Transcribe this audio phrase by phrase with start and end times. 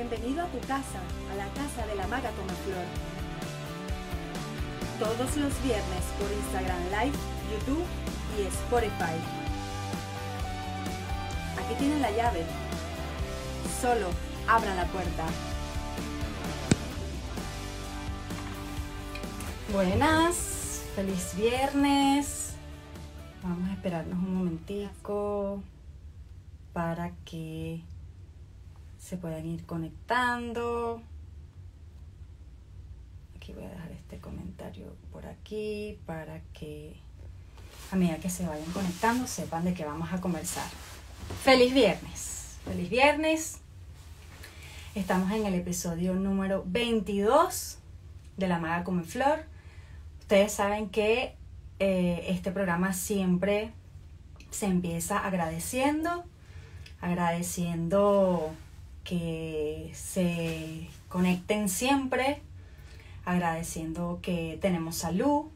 [0.00, 0.98] Bienvenido a tu casa,
[1.30, 2.86] a la casa de la maga Flor.
[4.98, 7.18] Todos los viernes por Instagram Live,
[7.52, 7.84] YouTube
[8.38, 9.20] y Spotify.
[11.58, 12.46] Aquí tienen la llave.
[13.82, 14.08] Solo
[14.48, 15.26] abran la puerta.
[19.74, 22.54] Buenas, feliz viernes.
[23.42, 25.62] Vamos a esperarnos un momentico
[26.72, 27.82] para que
[29.00, 31.02] se puedan ir conectando.
[33.34, 36.96] Aquí voy a dejar este comentario por aquí para que
[37.90, 40.68] a medida que se vayan conectando sepan de qué vamos a conversar.
[41.42, 43.58] Feliz viernes, feliz viernes.
[44.94, 47.78] Estamos en el episodio número 22
[48.36, 49.44] de La Maga Come Flor.
[50.20, 51.34] Ustedes saben que
[51.78, 53.72] eh, este programa siempre
[54.50, 56.24] se empieza agradeciendo,
[57.00, 58.52] agradeciendo
[59.10, 62.40] que se conecten siempre,
[63.24, 65.46] agradeciendo que tenemos salud,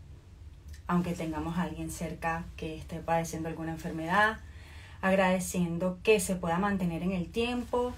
[0.89, 4.41] aunque tengamos a alguien cerca que esté padeciendo alguna enfermedad,
[5.03, 7.95] agradeciendo que se pueda mantener en el tiempo,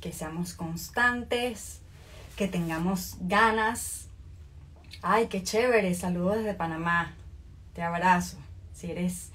[0.00, 1.78] que seamos constantes,
[2.34, 4.08] que tengamos ganas.
[5.00, 7.14] Ay, qué chévere, saludos desde Panamá,
[7.72, 8.38] te abrazo.
[8.74, 9.30] Si eres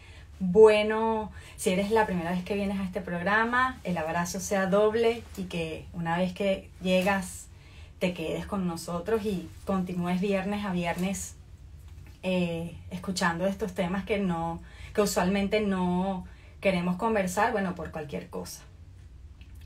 [0.45, 5.23] bueno, si eres la primera vez que vienes a este programa, el abrazo sea doble
[5.37, 7.47] y que una vez que llegas
[7.99, 11.35] te quedes con nosotros y continúes viernes a viernes
[12.23, 14.59] eh, escuchando estos temas que no,
[14.93, 16.25] que usualmente no
[16.59, 18.63] queremos conversar, bueno, por cualquier cosa.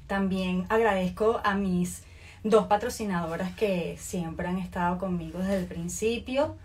[0.06, 2.04] También agradezco a mis
[2.44, 6.56] dos patrocinadoras que siempre han estado conmigo desde el principio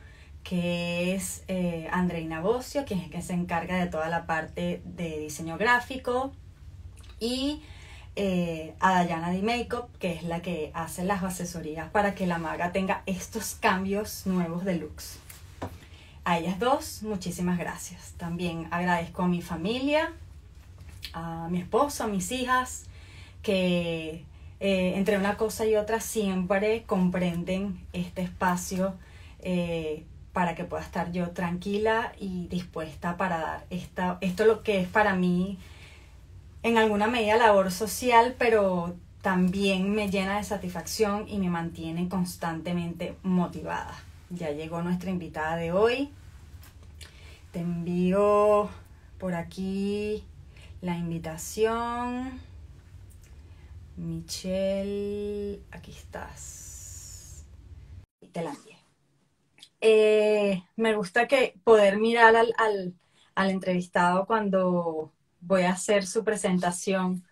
[0.43, 5.19] que es eh, Andreina Bocio, quien es que se encarga de toda la parte de
[5.19, 6.33] diseño gráfico,
[7.21, 7.63] y
[8.17, 12.39] eh, a Dayana de Makeup, que es la que hace las asesorías para que la
[12.39, 15.19] maga tenga estos cambios nuevos de looks.
[16.25, 18.13] A ellas dos, muchísimas gracias.
[18.17, 20.13] También agradezco a mi familia,
[21.13, 22.85] a mi esposo, a mis hijas,
[23.43, 24.25] que
[24.61, 28.95] eh, entre una cosa y otra siempre comprenden este espacio
[29.41, 34.81] eh, para que pueda estar yo tranquila y dispuesta para dar esta, esto lo que
[34.81, 35.59] es para mí
[36.63, 43.17] en alguna medida labor social, pero también me llena de satisfacción y me mantiene constantemente
[43.23, 43.95] motivada.
[44.31, 46.11] Ya llegó nuestra invitada de hoy.
[47.53, 48.71] Te envío
[49.19, 50.25] por aquí
[50.81, 52.41] la invitación.
[53.97, 57.45] Michelle, aquí estás.
[58.33, 58.72] Te la envío.
[59.85, 62.55] Eh, me gusta que poder mirar al,
[63.35, 67.27] al, entrevistado cuando voy a hacer su presentación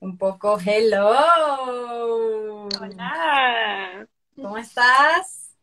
[0.00, 0.58] un poco.
[0.62, 1.08] Hello.
[2.78, 4.06] Hola.
[4.36, 5.56] ¿Cómo estás?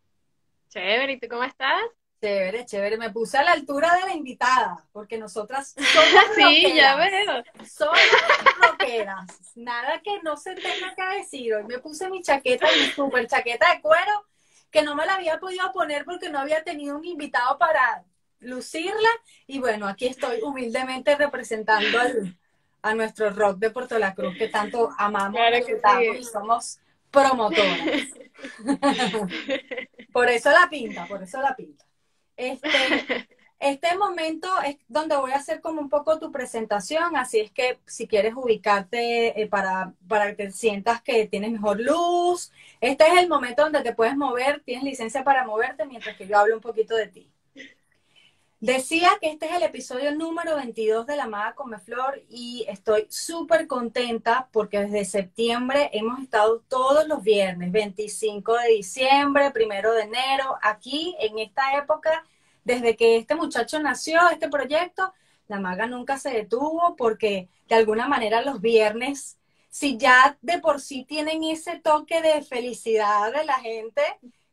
[0.69, 1.79] Chévere, ¿y tú cómo estás?
[2.19, 2.97] Chévere, chévere.
[2.97, 7.43] Me puse a la altura de la invitada, porque nosotras somos Sí, ya veo.
[7.69, 7.99] Somos
[8.63, 9.27] rockeras.
[9.53, 11.53] Nada que no se tenga que decir.
[11.53, 14.30] Hoy me puse mi chaqueta, mi super chaqueta de cuero
[14.71, 18.03] que no me la había podido poner porque no había tenido un invitado para
[18.39, 19.09] lucirla.
[19.47, 21.99] Y bueno, aquí estoy humildemente representando
[22.81, 25.39] a nuestro rock de Puerto La Cruz que tanto amamos
[26.17, 26.79] y somos
[27.11, 28.13] promotores.
[30.11, 31.85] por eso la pinta, por eso la pinta.
[32.35, 32.69] Este,
[33.61, 37.79] este momento es donde voy a hacer como un poco tu presentación, así es que
[37.85, 42.51] si quieres ubicarte eh, para, para que sientas que tienes mejor luz,
[42.81, 46.39] este es el momento donde te puedes mover, tienes licencia para moverte mientras que yo
[46.39, 47.31] hablo un poquito de ti.
[48.59, 53.67] Decía que este es el episodio número 22 de La Maga Flor y estoy súper
[53.67, 60.57] contenta porque desde septiembre hemos estado todos los viernes, 25 de diciembre, primero de enero,
[60.61, 62.23] aquí en esta época
[62.63, 65.13] desde que este muchacho nació, este proyecto,
[65.47, 69.37] la maga nunca se detuvo porque de alguna manera los viernes,
[69.69, 74.01] si ya de por sí tienen ese toque de felicidad de la gente,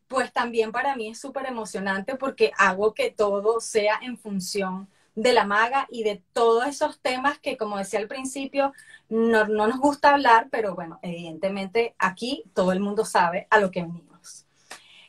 [0.09, 5.33] pues también para mí es súper emocionante porque hago que todo sea en función de
[5.33, 8.73] la maga y de todos esos temas que, como decía al principio,
[9.09, 13.83] no, nos gusta hablar, pero bueno, evidentemente aquí todo el mundo sabe a lo que
[13.83, 14.47] venimos.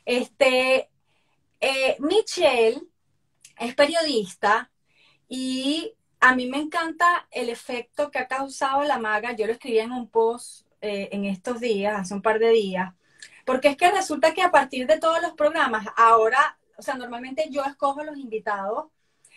[0.04, 0.88] Este,
[1.60, 2.80] eh, Michelle
[3.60, 4.70] es periodista
[5.28, 9.32] y a mí me encanta el efecto que ha causado la maga.
[9.32, 12.92] Yo lo escribí en un post eh, en estos días, hace un par de días,
[13.44, 17.48] porque es que resulta que a partir de todos los programas, ahora, o sea, normalmente
[17.50, 18.86] yo escojo los invitados,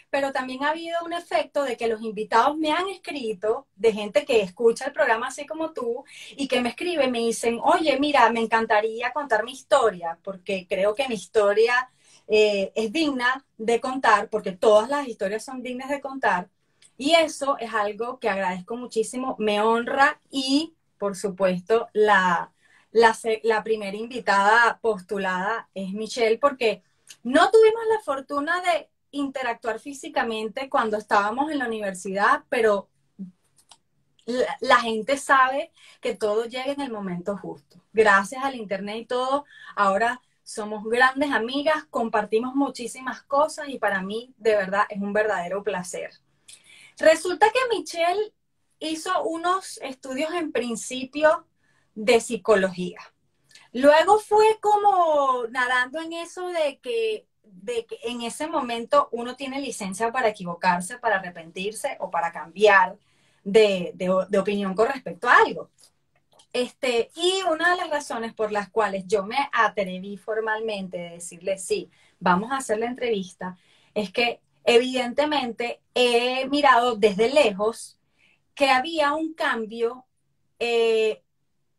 [0.09, 4.25] pero también ha habido un efecto de que los invitados me han escrito, de gente
[4.25, 6.05] que escucha el programa así como tú,
[6.37, 10.95] y que me escribe, me dicen, oye, mira, me encantaría contar mi historia, porque creo
[10.95, 11.89] que mi historia
[12.27, 16.49] eh, es digna de contar, porque todas las historias son dignas de contar,
[16.97, 22.51] y eso es algo que agradezco muchísimo, me honra y, por supuesto, la,
[22.91, 26.83] la, la primera invitada postulada es Michelle, porque
[27.23, 32.89] no tuvimos la fortuna de interactuar físicamente cuando estábamos en la universidad, pero
[34.25, 35.71] la, gente sabe
[36.01, 37.77] que todo llega en el momento justo.
[37.93, 44.33] Gracias al Internet y todo, ahora somos grandes amigas, compartimos muchísimas cosas y para mí
[44.37, 46.11] de verdad es un verdadero placer.
[46.97, 48.33] Resulta que Michelle
[48.79, 51.47] hizo unos estudios en principio
[51.95, 52.99] de psicología.
[53.71, 59.59] Luego fue como nadando en eso de que de que en ese momento uno tiene
[59.61, 62.97] licencia para equivocarse, para arrepentirse o para cambiar
[63.43, 63.93] de,
[64.39, 65.69] opinión con respecto a algo.
[66.53, 71.57] Este, y una de las razones por las cuales yo me atreví formalmente de decirle
[71.57, 71.89] sí,
[72.19, 73.57] vamos a hacer la entrevista,
[73.95, 77.99] es que evidentemente he mirado desde lejos
[78.53, 80.05] que había un cambio
[80.59, 81.23] eh,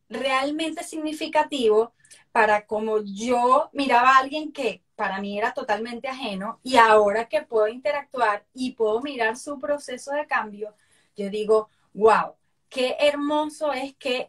[0.09, 1.95] realmente significativo
[2.33, 7.43] para como yo miraba a alguien que para mí era totalmente ajeno y ahora que
[7.43, 10.75] puedo interactuar y puedo mirar su proceso de cambio,
[11.17, 12.35] yo digo, wow,
[12.69, 14.29] qué hermoso es que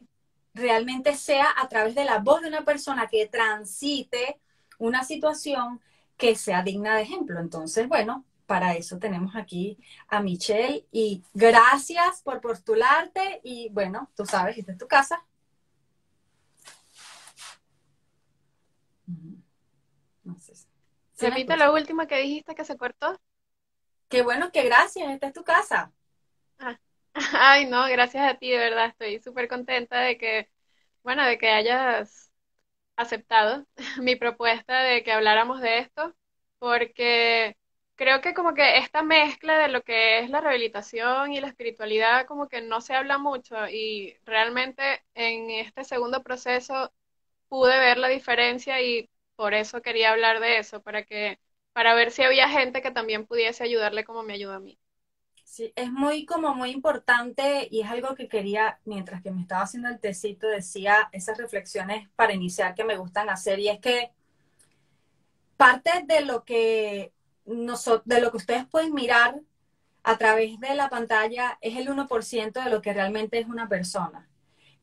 [0.55, 4.39] realmente sea a través de la voz de una persona que transite
[4.79, 5.81] una situación
[6.17, 7.39] que sea digna de ejemplo.
[7.39, 14.25] Entonces, bueno, para eso tenemos aquí a Michelle y gracias por postularte y bueno, tú
[14.25, 15.23] sabes, esta es tu casa.
[21.17, 23.19] Repite lo último que dijiste que se cortó.
[24.09, 25.91] Qué bueno, que gracias, esta es tu casa.
[26.59, 26.79] Ah.
[27.33, 30.49] Ay, no, gracias a ti, de verdad, estoy súper contenta de que,
[31.03, 32.31] bueno, de que hayas
[32.97, 33.65] aceptado
[34.01, 36.15] mi propuesta de que habláramos de esto,
[36.59, 37.57] porque
[37.95, 42.27] creo que como que esta mezcla de lo que es la rehabilitación y la espiritualidad
[42.27, 46.93] como que no se habla mucho y realmente en este segundo proceso
[47.49, 51.39] pude ver la diferencia y por eso quería hablar de eso, para que,
[51.73, 54.79] para ver si había gente que también pudiese ayudarle como me ayuda a mí.
[55.55, 59.61] Sí, es muy como muy importante y es algo que quería, mientras que me estaba
[59.61, 64.11] haciendo el tecito, decía esas reflexiones para iniciar que me gustan hacer y es que
[65.55, 67.13] parte de lo que
[67.45, 69.39] de lo que ustedes pueden mirar
[70.03, 74.27] a través de la pantalla es el 1% de lo que realmente es una persona.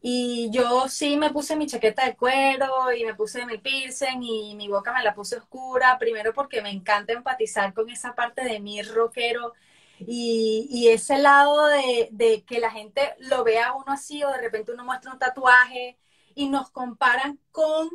[0.01, 4.55] Y yo sí me puse mi chaqueta de cuero y me puse mi piercing y
[4.55, 8.59] mi boca me la puse oscura, primero porque me encanta empatizar con esa parte de
[8.59, 9.53] mi rockero
[10.07, 14.85] y, ese lado de, que la gente lo vea uno así o de repente uno
[14.85, 15.99] muestra un tatuaje
[16.35, 17.91] y nos comparan con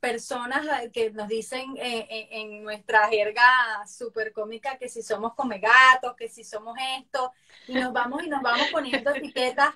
[0.00, 3.42] personas que nos dicen eh, eh, en nuestra jerga
[3.86, 7.32] súper cómica que si somos come gatos, que si somos esto,
[7.66, 9.74] y nos vamos y nos vamos poniendo etiquetas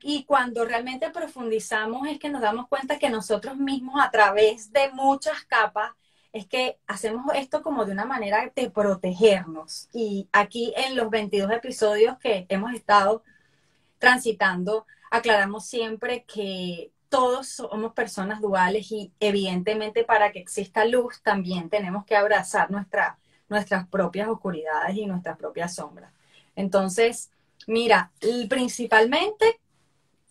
[0.00, 4.90] y cuando realmente profundizamos es que nos damos cuenta que nosotros mismos a través de
[4.92, 5.92] muchas capas
[6.36, 9.88] es que hacemos esto como de una manera de protegernos.
[9.92, 13.22] Y aquí en los 22 episodios que hemos estado
[13.98, 21.70] transitando, aclaramos siempre que todos somos personas duales y evidentemente para que exista luz también
[21.70, 26.12] tenemos que abrazar nuestra, nuestras propias oscuridades y nuestras propias sombras.
[26.56, 27.30] Entonces,
[27.66, 28.10] mira,
[28.48, 29.60] principalmente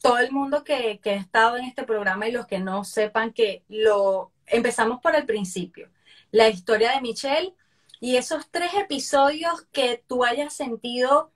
[0.02, 3.64] todo el mundo que, ha estado en este programa y los que no sepan que
[3.70, 5.90] lo empezamos por el principio,
[6.36, 7.56] la historia de Michelle
[8.02, 11.32] y esos tres episodios que tú hayas sentido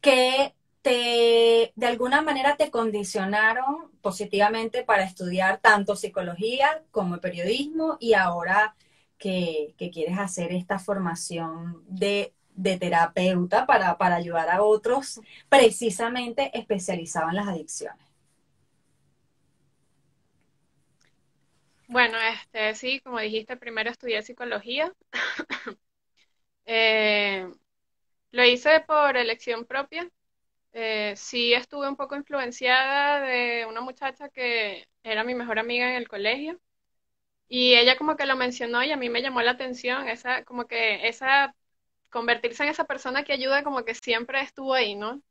[0.00, 8.14] que te de alguna manera te condicionaron positivamente para estudiar tanto psicología como periodismo y
[8.14, 8.76] ahora
[9.18, 17.36] que, quieres hacer esta formación de de terapeuta para, ayudar a otros precisamente especializado en
[17.36, 18.09] las adicciones.
[21.90, 24.92] Bueno, este sí, como dijiste, primero estudié psicología.
[26.66, 27.48] Eh,
[28.32, 30.08] lo hice por elección propia.
[30.72, 35.96] Eh, sí estuve un poco influenciada de una muchacha que era mi mejor amiga en
[35.96, 36.60] el colegio.
[37.48, 40.66] Y ella como que lo mencionó y a mí me llamó la atención esa, como
[40.68, 41.54] que esa
[42.10, 45.22] convertirse en esa persona que ayuda como que siempre estuvo ahí, ¿no?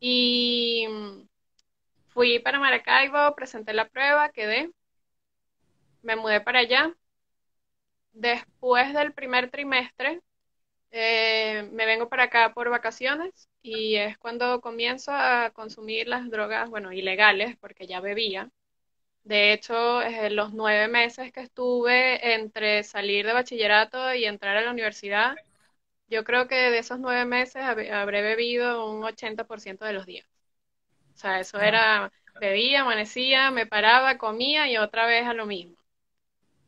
[0.00, 0.86] Y
[2.08, 4.70] fui para Maracaibo, presenté la prueba, quedé,
[6.04, 6.94] me mudé para allá.
[8.12, 10.20] Después del primer trimestre,
[10.92, 16.70] eh, me vengo para acá por vacaciones y es cuando comienzo a consumir las drogas,
[16.70, 18.50] bueno, ilegales, porque ya bebía.
[19.24, 24.62] De hecho, en los nueve meses que estuve entre salir de bachillerato y entrar a
[24.62, 25.40] la universidad,
[26.08, 30.26] yo creo que de esos nueve meses habré bebido un 80% de los días.
[31.14, 35.76] O sea, eso era, bebía, amanecía, me paraba, comía y otra vez a lo mismo.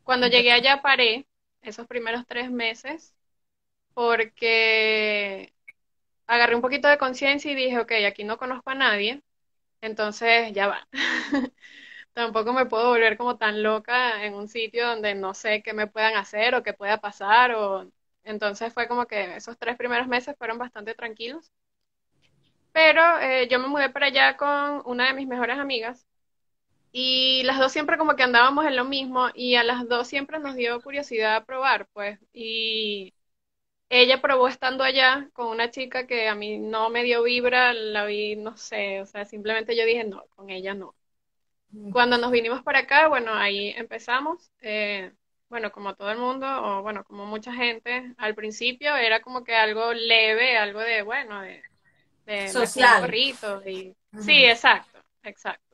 [0.07, 1.27] Cuando llegué allá paré
[1.61, 3.13] esos primeros tres meses
[3.93, 5.53] porque
[6.27, 9.21] agarré un poquito de conciencia y dije, ok, aquí no conozco a nadie,
[9.81, 10.87] entonces ya va.
[12.13, 15.87] Tampoco me puedo volver como tan loca en un sitio donde no sé qué me
[15.87, 17.53] puedan hacer o qué pueda pasar.
[17.55, 17.91] O...
[18.23, 21.51] Entonces fue como que esos tres primeros meses fueron bastante tranquilos.
[22.71, 26.06] Pero eh, yo me mudé para allá con una de mis mejores amigas
[26.91, 30.39] y las dos siempre como que andábamos en lo mismo y a las dos siempre
[30.39, 32.19] nos dio curiosidad probar, pues.
[32.33, 33.13] Y
[33.89, 38.05] ella probó estando allá con una chica que a mí no me dio vibra, la
[38.05, 40.95] vi, no sé, o sea, simplemente yo dije, no, con ella no.
[41.89, 45.13] Cuando nos vinimos para acá, bueno, ahí empezamos, eh,
[45.49, 49.55] bueno, como todo el mundo, o bueno, como mucha gente, al principio era como que
[49.55, 51.65] algo leve, algo de, bueno, de,
[52.25, 53.15] de social.
[53.65, 55.66] Y, Sí, exacto, exacto.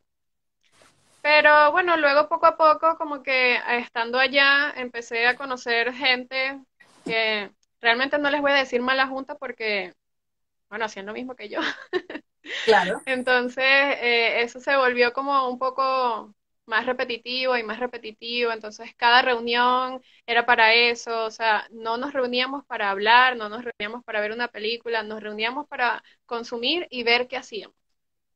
[1.24, 6.62] Pero bueno, luego poco a poco, como que estando allá, empecé a conocer gente
[7.06, 7.52] que
[7.82, 9.96] realmente no les voy a decir mala junta porque,
[10.70, 11.60] bueno, hacían lo mismo que yo.
[12.66, 13.02] Claro.
[13.06, 16.34] Entonces, eh, eso se volvió como un poco
[16.66, 18.52] más repetitivo y más repetitivo.
[18.52, 21.26] Entonces, cada reunión era para eso.
[21.26, 25.22] O sea, no nos reuníamos para hablar, no nos reuníamos para ver una película, nos
[25.22, 27.76] reuníamos para consumir y ver qué hacíamos.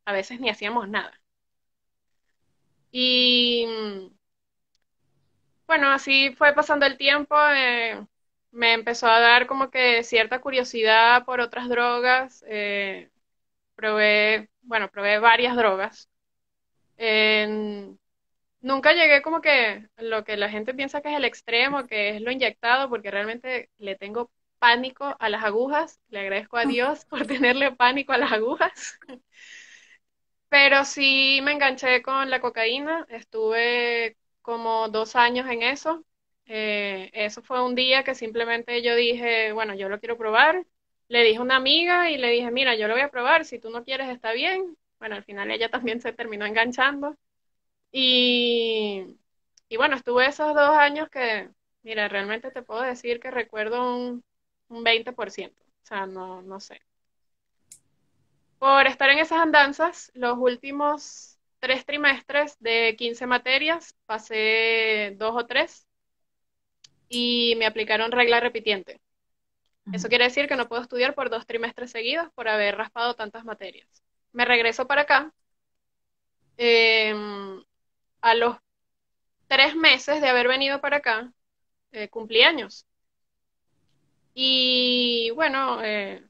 [0.05, 1.19] A veces ni hacíamos nada.
[2.91, 3.65] Y
[5.67, 7.35] bueno, así fue pasando el tiempo.
[7.55, 8.05] Eh,
[8.51, 12.43] me empezó a dar como que cierta curiosidad por otras drogas.
[12.47, 13.09] Eh,
[13.75, 16.09] probé, bueno, probé varias drogas.
[18.61, 22.21] nunca llegué como que lo que la gente piensa que es el extremo, que es
[22.21, 25.99] lo inyectado, porque realmente le tengo pánico a las agujas.
[26.09, 28.99] Le agradezco a Dios por tenerle pánico a las agujas.
[30.49, 33.05] Pero sí me enganché con la cocaína.
[33.09, 36.05] Estuve como dos años en eso.
[36.45, 40.65] Eh, eso fue un día que simplemente yo dije, bueno, yo lo quiero probar.
[41.09, 43.59] Le dije a una amiga y le dije, mira, yo lo voy a probar, si
[43.59, 44.77] tú no quieres está bien.
[44.99, 47.15] Bueno, al final ella también se terminó enganchando.
[47.91, 49.17] Y,
[49.69, 51.49] y bueno, estuve esos dos años que,
[51.83, 54.23] mira, realmente te puedo decir que recuerdo un,
[54.69, 55.63] un 20%.
[55.83, 56.81] O sea, no, no sé.
[58.59, 65.45] Por estar en esas andanzas, los últimos tres trimestres de 15 materias, pasé dos o
[65.45, 65.87] tres
[67.09, 68.99] y me aplicaron regla repitiente.
[69.93, 73.45] Eso quiere decir que no puedo estudiar por dos trimestres seguidos por haber raspado tantas
[73.45, 73.87] materias.
[74.33, 75.33] Me regreso para acá.
[76.57, 77.63] Em,
[78.21, 78.57] a los
[79.47, 81.31] tres meses de haber venido para acá,
[81.91, 82.85] eh, cumplí años.
[84.33, 86.23] Y bueno, eh,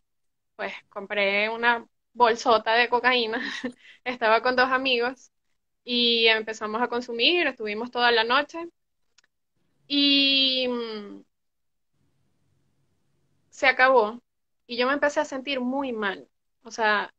[0.55, 1.85] pues compré una
[2.17, 3.39] bolsota de cocaína.
[4.03, 5.31] Estaba con dos amigos
[5.83, 8.69] y empezamos a consumir, estuvimos toda la noche.
[9.87, 11.23] Y mm,
[13.49, 14.21] se acabó
[14.67, 16.27] y yo me empecé a sentir muy mal.
[16.63, 17.13] O sea,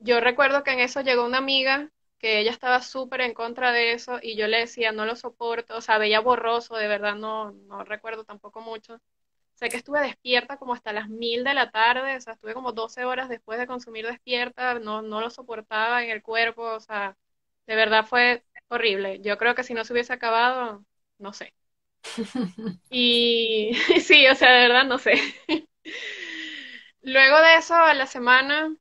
[0.00, 3.92] yo recuerdo que en eso llegó una amiga que ella estaba súper en contra de
[3.92, 7.52] eso y yo le decía, no lo soporto, o sea, veía borroso, de verdad no,
[7.52, 9.00] no recuerdo tampoco mucho.
[9.62, 12.72] Sé que estuve despierta como hasta las mil de la tarde, o sea, estuve como
[12.72, 17.16] 12 horas después de consumir despierta, no, no lo soportaba en el cuerpo, o sea,
[17.68, 19.20] de verdad fue horrible.
[19.20, 20.84] Yo creo que si no se hubiese acabado,
[21.18, 21.54] no sé.
[22.90, 25.14] Y sí, o sea, de verdad no sé.
[27.02, 28.74] Luego de eso, a la semana,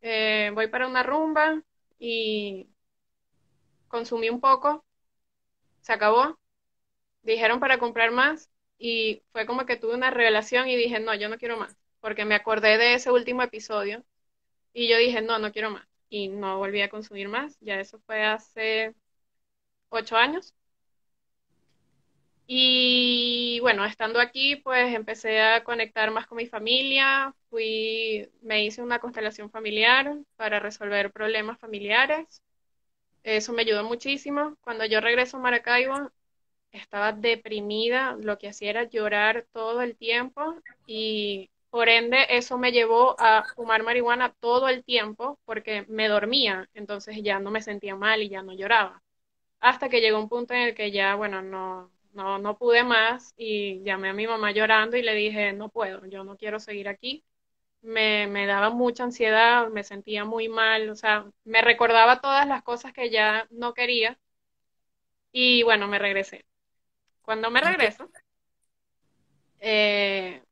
[0.00, 1.62] eh, voy para una rumba
[1.98, 2.68] y
[3.88, 4.84] consumí un poco,
[5.82, 6.38] se acabó,
[7.22, 11.28] dijeron para comprar más y fue como que tuve una revelación y dije, no, yo
[11.28, 14.04] no quiero más, porque me acordé de ese último episodio
[14.72, 18.00] y yo dije, no, no quiero más y no volví a consumir más, ya eso
[18.06, 18.94] fue hace
[19.90, 20.54] ocho años.
[22.46, 28.82] Y bueno, estando aquí, pues empecé a conectar más con mi familia, fui, me hice
[28.82, 32.42] una constelación familiar para resolver problemas familiares.
[33.24, 34.56] Eso me ayudó muchísimo.
[34.62, 36.10] Cuando yo regreso a Maracaibo,
[36.72, 40.56] estaba deprimida, lo que hacía era llorar todo el tiempo
[40.86, 46.68] y por ende eso me llevó a fumar marihuana todo el tiempo porque me dormía,
[46.74, 49.02] entonces ya no me sentía mal y ya no lloraba.
[49.60, 53.34] Hasta que llegó un punto en el que ya, bueno, no, no, no pude más
[53.36, 56.88] y llamé a mi mamá llorando y le dije, no puedo, yo no quiero seguir
[56.88, 57.24] aquí.
[57.82, 62.62] Me, me daba mucha ansiedad, me sentía muy mal, o sea, me recordaba todas las
[62.62, 64.18] cosas que ya no quería
[65.32, 66.44] y bueno, me regresé.
[67.28, 68.08] Cuando me regreso,
[69.60, 70.42] eh,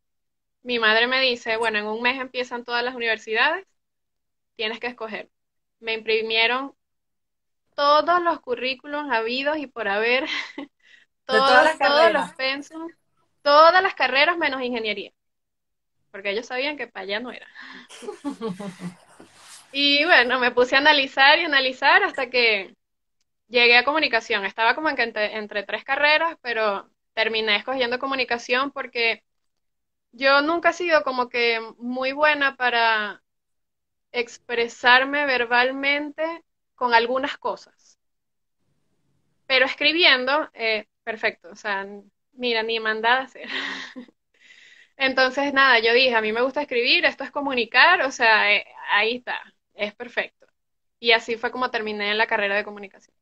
[0.62, 3.66] mi madre me dice, bueno, en un mes empiezan todas las universidades,
[4.56, 5.30] tienes que escoger.
[5.80, 6.74] Me imprimieron
[7.74, 10.26] todos los currículums habidos y por haber,
[11.24, 12.92] todos, todos los pensum,
[13.40, 15.12] todas las carreras menos ingeniería,
[16.10, 17.48] porque ellos sabían que para allá no era.
[19.72, 22.75] y bueno, me puse a analizar y analizar hasta que
[23.48, 24.44] llegué a comunicación.
[24.44, 29.24] Estaba como en entre, entre tres carreras, pero terminé escogiendo comunicación porque
[30.12, 33.22] yo nunca he sido como que muy buena para
[34.12, 36.44] expresarme verbalmente
[36.76, 37.98] con algunas cosas.
[39.46, 41.86] Pero escribiendo, eh, perfecto, o sea,
[42.32, 43.28] mira, ni mandada.
[44.96, 48.66] Entonces, nada, yo dije, a mí me gusta escribir, esto es comunicar, o sea, eh,
[48.90, 49.40] ahí está,
[49.74, 50.46] es perfecto.
[51.00, 53.15] Y así fue como terminé en la carrera de comunicación.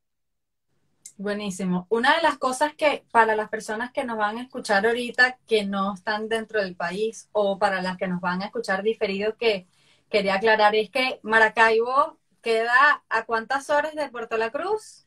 [1.17, 1.87] Buenísimo.
[1.91, 5.65] Una de las cosas que para las personas que nos van a escuchar ahorita que
[5.65, 9.69] no están dentro del país o para las que nos van a escuchar diferido que
[10.11, 15.07] quería aclarar es que Maracaibo queda a cuántas horas de Puerto La Cruz?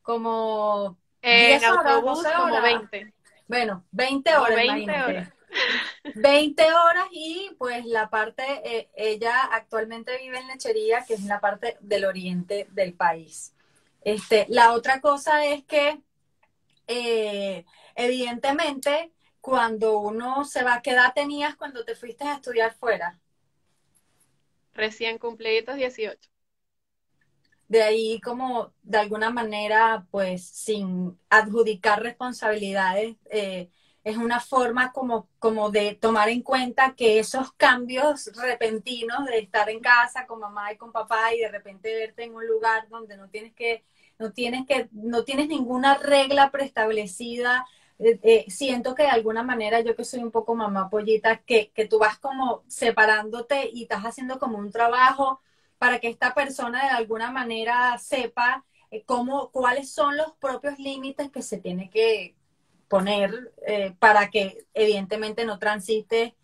[0.00, 3.14] Como eh, en autobús como 20.
[3.46, 5.32] Bueno, 20 horas, 20 horas.
[6.14, 11.40] 20 horas y pues la parte, eh, ella actualmente vive en Lechería, que es la
[11.40, 13.54] parte del oriente del país.
[14.04, 16.00] Este, la otra cosa es que
[16.86, 23.20] eh, evidentemente cuando uno se va, ¿qué edad tenías cuando te fuiste a estudiar fuera?
[24.74, 26.32] Recién cumpliditos 18
[27.72, 33.70] de ahí como de alguna manera, pues sin adjudicar responsabilidades, eh,
[34.04, 39.70] es una forma como, como de tomar en cuenta que esos cambios repentinos de estar
[39.70, 43.16] en casa con mamá y con papá y de repente verte en un lugar donde
[43.16, 43.84] no tienes que,
[44.18, 47.66] no tienes que, no tienes ninguna regla preestablecida,
[47.98, 51.70] eh, eh, siento que de alguna manera yo que soy un poco mamá pollita, que,
[51.72, 55.40] que tú vas como separándote y estás haciendo como un trabajo
[55.78, 61.30] para que esta persona de alguna manera sepa eh, cómo, cuáles son los propios límites
[61.30, 62.36] que se tiene que
[62.92, 66.36] poner eh, para que evidentemente no transite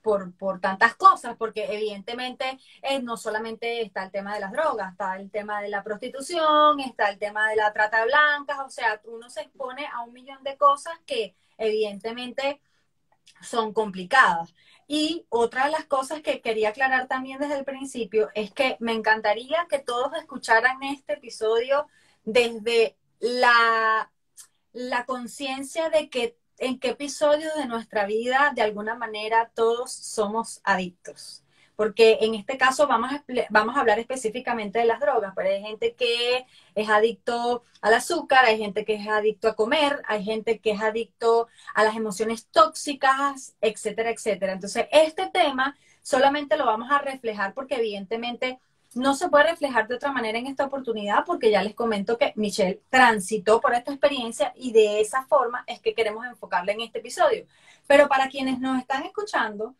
[0.00, 4.92] por, por tantas cosas, porque evidentemente eh, no solamente está el tema de las drogas,
[4.92, 8.70] está el tema de la prostitución, está el tema de la trata de blancas, o
[8.70, 12.62] sea, uno se expone a un millón de cosas que evidentemente
[13.42, 14.54] son complicadas.
[14.88, 18.94] Y otra de las cosas que quería aclarar también desde el principio es que me
[18.94, 21.86] encantaría que todos escucharan este episodio
[22.24, 24.10] desde la,
[24.72, 30.60] la conciencia de que en qué episodio de nuestra vida de alguna manera todos somos
[30.64, 31.42] adictos
[31.76, 35.62] porque en este caso vamos a, vamos a hablar específicamente de las drogas, pero hay
[35.62, 40.60] gente que es adicto al azúcar, hay gente que es adicto a comer, hay gente
[40.60, 44.52] que es adicto a las emociones tóxicas, etcétera, etcétera.
[44.52, 48.60] Entonces, este tema solamente lo vamos a reflejar porque evidentemente
[48.94, 52.32] no se puede reflejar de otra manera en esta oportunidad porque ya les comento que
[52.36, 56.98] Michelle transitó por esta experiencia y de esa forma es que queremos enfocarla en este
[56.98, 57.46] episodio.
[57.86, 59.74] Pero para quienes nos están escuchando,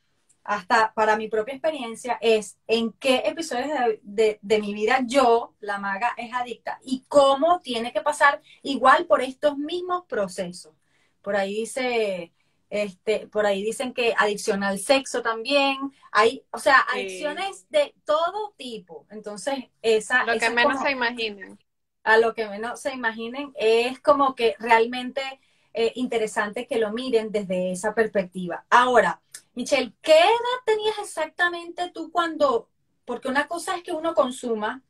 [0.44, 3.70] hasta para mi propia experiencia, es en qué episodios
[4.02, 9.22] de, mi vida yo, la maga, es adicta y cómo tiene que pasar igual por
[9.22, 10.74] estos mismos procesos.
[11.22, 12.32] Por ahí dice,
[12.72, 15.76] este, por ahí dicen que adicción al sexo también,
[16.10, 19.06] hay, o sea, adicciones de todo tipo.
[19.10, 20.24] Entonces, esa...
[20.24, 21.58] Lo que menos se imaginen.
[22.02, 25.20] A lo que menos se imaginen, es como que realmente
[25.74, 28.64] eh, interesante que lo miren desde esa perspectiva.
[28.70, 29.20] Ahora,
[29.52, 32.70] Michelle, ¿qué edad tenías exactamente tú cuando,
[33.04, 34.82] porque una cosa es que uno consuma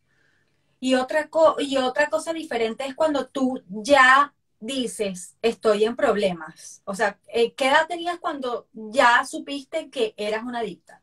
[0.78, 6.82] y otra, y otra cosa diferente es cuando tú ya dices, estoy en problemas?
[6.84, 11.02] O sea, eh, ¿qué edad tenías cuando ya supiste que eras una adicta?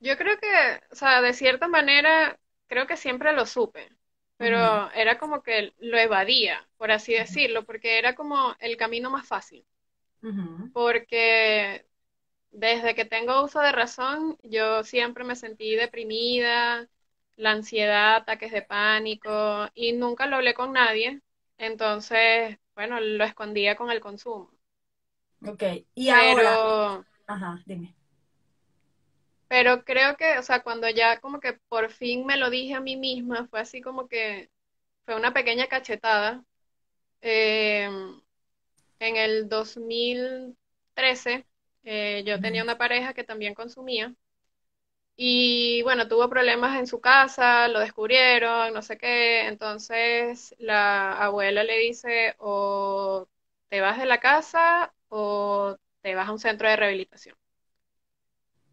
[0.00, 3.90] Yo creo que, o sea, de cierta manera, creo que siempre lo supe,
[4.36, 9.26] pero era como que lo evadía, por así decirlo, porque era como el camino más
[9.26, 9.66] fácil
[10.72, 11.86] porque
[12.50, 16.88] desde que tengo uso de razón, yo siempre me sentí deprimida,
[17.38, 21.22] la ansiedad, ataques de pánico, y nunca lo hablé con nadie.
[21.58, 24.50] Entonces, bueno, lo escondía con el consumo.
[25.46, 25.62] Ok,
[25.94, 27.04] y ahora.
[27.26, 27.94] Ajá, dime.
[29.48, 32.80] Pero creo que, o sea, cuando ya como que por fin me lo dije a
[32.80, 34.50] mí misma, fue así como que
[35.06, 36.44] fue una pequeña cachetada,
[37.22, 38.20] em,
[39.00, 41.46] en el 2013
[41.84, 44.14] eh, yo tenía una pareja que también consumía
[45.20, 51.64] y bueno, tuvo problemas en su casa, lo descubrieron, no sé qué, entonces la abuela
[51.64, 53.28] le dice o
[53.68, 57.36] te vas de la casa o te vas a un centro de rehabilitación.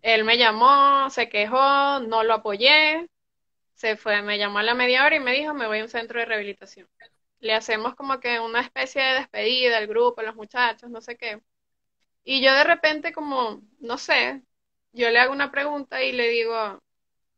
[0.01, 3.09] Él me llamó, se quejó, no lo apoyé,
[3.75, 5.89] se fue, me llamó a la media hora y me dijo, me voy a un
[5.89, 6.89] centro de rehabilitación.
[7.41, 11.41] Le hacemos como que una especie de despedida al grupo, los muchachos, no sé qué.
[12.25, 14.43] Y yo de repente como, no sé,
[14.95, 16.81] yo le hago una pregunta y le digo,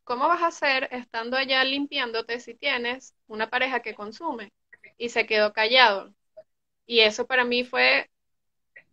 [0.04, 4.52] ¿cómo vas a hacer estando allá limpiándote si tienes una pareja que consume?
[4.96, 6.14] Y se quedó callado.
[6.86, 8.10] Y eso para mí fue,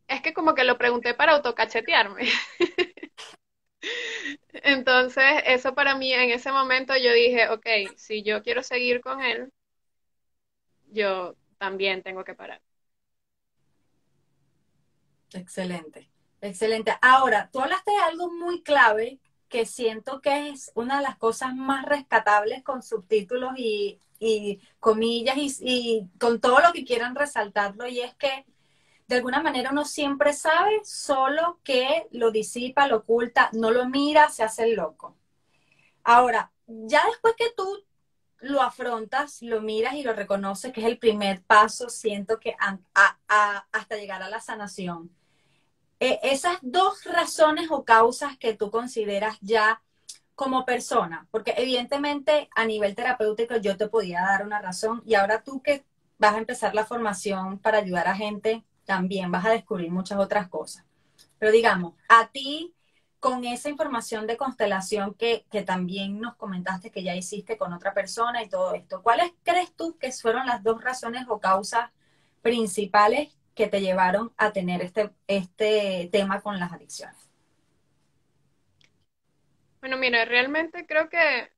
[0.07, 2.29] es que como que lo pregunté para autocachetearme.
[4.53, 9.21] Entonces, eso para mí en ese momento yo dije, ok, si yo quiero seguir con
[9.21, 9.51] él,
[10.91, 12.61] yo también tengo que parar.
[15.33, 16.09] Excelente.
[16.41, 16.95] Excelente.
[17.01, 19.19] Ahora, tú hablaste de algo muy clave
[19.49, 23.99] que siento que es una de las cosas más rescatables con subtítulos y,
[24.79, 28.45] comillas y, y, con todo lo que quieran resaltarlo y es que
[29.07, 34.29] de alguna manera uno siempre sabe, solo que lo disipa, lo oculta, no lo mira,
[34.29, 35.15] se hace el loco.
[36.03, 37.83] Ahora, ya después que tú
[38.39, 43.95] lo afrontas, lo miras y lo reconoces, que es el primer paso, siento que hasta
[43.95, 45.11] llegar a la sanación
[45.99, 49.81] eh, esas dos razones o causas que tú consideras ya
[50.35, 55.43] como persona, porque evidentemente a nivel terapéutico yo te podía dar una razón y ahora
[55.43, 55.85] tú que
[56.17, 60.49] vas a empezar la formación para ayudar a gente, también vas a descubrir muchas otras
[60.49, 60.83] cosas.
[61.39, 62.73] Pero digamos, a ti,
[63.19, 67.93] con esa información de constelación que, que también nos comentaste que ya hiciste con otra
[67.93, 71.89] persona y todo esto, ¿cuáles crees tú que fueron las dos razones o causas
[72.41, 77.17] principales que te llevaron a tener este, este tema con las adicciones?
[79.79, 81.51] Bueno, mira, realmente creo que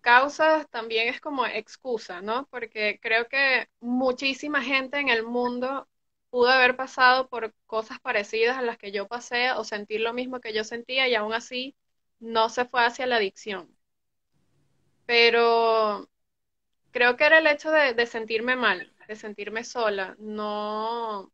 [0.00, 2.46] causas también es como excusa, ¿no?
[2.50, 5.88] Porque creo que muchísima gente en el mundo
[6.30, 10.40] pudo haber pasado por cosas parecidas a las que yo pasé o sentir lo mismo
[10.40, 11.76] que yo sentía y aún así
[12.20, 13.76] no se fue hacia la adicción.
[15.06, 16.08] Pero
[16.92, 20.16] creo que era el hecho de sentirme mal, de sentirme sola.
[20.18, 21.32] No,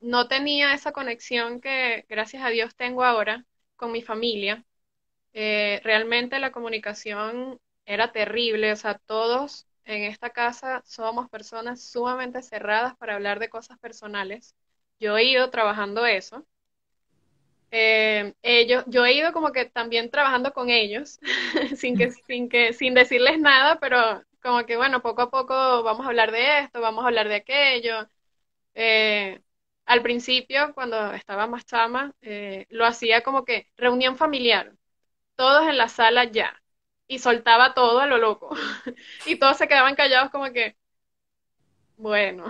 [0.00, 4.64] no tenía esa conexión que gracias a Dios tengo ahora con mi familia.
[5.34, 12.42] Eh, realmente la comunicación era terrible, o sea, todos en esta casa somos personas sumamente
[12.42, 14.54] cerradas para hablar de cosas personales.
[15.00, 16.46] Yo he ido trabajando eso.
[17.72, 21.20] Eh, ellos, yo he ido como que también trabajando con ellos,
[21.76, 26.06] sin que, sin que, sin decirles nada, pero como que bueno, poco a poco vamos
[26.06, 28.08] a hablar de esto, vamos a hablar de aquello.
[28.74, 29.40] Eh,
[29.86, 34.72] al principio, cuando estaba más chama, eh, lo hacía como que reunión familiar,
[35.36, 36.62] todos en la sala ya,
[37.06, 38.50] y soltaba todo a lo loco.
[39.26, 40.76] y todos se quedaban callados como que,
[41.96, 42.46] bueno,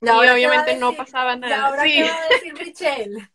[0.00, 1.66] y, obviamente no pasaba nada.
[1.66, 1.94] ahora sí.
[1.94, 3.30] qué va a decir Michelle?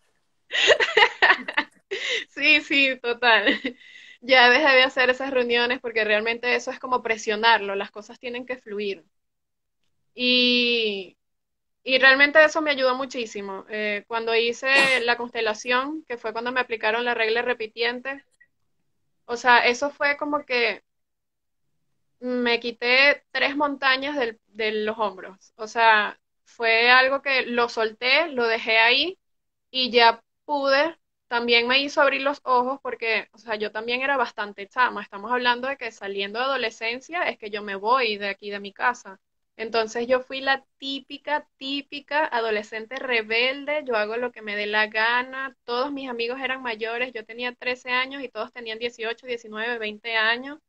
[2.30, 3.60] sí, sí, total
[4.24, 8.46] ya dejé de hacer esas reuniones porque realmente eso es como presionarlo, las cosas tienen
[8.48, 9.06] que fluir.
[10.16, 11.18] Y,
[11.84, 13.66] y realmente eso me ayudó muchísimo.
[13.70, 18.26] Eh, cuando hice la constelación, que fue cuando me aplicaron la regla repitiente,
[19.26, 20.82] o sea, eso fue como que
[22.20, 25.54] me quité tres montañas de los hombros.
[25.58, 29.20] O sea, fue algo que lo solté, lo dejé ahí
[29.72, 30.98] y ya pude
[31.34, 35.02] también me hizo abrir los ojos porque, o sea, yo también era bastante chama.
[35.02, 38.60] Estamos hablando de que saliendo de adolescencia es que yo me voy de aquí de
[38.60, 39.20] mi casa.
[39.58, 44.86] Entonces yo fui la típica, típica adolescente rebelde, yo hago lo que me dé la
[44.86, 49.80] gana, todos mis amigos eran mayores, yo tenía 13 años y todos tenían 18, 19,
[49.80, 50.60] 20 años,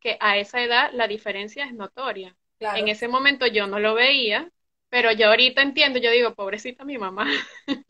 [0.00, 2.34] que a esa edad la diferencia es notoria.
[2.60, 4.50] En ese momento yo no lo veía,
[4.88, 7.26] pero yo ahorita entiendo, yo digo, pobrecita mi mamá.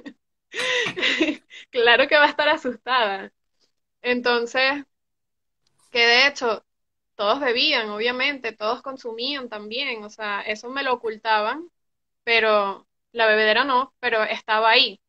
[1.70, 3.32] claro que va a estar asustada.
[4.02, 4.84] Entonces,
[5.90, 6.64] que de hecho,
[7.16, 11.70] todos bebían, obviamente, todos consumían también, o sea, eso me lo ocultaban,
[12.24, 15.00] pero la bebedera no, pero estaba ahí.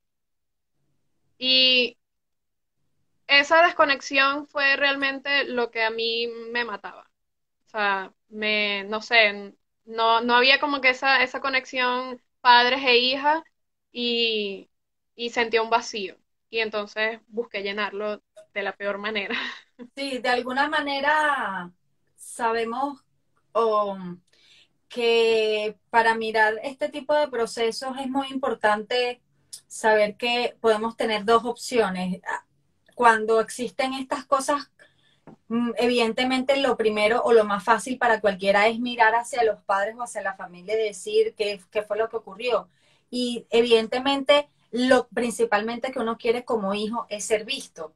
[1.38, 1.98] Y
[3.28, 7.10] esa desconexión fue realmente lo que a mí me mataba.
[7.68, 9.56] O sea, me, no sé,
[9.86, 13.44] no, no había como que esa, esa conexión padres e hijas
[13.92, 14.70] y
[15.15, 16.17] y sentía un vacío.
[16.49, 18.21] Y entonces busqué llenarlo
[18.54, 19.36] de la peor manera.
[19.93, 21.69] Sí, de alguna manera
[22.15, 23.04] sabemos
[24.88, 29.21] que para mirar este tipo de procesos es muy importante
[29.67, 32.21] saber que podemos tener dos opciones.
[32.95, 34.71] Cuando existen estas cosas,
[35.49, 39.95] mm, evidentemente lo primero o lo más fácil para cualquiera es mirar hacia los padres
[39.97, 42.69] o hacia la familia y decir qué, qué fue lo que ocurrió.
[43.10, 47.94] Y evidentemente lo principalmente que uno quiere como hijo es ser visto.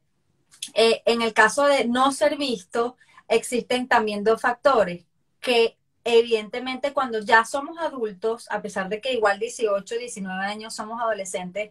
[0.72, 2.96] Eh, en el caso de no ser visto,
[3.28, 5.04] existen también dos factores
[5.40, 11.00] que evidentemente cuando ya somos adultos, a pesar de que igual 18, 19 años somos
[11.02, 11.70] adolescentes,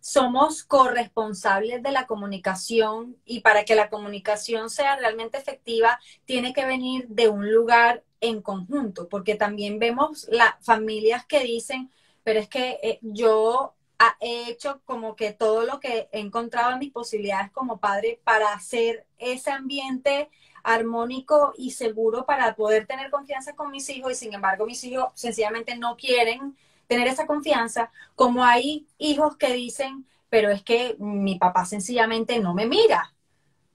[0.00, 6.66] somos corresponsables de la comunicación y para que la comunicación sea realmente efectiva, tiene que
[6.66, 11.92] venir de un lugar en conjunto, porque también vemos las familias que dicen,
[12.24, 13.74] pero es que eh, yo
[14.20, 18.52] he hecho como que todo lo que he encontrado en mis posibilidades como padre para
[18.52, 20.30] hacer ese ambiente
[20.62, 25.12] armónico y seguro para poder tener confianza con mis hijos y sin embargo mis hijos
[25.14, 26.56] sencillamente no quieren
[26.88, 32.54] tener esa confianza, como hay hijos que dicen, pero es que mi papá sencillamente no
[32.54, 33.14] me mira.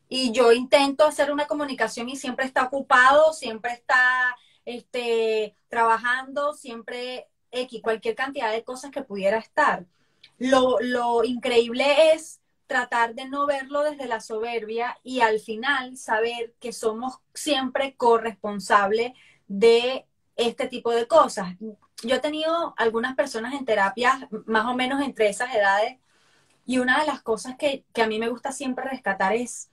[0.09, 7.27] Y yo intento hacer una comunicación y siempre está ocupado, siempre está este, trabajando, siempre
[7.51, 9.85] X, cualquier cantidad de cosas que pudiera estar.
[10.37, 16.73] Lo, increíble es tratar de no verlo desde la soberbia y al final saber que
[16.73, 19.13] somos siempre corresponsables
[19.47, 21.55] de este tipo de cosas.
[22.03, 25.97] Yo he tenido algunas personas en terapias más o menos entre esas edades
[26.65, 29.69] y una de las cosas que, a mí me gusta siempre rescatar es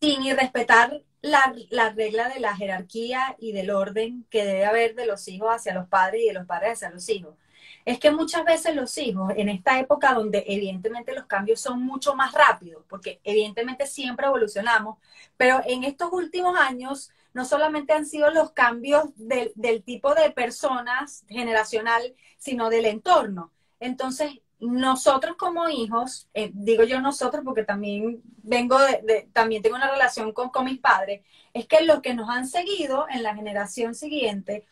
[0.00, 4.94] sin y respetar la, la, regla de la jerarquía y del orden que debe haber
[4.94, 7.34] de los hijos hacia los padres y de los padres hacia los hijos
[7.84, 12.14] es que muchas veces los hijos, en esta época donde evidentemente los cambios son mucho
[12.14, 14.98] más rápidos, porque evidentemente siempre evolucionamos,
[15.36, 21.24] pero en estos últimos años no solamente han sido los cambios del, tipo de personas
[21.28, 23.50] generacional, sino del entorno.
[23.78, 29.90] Entonces, nosotros como hijos, eh, digo yo nosotros porque también vengo de, también tengo una
[29.90, 31.22] relación con, con mis padres,
[31.54, 34.66] es que los que nos han seguido en la generación siguiente,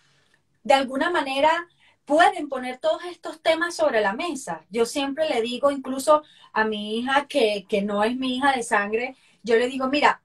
[0.62, 1.68] de alguna manera
[2.08, 4.64] pueden poner todos estos temas sobre la mesa.
[4.70, 6.22] Yo siempre le digo, incluso
[6.54, 10.22] a mi hija, que, no es mi hija de sangre, yo le digo, mira,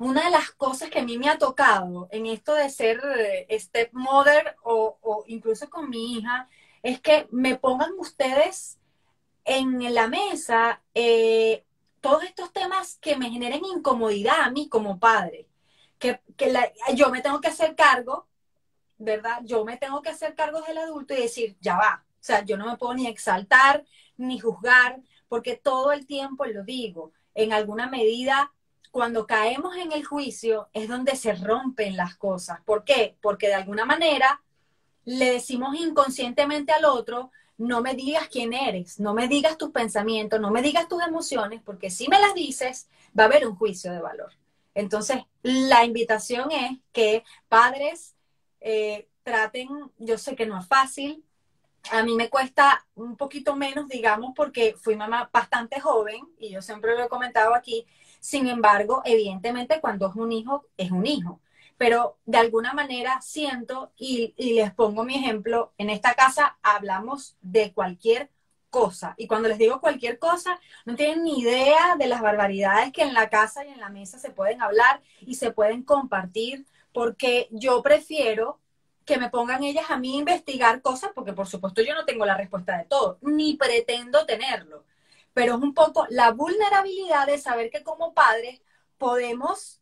[0.00, 3.46] una de las cosas que a mí me ha tocado en esto de ser eh,
[3.56, 6.48] stepmother o, incluso con mi hija,
[6.82, 8.80] es que me pongan ustedes
[9.44, 11.64] en la mesa eh,
[12.00, 15.46] todos estos temas que me generen incomodidad a mí como padre.
[16.00, 16.20] Que,
[16.94, 18.26] yo me tengo que hacer cargo
[19.02, 19.40] ¿verdad?
[19.44, 22.04] Yo me tengo que hacer cargo del adulto y decir, ya va.
[22.04, 23.84] O sea, yo no me puedo ni exaltar
[24.16, 27.12] ni juzgar, porque todo el tiempo lo digo.
[27.34, 28.52] En alguna medida,
[28.90, 32.60] cuando caemos en el juicio, es donde se rompen las cosas.
[32.64, 33.16] ¿Por qué?
[33.20, 34.42] Porque de alguna manera
[35.04, 40.40] le decimos inconscientemente al otro, no me digas quién eres, no me digas tus pensamientos,
[40.40, 42.88] no me digas tus emociones, porque si me las dices,
[43.18, 44.32] va a haber un juicio de valor.
[44.74, 48.14] Entonces, la invitación es que padres,
[48.62, 51.24] eh, traten, yo sé que no es fácil,
[51.90, 56.62] a mí me cuesta un poquito menos, digamos, porque fui mamá bastante joven y yo
[56.62, 57.86] siempre lo he comentado aquí.
[58.20, 61.40] Sin embargo, evidentemente cuando es un hijo, es un hijo.
[61.76, 67.36] Pero de alguna manera siento, y, y les pongo mi ejemplo, en esta casa hablamos
[67.40, 68.30] de cualquier
[68.70, 69.14] cosa.
[69.18, 73.14] Y cuando les digo cualquier cosa, no tienen ni idea de las barbaridades que en
[73.14, 77.82] la casa y en la mesa se pueden hablar y se pueden compartir porque yo
[77.82, 78.60] prefiero
[79.04, 82.24] que me pongan ellas a mí a investigar cosas, porque por supuesto yo no tengo
[82.24, 84.84] la respuesta de todo, ni pretendo tenerlo,
[85.32, 88.60] pero es un poco la vulnerabilidad de saber que como padres
[88.98, 89.80] podemos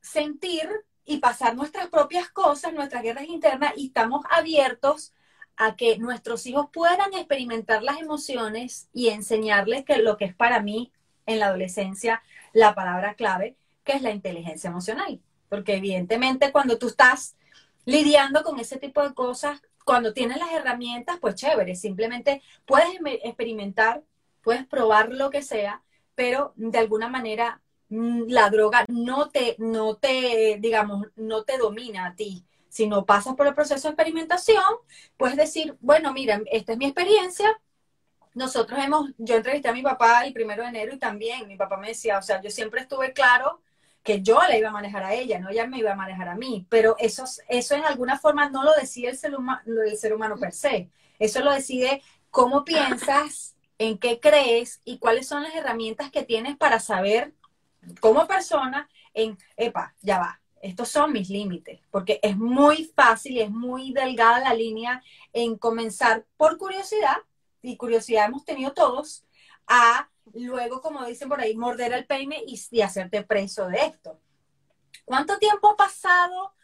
[0.00, 0.68] sentir
[1.04, 5.12] y pasar nuestras propias cosas, nuestras guerras internas, y estamos abiertos
[5.56, 10.62] a que nuestros hijos puedan experimentar las emociones y enseñarles que lo que es para
[10.62, 10.92] mí
[11.26, 15.20] en la adolescencia la palabra clave, que es la inteligencia emocional.
[15.50, 17.36] Porque evidentemente cuando tú estás
[17.84, 22.88] lidiando con ese tipo de cosas, cuando tienes las herramientas, pues chévere, simplemente puedes
[23.24, 24.02] experimentar,
[24.42, 25.82] puedes probar lo que sea,
[26.14, 32.06] pero de alguna manera mm, la droga no te, no te, digamos, no te domina
[32.06, 32.44] a ti.
[32.68, 34.62] Si no pasas por el proceso de experimentación,
[35.16, 37.60] puedes decir, bueno, mira, esta es mi experiencia.
[38.34, 41.76] Nosotros hemos, yo entrevisté a mi papá el primero de enero y también mi papá
[41.78, 43.60] me decía, o sea, yo siempre estuve claro
[44.02, 46.34] que yo la iba a manejar a ella, no ella me iba a manejar a
[46.34, 49.32] mí, pero eso, eso en alguna forma no lo decide el ser,
[49.66, 55.26] el ser humano per se, eso lo decide cómo piensas, en qué crees y cuáles
[55.26, 57.32] son las herramientas que tienes para saber
[58.00, 63.40] como persona en, epa, ya va, estos son mis límites, porque es muy fácil y
[63.40, 67.16] es muy delgada la línea en comenzar por curiosidad,
[67.62, 69.24] y curiosidad hemos tenido todos,
[69.66, 74.20] a luego, como dicen por ahí, morder el peine y, hacerte preso de esto.
[75.04, 76.54] ¿Cuánto tiempo ha pasado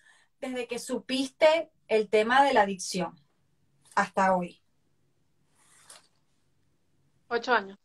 [0.41, 3.19] desde que supiste el tema de la adicción
[3.95, 4.63] hasta hoy?
[7.29, 7.79] Ocho años.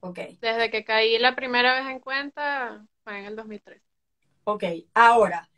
[0.00, 0.18] Ok.
[0.40, 3.82] Desde que caí la primera vez en cuenta fue en el 2003.
[4.44, 5.48] Ok, ahora,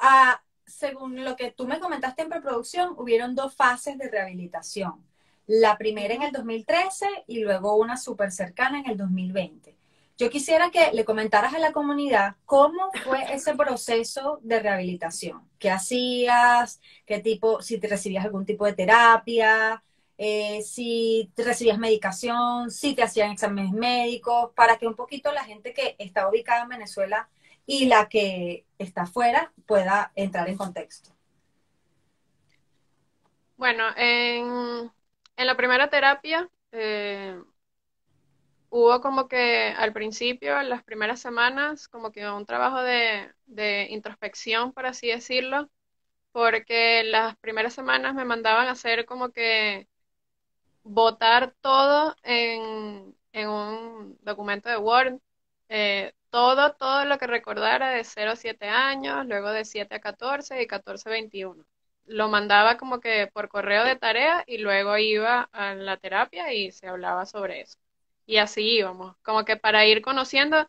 [0.00, 5.06] ah, según lo que tú me comentaste en preproducción, hubieron dos fases de rehabilitación.
[5.48, 9.74] La primera en el 2013 y luego una súper cercana en el 2020.
[10.18, 15.48] Yo quisiera que le comentaras a la comunidad cómo fue ese proceso de rehabilitación.
[15.58, 16.80] ¿Qué hacías?
[17.06, 19.82] ¿Qué tipo, si te recibías algún tipo de terapia?
[20.18, 25.72] Eh, si recibías medicación, si te hacían exámenes médicos, para que un poquito la gente
[25.72, 27.30] que está ubicada en Venezuela
[27.64, 31.10] y la que está afuera pueda entrar en contexto.
[33.56, 34.90] Bueno, en,
[35.46, 37.40] la primera terapia eh,
[38.70, 43.32] hubo como que al principio, en las primeras semanas, como que un trabajo de,
[43.90, 45.70] introspección, por así decirlo,
[46.32, 49.88] porque las primeras semanas me mandaban a hacer como que
[50.84, 55.20] votar todo en, en un documento de Word,
[55.68, 60.00] eh, todo, todo lo que recordara de 0 a 7 años, luego de 7 a
[60.00, 61.64] 14 y 14 a 21.
[62.08, 66.72] Lo mandaba como que por correo de tarea y luego iba a la terapia y
[66.72, 67.78] se hablaba sobre eso.
[68.26, 70.68] Y así íbamos, como que para ir conociendo,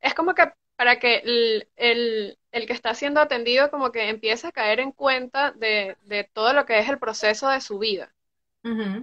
[0.00, 4.48] es como que para que el, el, el que está siendo atendido como que empiece
[4.48, 8.14] a caer en cuenta de, de todo lo que es el proceso de su vida.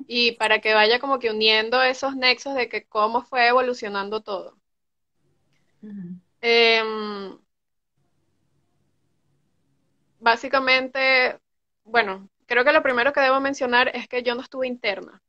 [0.08, 4.56] Y para que vaya como que uniendo esos nexos de que cómo fue evolucionando todo.
[6.42, 7.40] Em,
[10.20, 11.41] básicamente,
[11.84, 15.22] bueno, creo que lo primero que debo mencionar es que yo no estuve interna.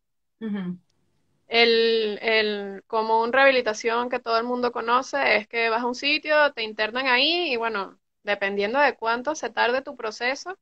[1.49, 5.95] el, el, como un rehabilitación que todo el mundo conoce es que vas a un
[5.95, 10.59] sitio, te internan ahí y bueno, dependiendo de cuánto se tarde tu proceso,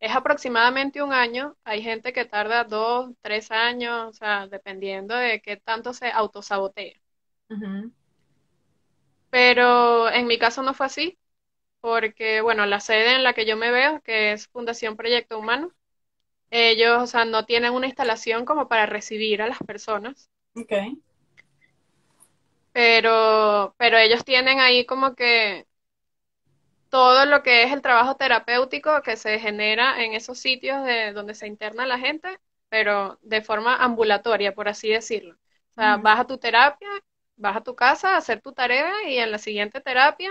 [0.00, 1.56] es aproximadamente un año.
[1.64, 6.94] Hay gente que tarda dos, tres años, o sea, dependiendo de qué tanto se autosabotea.
[9.30, 11.18] Pero en mi caso no fue así,
[11.80, 15.72] porque, bueno, la sede en la que yo me veo, que es Fundación Proyecto Humano,
[16.50, 20.30] ellos, o sea, no tienen una instalación como para recibir a las personas.
[20.54, 20.72] Ok.
[22.72, 25.66] Pero, pero ellos tienen ahí como que
[26.88, 31.34] todo lo que es el trabajo terapéutico que se genera en esos sitios de donde
[31.34, 32.28] se interna la gente,
[32.68, 35.36] pero de forma ambulatoria, por así decirlo.
[35.70, 36.88] O sea, vas a tu terapia
[37.40, 40.30] vas a tu casa a hacer tu tarea y en la siguiente terapia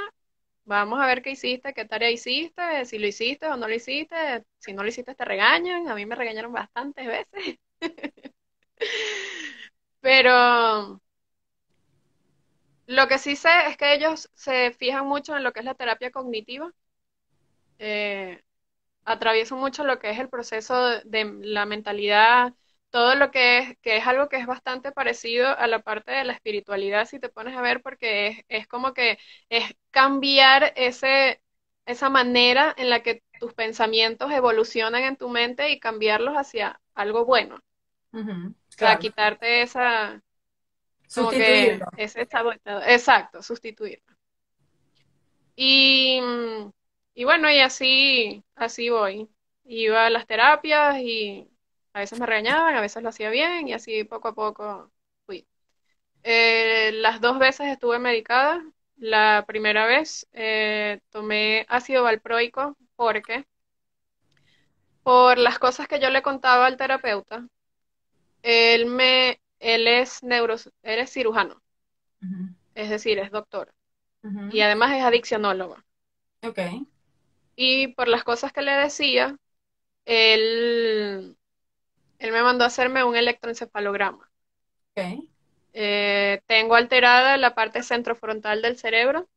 [0.69, 4.45] vamos a ver qué hiciste, qué tarea hiciste, si lo hiciste o no lo hiciste.
[4.59, 7.57] Si no lo hiciste te regañan, a mí me regañaron bastantes veces.
[10.01, 11.01] Pero
[12.87, 15.75] lo que sí sé es que ellos se fijan mucho en lo que es la
[15.75, 16.71] terapia cognitiva.
[17.79, 18.41] Eh,
[19.05, 22.53] atraviesan mucho lo que es el proceso de la mentalidad
[22.91, 26.23] todo lo que es, que es algo que es bastante parecido a la parte de
[26.23, 31.41] la espiritualidad, si te pones a ver, porque es, es como que es cambiar ese,
[31.85, 37.25] esa manera en la que tus pensamientos evolucionan en tu mente y cambiarlos hacia algo
[37.25, 37.55] bueno.
[37.57, 37.61] O
[38.69, 40.21] sea, quitarte esa...
[41.07, 41.85] Sustituirlo.
[41.97, 42.53] ese estado,
[42.85, 44.15] exacto, sustituirlo.
[45.55, 46.21] Y,
[47.13, 49.29] y bueno, y así, así voy.
[49.65, 51.49] Iba a las terapias y
[51.93, 54.91] a veces me regañaban, a veces lo hacía bien y así poco a poco
[55.25, 55.47] fui.
[56.23, 58.63] Eh, las dos veces estuve medicada.
[58.97, 63.45] La primera vez eh, tomé ácido valproico porque
[65.03, 67.47] por las cosas que yo le contaba al terapeuta,
[68.43, 71.61] él me, él es neuro, él es cirujano,
[72.75, 73.73] es decir, es doctor
[74.51, 75.77] y además es adiccionólogo.
[76.43, 76.85] Okay.
[77.55, 79.37] Y por las cosas que le decía,
[80.05, 81.37] él
[82.19, 84.29] él me mandó a hacerme un electroencefalograma.
[85.73, 89.29] Eh, tengo alterada la parte centrofrontal del cerebro.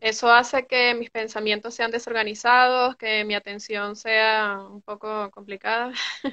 [0.00, 5.92] Eso hace que mis pensamientos sean desorganizados, que mi atención sea un poco complicada.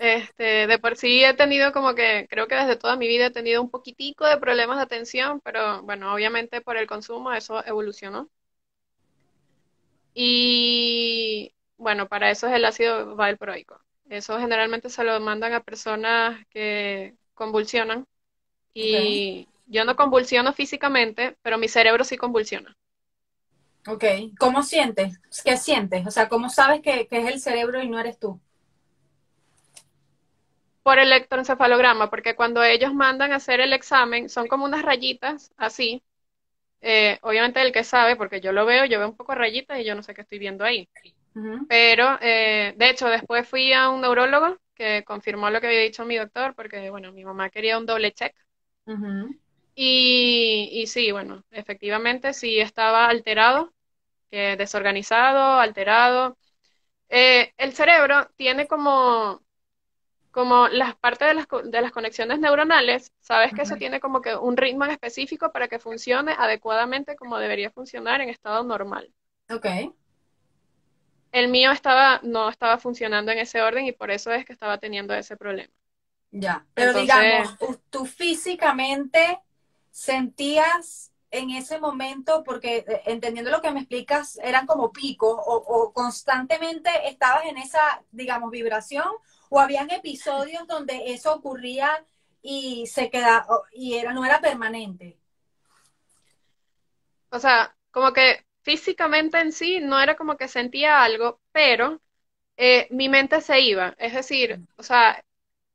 [0.00, 3.30] Este, de por sí he tenido como que, creo que desde toda mi vida he
[3.30, 8.30] tenido un poquitico de problemas de atención, pero bueno, obviamente por el consumo eso evolucionó.
[10.14, 13.80] Y bueno, para eso es el ácido valproico.
[14.08, 18.06] Eso generalmente se lo mandan a personas que convulsionan.
[18.74, 22.76] Y yo no convulsiono físicamente, pero mi cerebro sí convulsiona.
[23.86, 24.04] Ok,
[24.38, 25.18] ¿cómo sientes?
[25.44, 26.06] ¿Qué sientes?
[26.06, 28.40] O sea, ¿cómo sabes que, que es el cerebro y no eres tú?
[30.82, 36.02] Por electroencefalograma, porque cuando ellos mandan a hacer el examen, son como unas rayitas así.
[36.82, 39.84] Eh, obviamente el que sabe, porque yo lo veo, yo veo un poco rayitas y
[39.84, 40.88] yo no sé qué estoy viendo ahí.
[41.66, 46.04] Pero, eh, de hecho, después fui a un neurólogo que confirmó lo que había dicho
[46.06, 48.34] mi doctor, porque, bueno, mi mamá quería un doble check.
[49.74, 53.72] Y, y sí, bueno, efectivamente sí estaba alterado,
[54.32, 56.38] eh, desorganizado, alterado.
[57.10, 59.42] Eh, el cerebro tiene como,
[60.32, 63.78] como las partes de las, de las conexiones neuronales, sabes que eso ujú.
[63.78, 68.30] tiene como que un ritmo en específico para que funcione adecuadamente como debería funcionar en
[68.30, 69.12] estado normal.
[69.50, 69.66] Ok,
[71.32, 74.78] El mío estaba, no estaba funcionando en ese orden y por eso es que estaba
[74.78, 75.72] teniendo ese problema.
[76.30, 76.66] ya.
[76.74, 79.40] Pero Entonces, digamos, tú físicamente
[79.90, 85.56] sentías en ese momento, porque eh, entendiendo lo que me explicas, eran como picos o,
[85.56, 89.06] o constantemente estabas en esa, digamos, vibración
[89.50, 92.04] o habían episodios donde eso ocurría
[92.42, 95.18] y se quedaba y era, no era permanente.
[97.30, 102.00] o sea, como que físicamente en sí no era como que sentía algo, pero
[102.56, 103.94] eh, mi mente se iba.
[103.98, 105.24] Es decir, o sea,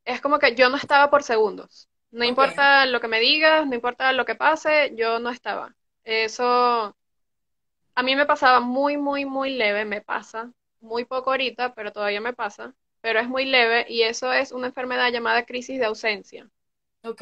[0.06, 1.90] es como que yo no estaba por segundos.
[2.12, 5.76] No importa lo que me digas, no importa lo que pase, yo no estaba.
[6.06, 6.96] Eso
[7.96, 12.22] a mí me pasaba muy, muy, muy leve, me pasa, muy poco ahorita, pero todavía
[12.22, 16.50] me pasa, pero es muy leve y eso es una enfermedad llamada crisis de ausencia.
[17.04, 17.22] ok,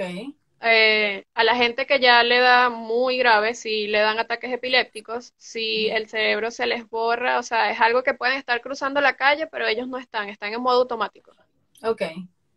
[0.63, 5.33] Eh, a la gente que ya le da muy grave, si le dan ataques epilépticos,
[5.37, 9.15] si el cerebro se les borra, o sea, es algo que pueden estar cruzando la
[9.17, 11.31] calle, pero ellos no están, están en modo automático.
[11.83, 12.01] ok,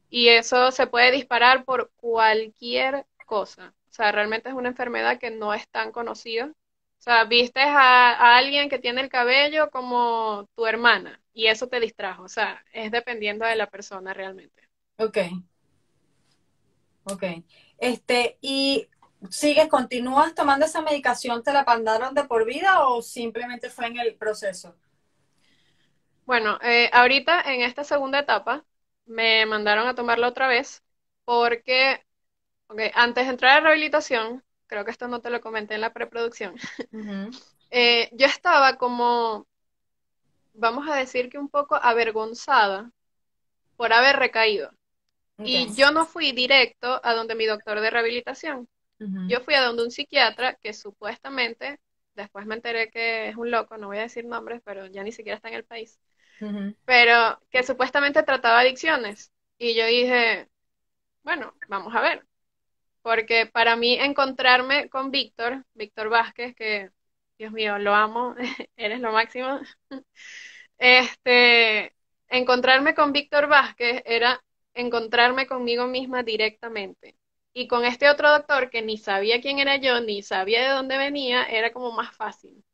[0.08, 3.74] Y eso se puede disparar por cualquier cosa.
[3.90, 6.46] O sea, realmente es una enfermedad que no es tan conocida.
[6.46, 11.68] O sea, vistes a, a alguien que tiene el cabello como tu hermana y eso
[11.68, 12.22] te distrajo.
[12.24, 14.62] O sea, es dependiendo de la persona realmente.
[14.98, 15.18] ok,
[17.04, 17.24] ok.
[17.78, 18.88] Este, y
[19.30, 23.98] sigues, continúas tomando esa medicación, ¿te la mandaron de por vida o simplemente fue en
[23.98, 24.76] el proceso?
[26.26, 28.64] Bueno, eh, ahorita en esta segunda etapa
[29.06, 30.82] me mandaron a tomarla otra vez
[31.24, 32.02] porque,
[32.68, 35.92] ok, antes de entrar a rehabilitación, creo que esto no te lo comenté en la
[35.92, 36.54] preproducción,
[37.70, 39.46] eh, yo estaba como,
[40.54, 42.90] vamos a decir que un poco avergonzada
[43.76, 44.70] por haber recaído.
[45.38, 48.68] Y yo no fui directo a donde mi doctor de rehabilitación.
[48.98, 51.78] Yo fui a donde un psiquiatra que supuestamente,
[52.14, 55.12] después me enteré que es un loco, no voy a decir nombres, pero ya ni
[55.12, 55.98] siquiera está en el país,
[56.84, 59.32] pero que supuestamente trataba adicciones.
[59.58, 60.48] Y yo dije,
[61.22, 62.24] bueno, vamos a ver.
[63.02, 66.90] Porque para mí encontrarme con Víctor, Víctor Vázquez, que,
[67.38, 68.34] Dios mío, lo amo,
[68.76, 69.60] eres lo máximo.
[70.76, 71.94] Este,
[72.28, 74.42] encontrarme con Víctor Vázquez era
[74.74, 77.16] encontrarme conmigo misma directamente.
[77.52, 80.98] Y con este otro doctor que ni sabía quién era yo, ni sabía de dónde
[80.98, 82.64] venía, era como más fácil.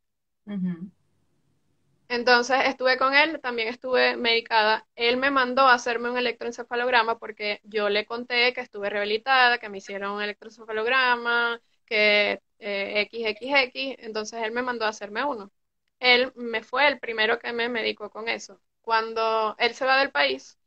[2.09, 4.87] Entonces estuve con él, también estuve medicada.
[4.97, 9.69] Él me mandó a hacerme un electroencefalograma porque yo le conté que estuve rehabilitada, que
[9.69, 15.53] me hicieron un electroencefalograma, que eh, XXX, entonces él me mandó a hacerme uno.
[16.01, 18.61] Él me fue el primero que me medicó con eso.
[18.81, 20.59] Cuando él se va del país,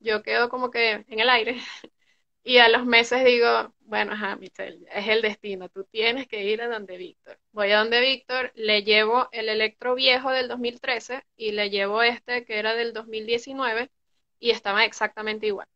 [0.00, 1.60] yo quedo como que en el aire
[2.44, 6.62] y a los meses digo, bueno, ajá, Michelle, es el destino, tú tienes que ir
[6.62, 7.38] a donde Víctor.
[7.52, 12.44] Voy a donde Víctor, le llevo el electro viejo del 2013 y le llevo este
[12.44, 13.90] que era del 2019
[14.38, 15.68] y estaba exactamente igual.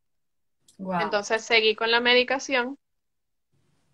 [0.79, 1.01] Wow.
[1.01, 2.79] Entonces seguí con la medicación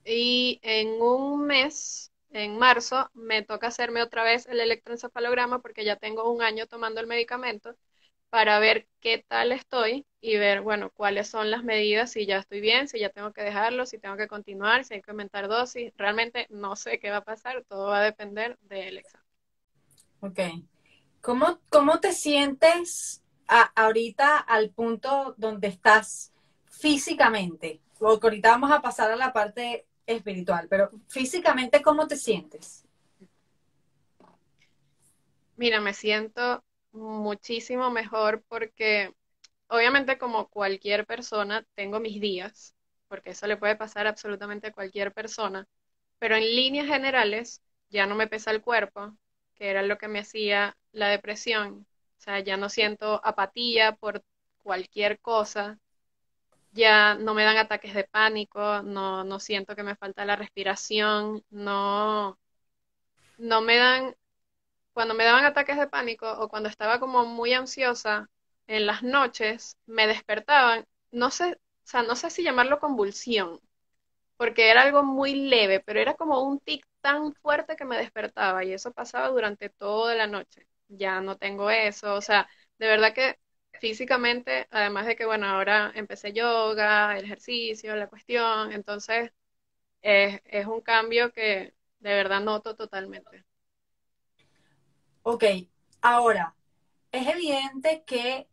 [0.05, 5.97] y en un mes, en marzo, me toca hacerme otra vez el electroencefalograma porque ya
[5.97, 7.75] tengo un año tomando el medicamento
[8.31, 12.61] para ver qué tal estoy y ver, bueno, cuáles son las medidas, si ya estoy
[12.61, 15.93] bien, si ya tengo que dejarlo, si tengo que continuar, si hay que aumentar dosis.
[15.97, 19.27] Realmente no sé qué va a pasar, todo va a depender del examen.
[20.21, 20.39] Ok.
[21.21, 26.33] ¿Cómo, cómo te sientes a- ahorita al punto donde estás
[26.67, 27.81] físicamente?
[27.99, 32.85] Porque ahorita vamos a pasar a la parte espiritual, pero físicamente, ¿cómo te sientes?
[35.57, 39.13] Mira, me siento muchísimo mejor porque
[39.69, 42.75] obviamente como cualquier persona tengo mis días,
[43.09, 45.67] porque eso le puede pasar absolutamente a cualquier persona,
[46.19, 49.17] pero en líneas generales ya no me pesa el cuerpo,
[49.55, 51.87] que era lo que me hacía la depresión.
[52.19, 54.23] O sea, ya no siento apatía por
[54.63, 55.79] cualquier cosa,
[56.73, 61.45] ya no me dan ataques de pánico, no, no siento que me falta la respiración,
[61.51, 62.39] no,
[63.39, 64.17] no me dan
[64.93, 68.31] cuando me daban ataques de pánico o cuando estaba como muy ansiosa
[68.67, 71.59] en las noches, me despertaban, no sé, o
[71.89, 73.61] sea, no sé si llamarlo convulsión,
[74.37, 78.65] porque era algo muy leve, pero era como un tic tan fuerte que me despertaba
[78.65, 80.67] y eso pasaba durante toda la noche.
[80.89, 82.49] Ya no tengo eso, o sea,
[82.79, 83.39] de verdad que
[83.81, 89.33] físicamente, además de que, bueno, ahora empecé yoga, el ejercicio, la cuestión, entonces
[90.03, 93.45] es, es un cambio que de verdad noto totalmente.
[95.23, 95.45] Ok,
[96.03, 96.55] ahora,
[97.13, 98.49] es evidente que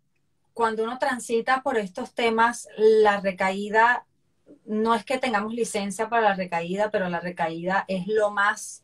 [0.54, 4.06] cuando uno transita por estos temas, la recaída,
[4.66, 8.84] no es que tengamos licencia para la recaída, pero la recaída es lo más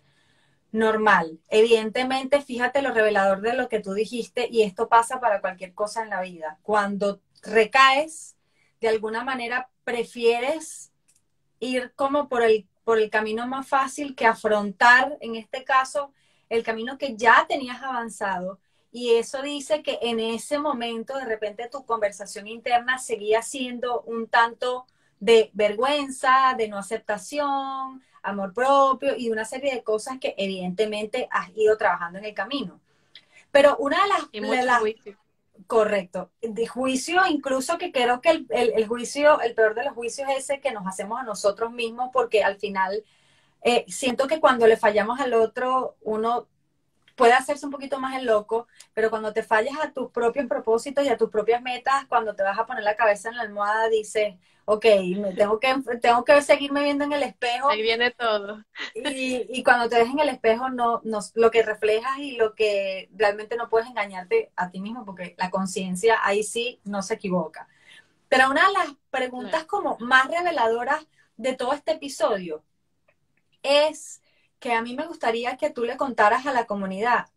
[0.72, 1.40] normal.
[1.50, 6.04] Evidentemente, fíjate lo revelador de lo que tú dijiste, y esto pasa para cualquier cosa
[6.04, 6.60] en la vida.
[6.64, 8.36] Cuando recaes,
[8.82, 10.92] de alguna manera prefieres
[11.60, 16.14] ir como por el, por el camino más fácil que afrontar, en este caso,
[16.50, 18.60] el camino que ya tenías avanzado.
[18.92, 24.28] Y eso dice que en ese momento de repente tu conversación interna seguía siendo un
[24.28, 24.88] tanto
[25.20, 31.50] de vergüenza, de no aceptación, amor propio y una serie de cosas que evidentemente has
[31.56, 32.80] ido trabajando en el camino.
[33.52, 34.20] Pero una de las...
[34.32, 35.16] Y
[35.68, 36.32] Correcto.
[36.42, 40.46] De juicio, incluso que creo que el, el, juicio, el peor de los juicios es
[40.46, 43.04] ese que nos hacemos a nosotros mismos porque al final
[43.62, 46.48] eh, siento que cuando le fallamos al otro, uno
[47.20, 51.04] puede hacerse un poquito más el loco, pero cuando te fallas a tus propios propósitos
[51.04, 53.90] y a tus propias metas, cuando te vas a poner la cabeza en la almohada,
[53.90, 54.86] dices, ok,
[55.18, 57.72] me tengo, que, tengo que seguirme viendo en el espejo.
[57.72, 58.64] Ahí viene todo.
[58.96, 62.56] Y, y cuando te ves en el espejo, no, no, lo que reflejas y lo
[62.56, 67.16] que realmente no puedes engañarte a ti mismo, porque la conciencia ahí sí no se
[67.16, 67.68] equivoca.
[68.30, 71.06] Pero una de las preguntas como más reveladoras
[71.36, 72.64] de todo este episodio
[73.62, 74.22] es
[74.60, 77.28] que a mí me gustaría que tú le contaras a la comunidad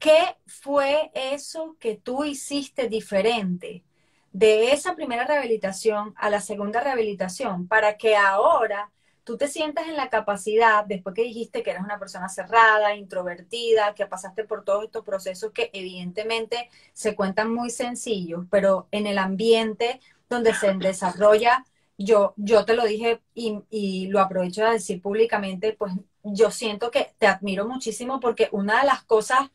[0.00, 3.84] qué fue eso que tú hiciste diferente
[4.32, 8.90] de esa primera rehabilitación a la segunda rehabilitación para que ahora
[9.24, 13.94] tú te sientas en la capacidad, después que dijiste que eres una persona cerrada, introvertida,
[13.94, 19.18] que pasaste por todos estos procesos que evidentemente se cuentan muy sencillos, pero en el
[19.18, 21.64] ambiente donde se desarrolla
[21.98, 25.92] yo, yo te lo dije y, lo aprovecho de decir públicamente, pues
[26.22, 29.50] yo siento que te admiro muchísimo porque una de las cosas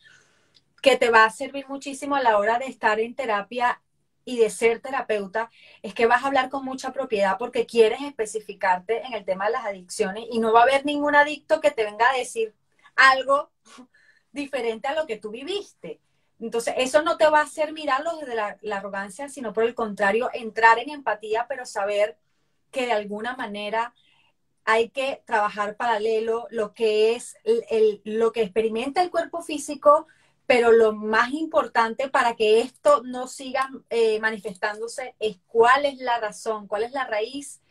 [0.81, 3.81] que te va a servir muchísimo a la hora de estar en terapia
[4.23, 5.49] y de ser terapeuta
[5.83, 9.51] es que vas a hablar con mucha propiedad porque quieres especificarte en el tema de
[9.51, 12.53] las adicciones y no va a haber ningún adicto que te venga a decir
[12.95, 13.51] algo
[14.31, 15.99] diferente a lo que tú viviste.
[16.39, 19.73] Entonces, eso no te va a hacer mirarlo desde la, la arrogancia, sino por el
[19.73, 22.17] contrario, entrar en empatía, pero saber
[22.71, 23.93] que de alguna manera
[24.65, 27.37] hay que trabajar paralelo lo que es
[28.03, 30.07] lo que experimenta el cuerpo físico,
[30.47, 36.19] pero lo más importante para que esto no siga eh, manifestándose es cuál es la
[36.19, 37.61] razón, cuál es la raíz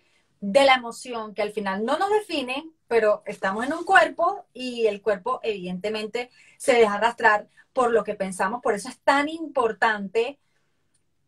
[0.41, 4.87] de la emoción que al final no nos define, pero estamos en un cuerpo y
[4.87, 8.63] el cuerpo evidentemente se deja arrastrar por lo que pensamos.
[8.63, 10.39] Por eso es tan importante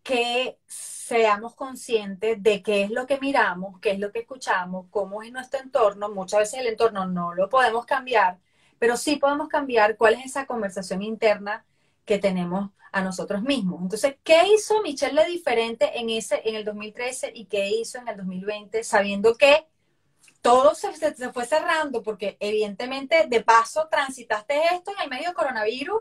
[0.07, 5.23] que seamos conscientes de qué es lo que miramos, qué es lo que escuchamos, cómo
[5.23, 6.09] es nuestro entorno.
[6.09, 8.39] Muchas veces el entorno no lo podemos cambiar,
[8.79, 11.65] pero sí podemos cambiar cuál es esa conversación interna
[12.05, 13.83] que tenemos a nosotros mismos.
[13.83, 18.07] Entonces, ¿qué hizo Michelle de diferente en, ese, en el 2013 y qué hizo en
[18.07, 19.67] el 2020, sabiendo que
[20.41, 22.05] todo se, se fue cerrando?
[22.05, 26.01] Porque evidentemente, de paso, transitaste esto en el medio del coronavirus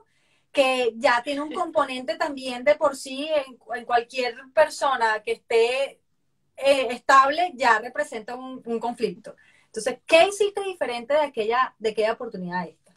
[0.56, 5.99] que ya tiene un componente también de por sí en, cualquier persona que esté
[6.56, 9.36] eh, estable, ya representa un, conflicto.
[9.66, 12.95] Entonces, ¿qué hiciste diferente de aquella, de aquella oportunidad esta?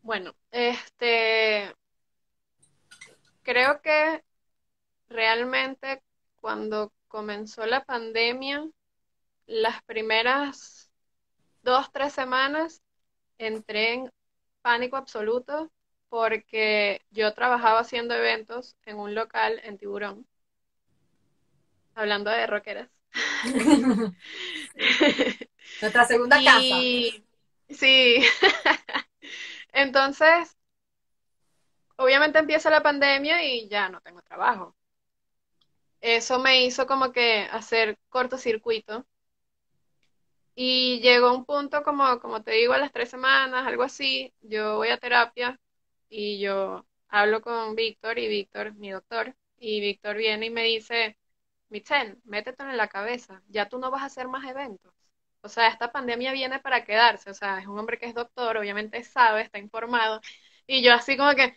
[0.00, 1.70] Bueno, este,
[3.42, 4.24] creo que
[5.10, 6.02] realmente
[6.40, 8.66] cuando comenzó la pandemia,
[9.46, 10.90] las primeras
[11.62, 12.80] dos, tres semanas
[13.36, 14.13] entré en
[14.64, 15.70] pánico absoluto
[16.08, 20.26] porque yo trabajaba haciendo eventos en un local en Tiburón,
[21.94, 22.88] hablando de rockeras.
[25.82, 26.80] Nuestra segunda casa.
[27.68, 28.24] Sí.
[29.72, 30.56] Entonces,
[31.96, 34.74] obviamente empieza la pandemia y ya no tengo trabajo.
[36.00, 39.04] Eso me hizo como que hacer cortocircuito
[40.54, 44.76] y llegó un punto como, como te digo, a las tres semanas, algo así, yo
[44.76, 45.60] voy a terapia
[46.08, 51.16] y yo hablo con Víctor y Víctor, mi doctor, y Víctor viene y me dice,
[51.68, 54.92] Michelle, métete en la cabeza, ya tú no vas a hacer más eventos.
[55.42, 57.30] O sea, esta pandemia viene para quedarse.
[57.30, 60.20] O sea, es un hombre que es doctor, obviamente sabe, está informado.
[60.66, 61.54] Y yo así como que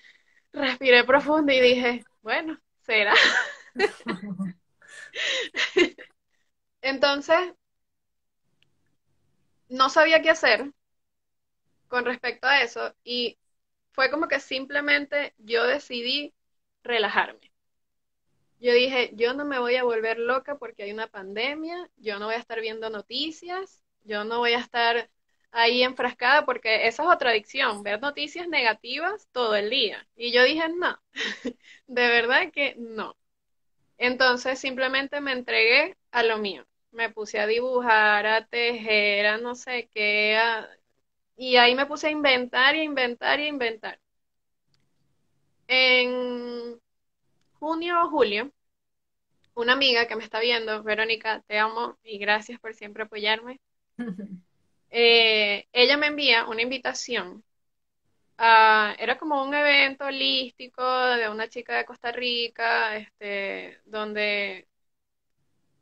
[0.54, 3.14] respiré profundo y dije, bueno, será.
[6.82, 7.54] Entonces,
[9.70, 10.72] no sabía qué hacer
[11.88, 13.38] con respecto a eso y
[13.92, 16.34] fue como que simplemente yo decidí
[16.84, 17.52] relajarme.
[18.60, 22.26] Yo dije, yo no me voy a volver loca porque hay una pandemia, yo no
[22.26, 25.10] voy a estar viendo noticias, yo no voy a estar
[25.52, 30.08] ahí enfrascada porque esa es otra adicción, ver noticias negativas todo el día.
[30.16, 31.00] Y yo dije, no,
[31.88, 33.16] de verdad que no.
[34.00, 36.67] Entonces simplemente me entregué a lo mío.
[36.92, 40.38] Me puse a dibujar, a tejer, a no sé qué,
[41.38, 44.00] y ahí me puse a inventar y inventar y inventar.
[45.68, 46.80] En
[47.60, 48.52] junio o julio,
[49.56, 53.60] una amiga que me está viendo, Verónica, te amo y gracias por siempre apoyarme.
[54.90, 57.44] Eh, ella me envía una invitación.
[58.38, 64.67] era como un evento holístico de una chica de Costa Rica, este, donde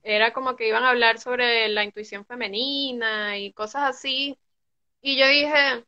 [0.05, 4.37] era como que iban a hablar sobre la intuición femenina y cosas así.
[5.01, 5.85] Y yo dije,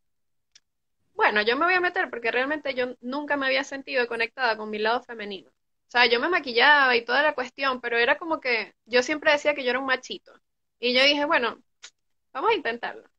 [1.14, 4.70] bueno, yo me voy a meter porque realmente yo nunca me había sentido conectada con
[4.70, 5.50] mi lado femenino.
[5.50, 9.32] O sea, yo me maquillaba y toda la cuestión, pero era como que yo siempre
[9.32, 10.34] decía que yo era un machito.
[10.80, 11.62] Y yo dije, bueno,
[12.34, 13.10] vamos a intentarlo.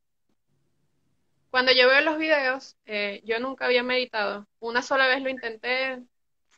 [1.50, 4.46] Cuando yo veo los videos, eh, yo nunca había meditado.
[4.60, 6.02] Una sola vez lo intenté,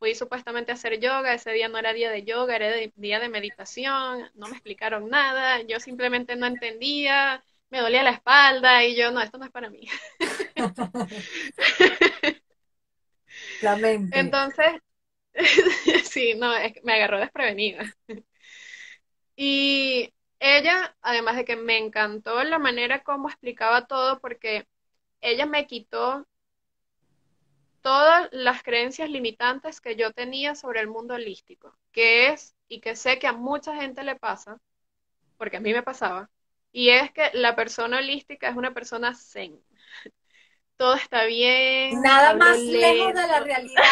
[0.01, 3.29] fui supuestamente a hacer yoga, ese día no era día de yoga, era día de
[3.29, 9.11] meditación, no me explicaron nada, yo simplemente no entendía, me dolía la espalda y yo,
[9.13, 9.87] no, esto no es para mí.
[13.63, 14.19] La mente.
[14.19, 14.67] Entonces,
[16.11, 16.51] sí, no,
[16.83, 17.85] me agarró desprevenida.
[19.37, 24.67] Y ella, además de que me encantó la manera como explicaba todo, porque
[25.21, 26.27] ella me quitó
[27.83, 32.97] todas las creencias limitantes que yo tenía sobre el mundo holístico, que es, y que
[32.97, 34.61] sé que a mucha gente le pasa,
[35.37, 36.31] porque a mí me pasaba,
[36.73, 39.61] y es que la persona holística es una persona zen
[40.81, 42.01] todo está bien.
[42.01, 43.83] Nada más lejos de la realidad.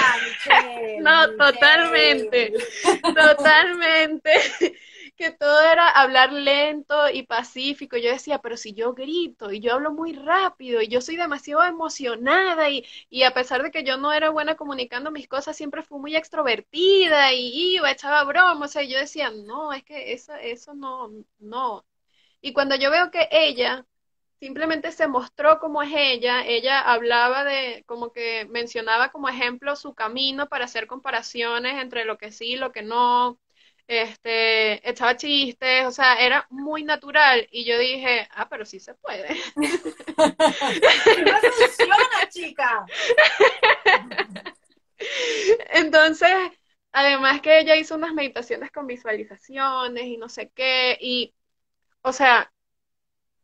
[1.00, 2.54] no, totalmente,
[3.14, 4.30] totalmente.
[5.18, 7.96] Que todo era hablar lento y pacífico.
[7.98, 11.64] Yo decía, pero si yo grito y yo hablo muy rápido y yo soy demasiado
[11.64, 15.82] emocionada y, y a pesar de que yo no era buena comunicando mis cosas, siempre
[15.82, 18.70] fui muy extrovertida y iba, echaba bromas.
[18.70, 21.84] O sea, yo decía, no, es que eso, eso no, no.
[22.40, 23.86] Y cuando yo veo que ella
[24.40, 29.94] simplemente se mostró como es ella, ella hablaba de, como que mencionaba como ejemplo su
[29.94, 33.38] camino para hacer comparaciones entre lo que sí y lo que no,
[33.88, 38.94] este, echaba chistes, o sea, era muy natural y yo dije, ah, pero sí se
[38.94, 39.28] puede.
[39.56, 39.64] no
[41.52, 42.86] funciona, chica.
[45.70, 46.30] Entonces,
[46.92, 51.34] además que ella hizo unas meditaciones con visualizaciones y no sé qué, y,
[52.02, 52.52] o sea,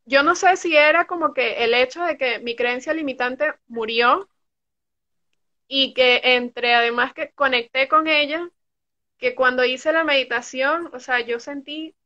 [0.07, 4.28] yo no sé si era como que el hecho de que mi creencia limitante murió
[5.68, 8.49] y que entre además que conecté con ella,
[9.25, 11.97] que cuando hice la meditación, o sea, yo sentí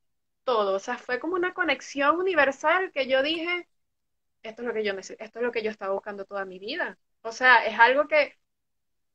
[0.45, 3.69] todo, o sea, fue como una conexión universal que yo dije,
[4.43, 6.59] esto es lo que yo necesito, esto es lo que yo estaba buscando toda mi
[6.61, 6.99] vida.
[7.23, 8.39] O sea, es algo que,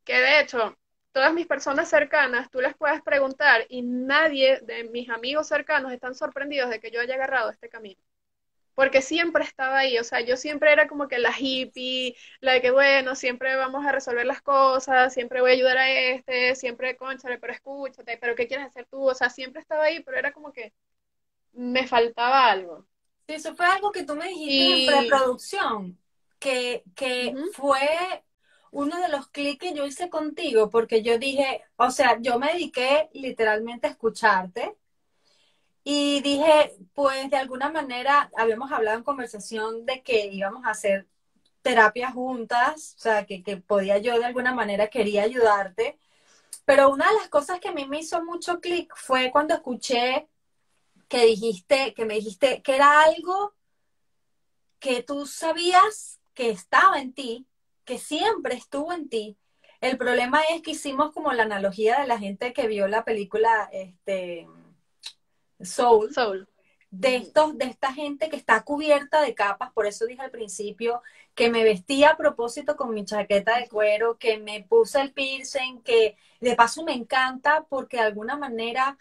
[0.06, 0.78] que de hecho,
[1.14, 6.16] todas mis personas cercanas, tú les puedes preguntar y nadie de mis amigos cercanos están
[6.16, 8.02] sorprendidos de que yo haya agarrado este camino
[8.76, 12.62] porque siempre estaba ahí, o sea, yo siempre era como que la hippie, la de
[12.62, 16.98] que, bueno, siempre vamos a resolver las cosas, siempre voy a ayudar a este, siempre,
[16.98, 19.10] conchale, pero escúchate, pero ¿qué quieres hacer tú?
[19.10, 20.74] O sea, siempre estaba ahí, pero era como que
[21.54, 22.86] me faltaba algo.
[23.28, 25.98] Sí, eso fue algo que tú me dijiste en preproducción,
[26.40, 28.24] que, que fue
[28.72, 32.54] uno de los clics que yo hice contigo, porque yo dije, o sea, yo me
[32.54, 34.76] dediqué literalmente a escucharte,
[35.84, 41.08] y dije, pues de alguna manera habíamos hablado en conversación de que íbamos a hacer
[41.62, 46.00] terapia juntas, o sea, que, que podía yo de alguna manera quería ayudarte.
[46.66, 50.30] Pero una de las cosas que a mí me hizo mucho clic fue cuando escuché
[51.08, 53.54] que dijiste, que me dijiste que era algo
[54.80, 57.48] que tú sabías que estaba en ti,
[57.86, 59.38] que siempre estuvo en ti.
[59.82, 63.70] El problema es que hicimos como la analogía de la gente que vio la película,
[63.72, 64.48] este,
[65.66, 66.48] soul, soul.
[66.92, 71.02] De, estos, de esta gente que está cubierta de capas, por eso dije al principio
[71.34, 75.82] que me vestía a propósito con mi chaqueta de cuero, que me puse el piercing,
[75.82, 78.98] que de paso me encanta porque de alguna manera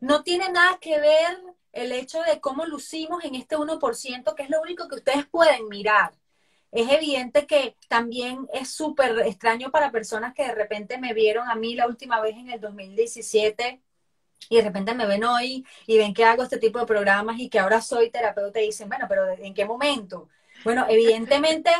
[0.00, 1.38] no tiene nada que ver
[1.72, 5.68] el hecho de cómo lucimos en este 1%, que es lo único que ustedes pueden
[5.68, 6.12] mirar.
[6.72, 11.54] Es evidente que también es súper extraño para personas que de repente me vieron a
[11.54, 13.80] mí la última vez en el 2017
[14.48, 17.48] y de repente me ven hoy y ven que hago este tipo de programas y
[17.48, 20.28] que ahora soy terapeuta y dicen, bueno, pero ¿en qué momento?
[20.64, 21.70] Bueno, evidentemente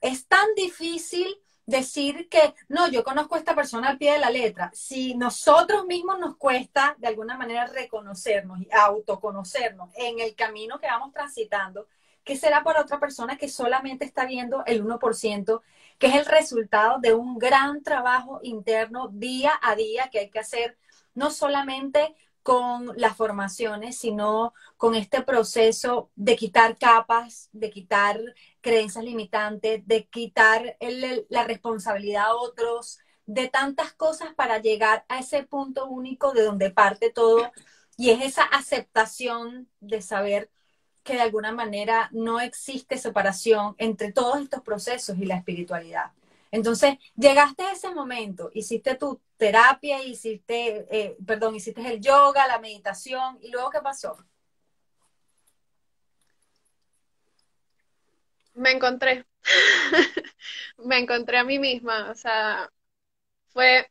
[0.00, 1.26] es tan difícil
[1.66, 4.70] decir que no, yo conozco a esta persona al pie de la letra.
[4.72, 10.86] Si nosotros mismos nos cuesta de alguna manera reconocernos y autoconocernos en el camino que
[10.86, 11.88] vamos transitando,
[12.24, 15.62] ¿qué será para otra persona que solamente está viendo el 1%,
[15.98, 20.38] que es el resultado de un gran trabajo interno día a día que hay que
[20.38, 20.76] hacer,
[21.16, 22.14] no solamente
[22.44, 28.20] con las formaciones, sino con este proceso de quitar capas, de quitar
[28.60, 30.76] creencias limitantes, de quitar
[31.28, 36.70] la responsabilidad a otros, de tantas cosas para llegar a ese punto único de donde
[36.70, 37.50] parte todo.
[37.96, 40.48] Y es esa aceptación de saber
[41.02, 46.12] que de alguna manera no existe separación entre todos estos procesos y la espiritualidad.
[46.52, 52.58] Entonces, llegaste a ese momento, hiciste tu terapia, hiciste, eh, perdón, hiciste el yoga, la
[52.58, 54.16] meditación, y luego, ¿qué pasó?
[58.54, 59.26] Me encontré,
[60.78, 62.70] me encontré a mí misma, o sea,
[63.48, 63.90] fue,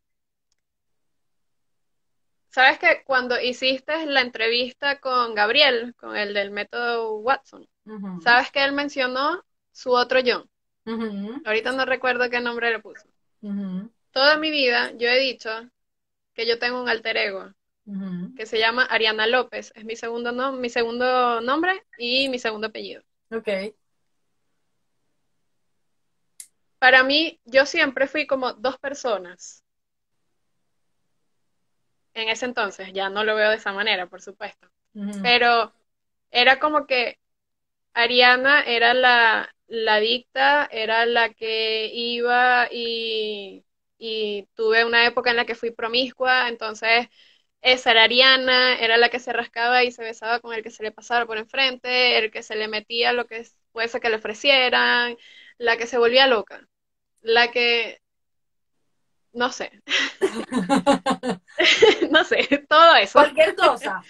[2.48, 7.68] ¿sabes que cuando hiciste la entrevista con Gabriel, con el del método Watson,
[8.22, 10.44] ¿sabes que él mencionó su otro yo?
[11.44, 13.06] Ahorita no recuerdo qué nombre le puso.
[14.16, 15.50] Toda mi vida yo he dicho
[16.32, 17.52] que yo tengo un alter ego
[18.34, 19.74] que se llama Ariana López.
[19.74, 23.02] Es mi segundo, mi segundo nombre y mi segundo apellido.
[23.30, 23.74] Ok.
[26.78, 29.62] Para mí, yo siempre fui como dos personas.
[32.14, 34.66] En ese entonces, ya no lo veo de esa manera, por supuesto.
[35.22, 35.74] Pero
[36.30, 37.18] era como que
[37.92, 43.65] Ariana era la, la dicta era la que iba y,
[44.54, 47.08] tuve una época en la que fui promiscua, entonces
[47.62, 50.82] esa era Ariana, era la que se rascaba y se besaba con el que se
[50.82, 55.16] le pasaba por enfrente, el que se le metía lo que fuese que le ofrecieran,
[55.58, 56.66] la que se volvía loca,
[57.22, 58.00] la que...
[59.32, 59.70] No sé.
[62.10, 63.18] no sé, todo eso.
[63.18, 64.02] Cualquier cosa.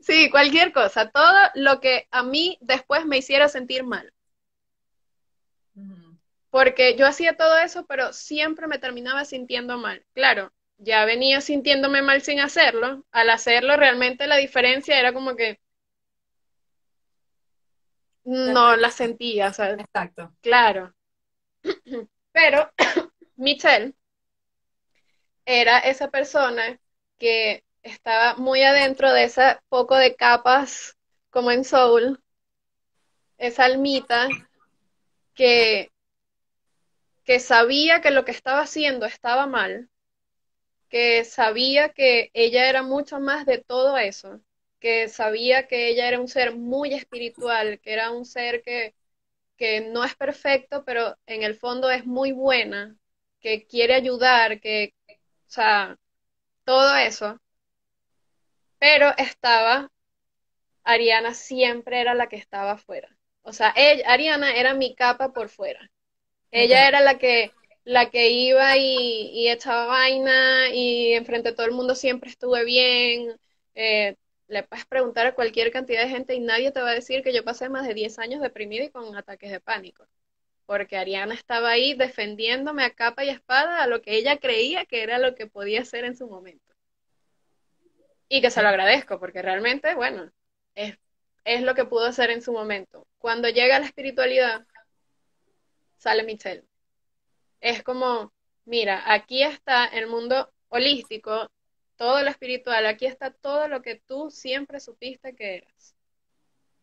[0.00, 4.12] Sí, cualquier cosa, todo lo que a mí después me hiciera sentir mal.
[6.50, 10.04] Porque yo hacía todo eso, pero siempre me terminaba sintiendo mal.
[10.14, 13.04] Claro, ya venía sintiéndome mal sin hacerlo.
[13.10, 15.58] Al hacerlo, realmente la diferencia era como que
[18.24, 20.32] no la sentía, o sea, Exacto.
[20.40, 20.94] Claro.
[22.32, 22.70] Pero
[23.36, 23.94] Michelle
[25.46, 26.80] era esa persona
[27.18, 30.96] que estaba muy adentro de esa poco de capas
[31.30, 32.20] como en Soul,
[33.38, 34.28] esa almita
[35.34, 35.92] que,
[37.26, 39.90] que sabía que lo que estaba haciendo estaba mal,
[40.88, 44.40] que sabía que ella era mucho más de todo eso,
[44.80, 48.94] que sabía que ella era un ser muy espiritual, que era un ser que,
[49.58, 52.96] que no es perfecto, pero en el fondo es muy buena,
[53.40, 55.98] que quiere ayudar, que, o sea,
[56.64, 57.40] todo eso.
[58.78, 59.90] Pero estaba,
[60.84, 63.16] Ariana siempre era la que estaba afuera.
[63.42, 65.90] O sea, ella, Ariana era mi capa por fuera.
[66.50, 67.52] Ella era la que,
[67.84, 73.36] la que iba y, echaba vaina y enfrente de todo el mundo siempre estuve bien.
[73.74, 74.16] Eh,
[74.48, 77.32] le puedes preguntar a cualquier cantidad de gente y nadie te va a decir que
[77.34, 80.06] yo pasé más de 10 años deprimida y con ataques de pánico.
[80.66, 85.02] Porque Ariana estaba ahí defendiéndome a capa y espada a lo que ella creía que
[85.02, 86.74] era lo que podía ser en su momento.
[88.28, 90.32] Y que se lo agradezco, porque realmente, bueno,
[90.74, 90.98] es
[91.46, 93.06] es lo que pudo hacer en su momento.
[93.18, 94.66] Cuando llega la espiritualidad,
[95.96, 96.64] sale Michelle.
[97.60, 98.32] Es como,
[98.64, 101.50] mira, aquí está el mundo holístico,
[101.96, 105.96] todo lo espiritual, aquí está todo lo que tú siempre supiste que eras.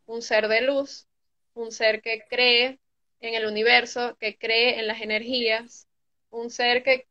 [0.06, 1.08] Un ser de luz,
[1.54, 2.80] un ser que cree
[3.22, 5.88] en el universo, que cree en las energías,
[6.30, 7.08] un ser que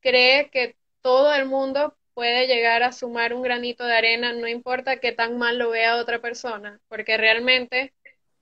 [0.00, 5.00] cree que todo el mundo puede llegar a sumar un granito de arena, no importa
[5.00, 7.94] qué tan mal lo vea otra persona, porque realmente,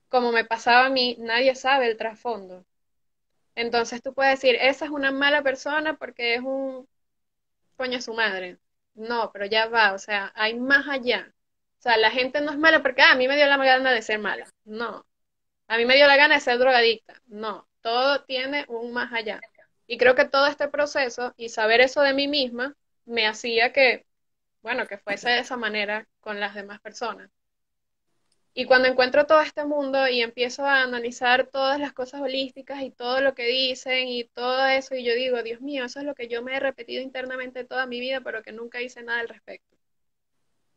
[0.09, 2.66] como me pasaba a mí, nadie sabe el trasfondo.
[3.57, 6.87] Entonces tú puedes decir, esa es una mala persona porque es un
[7.75, 8.59] coño su madre.
[8.95, 11.33] No, pero ya va, o sea, hay más allá.
[11.79, 13.91] O sea, la gente no es mala porque ah, a mí me dio la gana
[13.91, 14.47] de ser mala.
[14.65, 15.05] No.
[15.67, 17.21] A mí me dio la gana de ser drogadicta.
[17.27, 17.67] No.
[17.81, 19.41] Todo tiene un más allá.
[19.87, 24.05] Y creo que todo este proceso y saber eso de mí misma me hacía que,
[24.61, 27.31] bueno, que fuese de esa manera con las demás personas.
[28.59, 32.89] Y cuando encuentro todo este mundo y empiezo a analizar todas las cosas holísticas y
[32.89, 36.15] todo lo que dicen y todo eso, y yo digo, Dios mío, eso es lo
[36.15, 39.29] que yo me he repetido internamente toda mi vida, pero que nunca hice nada al
[39.29, 39.77] respecto.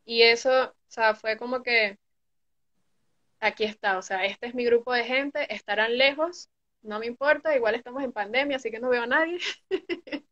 [0.05, 1.99] Y eso, o sea, fue como que
[3.41, 6.51] aquí está, o sea, este es mi grupo de gente, estarán lejos,
[6.83, 9.39] no me importa, igual estamos en pandemia, así que no veo a nadie.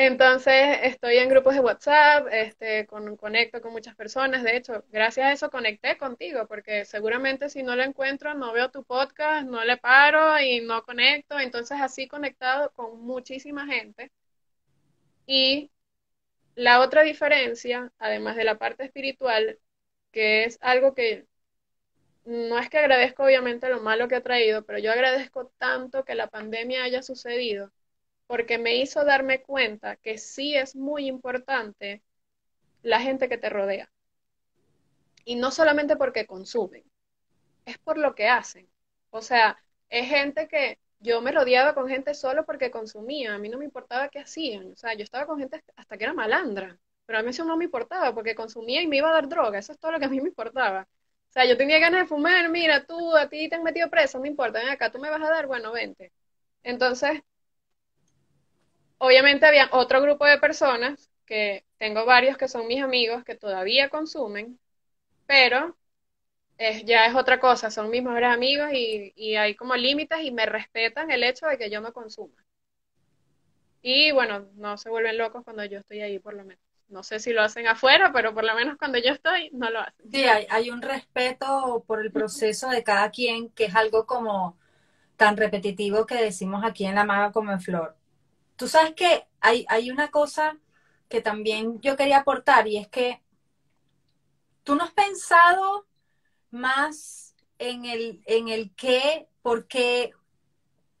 [0.00, 4.42] Entonces estoy en grupos de WhatsApp, este, con, conecto con muchas personas.
[4.42, 8.70] De hecho, gracias a eso conecté contigo, porque seguramente si no lo encuentro, no veo
[8.70, 11.38] tu podcast, no le paro y no conecto.
[11.38, 14.10] Entonces así conectado con muchísima gente.
[15.26, 15.70] Y
[16.54, 19.58] la otra diferencia, además de la parte espiritual,
[20.12, 21.26] que es algo que
[22.24, 26.14] no es que agradezco obviamente lo malo que ha traído, pero yo agradezco tanto que
[26.14, 27.72] la pandemia haya sucedido
[28.30, 32.00] porque me hizo darme cuenta que sí es muy importante
[32.82, 33.90] la gente que te rodea.
[35.24, 36.84] Y no solamente porque consumen,
[37.64, 38.70] es por lo que hacen.
[39.10, 39.58] O sea,
[39.88, 43.64] es gente que yo me rodeaba con gente solo porque consumía, a mí no me
[43.64, 44.74] importaba qué hacían.
[44.74, 47.56] O sea, yo estaba con gente hasta que era malandra, pero a mí eso no
[47.56, 50.04] me importaba porque consumía y me iba a dar droga, eso es todo lo que
[50.04, 50.86] a mí me importaba.
[51.30, 54.20] O sea, yo tenía ganas de fumar, mira, tú, a ti te han metido preso,
[54.20, 56.12] no importa, ven acá, tú me vas a dar, bueno, vente.
[56.62, 57.22] Entonces,
[59.00, 63.88] obviamente había otro grupo de personas, que tengo varios que son mis amigos que todavía
[63.88, 64.58] consumen,
[65.26, 65.76] pero
[66.84, 71.10] ya es otra cosa, son mis mejores amigos y, hay como límites y me respetan
[71.10, 72.44] el hecho de que yo me consuma.
[73.80, 76.62] Y bueno, no se vuelven locos cuando yo estoy ahí, por lo menos.
[76.88, 79.80] No sé si lo hacen afuera, pero por lo menos cuando yo estoy, no lo
[79.80, 80.10] hacen.
[80.10, 84.58] Sí, hay, hay un respeto por el proceso de cada quien, que es algo como
[85.16, 87.99] tan repetitivo que decimos aquí en La Maga como en Flor.
[88.60, 90.58] Tú sabes que hay, hay una cosa
[91.08, 93.22] que también yo quería aportar y es que
[94.64, 95.86] tú no has pensado
[96.50, 100.12] más en el, en el qué, por qué,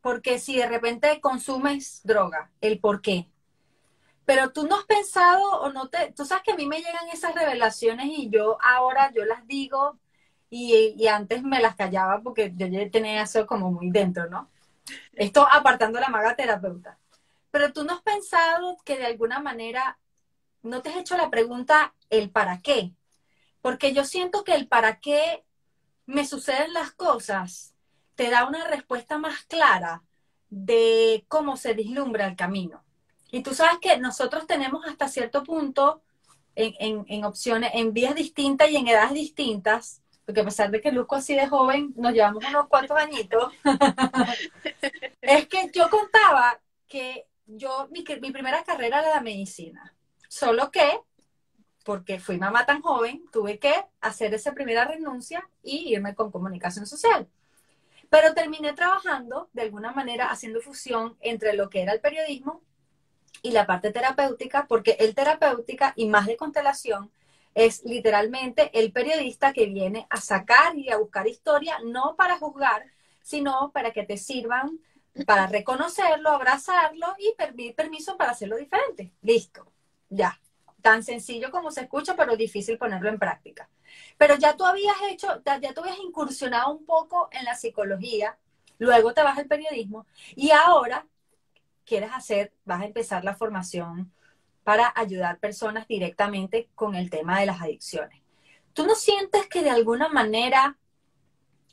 [0.00, 3.28] porque si de repente consumes droga, el por qué.
[4.24, 7.10] Pero tú no has pensado o no te, tú sabes que a mí me llegan
[7.12, 9.98] esas revelaciones y yo ahora yo las digo
[10.48, 14.48] y, y antes me las callaba porque yo tenía eso como muy dentro, ¿no?
[15.12, 16.96] Esto apartando la maga terapeuta.
[17.50, 19.98] Pero tú no has pensado que de alguna manera
[20.62, 22.92] no te has hecho la pregunta el para qué.
[23.60, 25.44] Porque yo siento que el para qué
[26.06, 27.74] me suceden las cosas
[28.14, 30.02] te da una respuesta más clara
[30.50, 32.84] de cómo se vislumbra el camino.
[33.30, 36.02] Y tú sabes que nosotros tenemos hasta cierto punto
[36.56, 40.92] en, en, opciones, en vías distintas y en edades distintas, porque a pesar de que
[40.92, 43.52] luzco así de joven, nos llevamos unos cuantos añitos,
[45.22, 47.26] es que yo contaba que
[47.56, 49.94] yo, mi, mi primera carrera era la medicina,
[50.28, 51.00] solo que,
[51.84, 56.86] porque fui mamá tan joven, tuve que hacer esa primera renuncia y irme con comunicación
[56.86, 57.28] social.
[58.08, 62.62] Pero terminé trabajando de alguna manera haciendo fusión entre lo que era el periodismo
[63.42, 67.10] y la parte terapéutica, porque el terapéutica y más de constelación
[67.54, 72.84] es literalmente el periodista que viene a sacar y a buscar historia, no para juzgar,
[73.22, 74.78] sino para que te sirvan
[75.26, 79.12] para reconocerlo, abrazarlo y pedir permiso para hacerlo diferente.
[79.22, 79.66] Listo,
[80.08, 80.38] ya.
[80.82, 83.68] Tan sencillo como se escucha, pero difícil ponerlo en práctica.
[84.16, 88.38] Pero ya tú habías hecho, ya tú habías incursionado un poco en la psicología,
[88.78, 91.06] luego te vas al periodismo y ahora
[91.84, 94.12] quieres hacer, vas a empezar la formación
[94.64, 98.22] para ayudar personas directamente con el tema de las adicciones.
[98.72, 100.78] ¿Tú no sientes que de alguna manera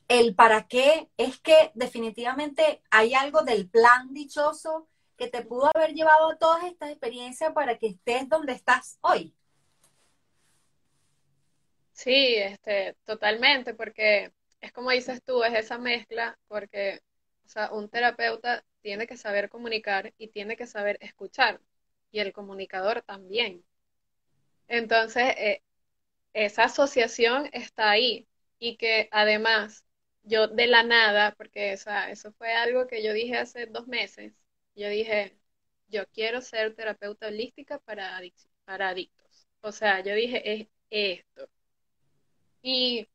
[0.07, 4.87] el para qué es que definitivamente hay algo del plan dichoso
[5.17, 9.33] que te pudo haber llevado a todas estas experiencias para que estés donde estás hoy.
[11.91, 14.31] Sí, este, totalmente, porque
[14.61, 17.01] es como dices tú, es esa mezcla, porque
[17.45, 21.61] o sea, un terapeuta tiene que saber comunicar y tiene que saber escuchar,
[22.11, 23.63] y el comunicador también.
[24.67, 25.63] Entonces, eh,
[26.33, 28.27] esa asociación está ahí
[28.59, 29.85] y que además
[30.27, 34.33] yo de la nada, porque eso fue algo que yo dije hace dos meses,
[34.75, 35.37] yo dije,
[35.87, 38.21] yo quiero ser terapeuta holística para,
[38.65, 39.47] para adictos.
[39.61, 41.49] O sea, yo dije, es esto.
[42.61, 43.07] Y,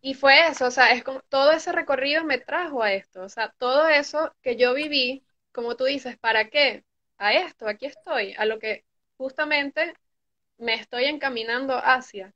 [0.00, 3.28] y fue eso, o sea, es como, todo ese recorrido me trajo a esto, o
[3.28, 6.84] sea, todo eso que yo viví, como tú dices, ¿para qué?
[7.18, 8.84] A esto, aquí estoy, a lo que
[9.16, 9.94] justamente
[10.58, 12.34] me estoy encaminando hacia.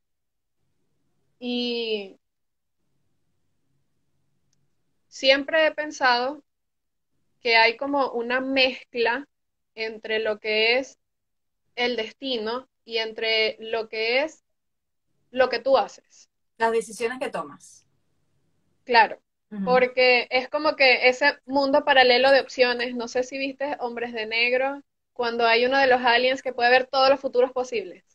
[1.45, 2.17] Y
[5.09, 6.41] siempre he pensado
[7.41, 9.27] que hay como una mezcla
[9.75, 10.97] entre lo que es
[11.75, 14.41] el destino y entre lo que es
[15.31, 16.29] lo que tú haces.
[16.55, 17.85] Las decisiones que tomas.
[18.85, 19.21] Claro,
[19.65, 24.27] porque es como que ese mundo paralelo de opciones, no sé si viste Hombres de
[24.27, 24.81] Negro,
[25.11, 28.12] cuando hay uno de los aliens que puede ver todos los futuros posibles.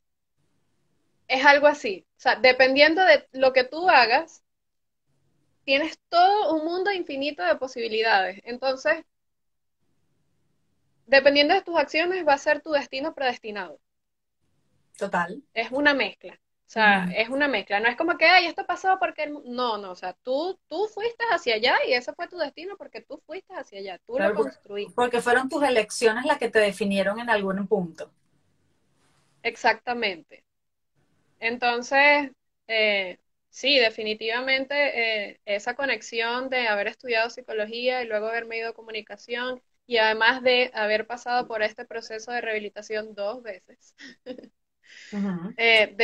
[1.28, 2.06] Es algo así.
[2.16, 4.42] O sea, dependiendo de lo que tú hagas,
[5.64, 8.40] tienes todo un mundo infinito de posibilidades.
[8.44, 9.04] Entonces,
[11.06, 13.78] dependiendo de tus acciones, va a ser tu destino predestinado.
[14.96, 15.42] Total.
[15.52, 16.32] Es una mezcla.
[16.34, 17.80] O sea, es una mezcla.
[17.80, 19.26] No es como que, ay, esto pasó porque...
[19.26, 23.00] No, no, o sea, tú, tú fuiste hacia allá y ese fue tu destino porque
[23.00, 24.94] tú fuiste hacia allá, tú lo construiste.
[24.94, 28.10] Porque fueron tus elecciones las que te definieron en algún punto.
[29.42, 30.44] Exactamente.
[31.40, 32.30] Entonces,
[32.66, 33.18] eh,
[33.50, 39.62] sí, definitivamente eh, esa conexión de haber estudiado psicología y luego haberme ido a comunicación
[39.86, 43.94] y además de haber pasado por este proceso de rehabilitación dos veces.
[45.56, 45.96] Eh,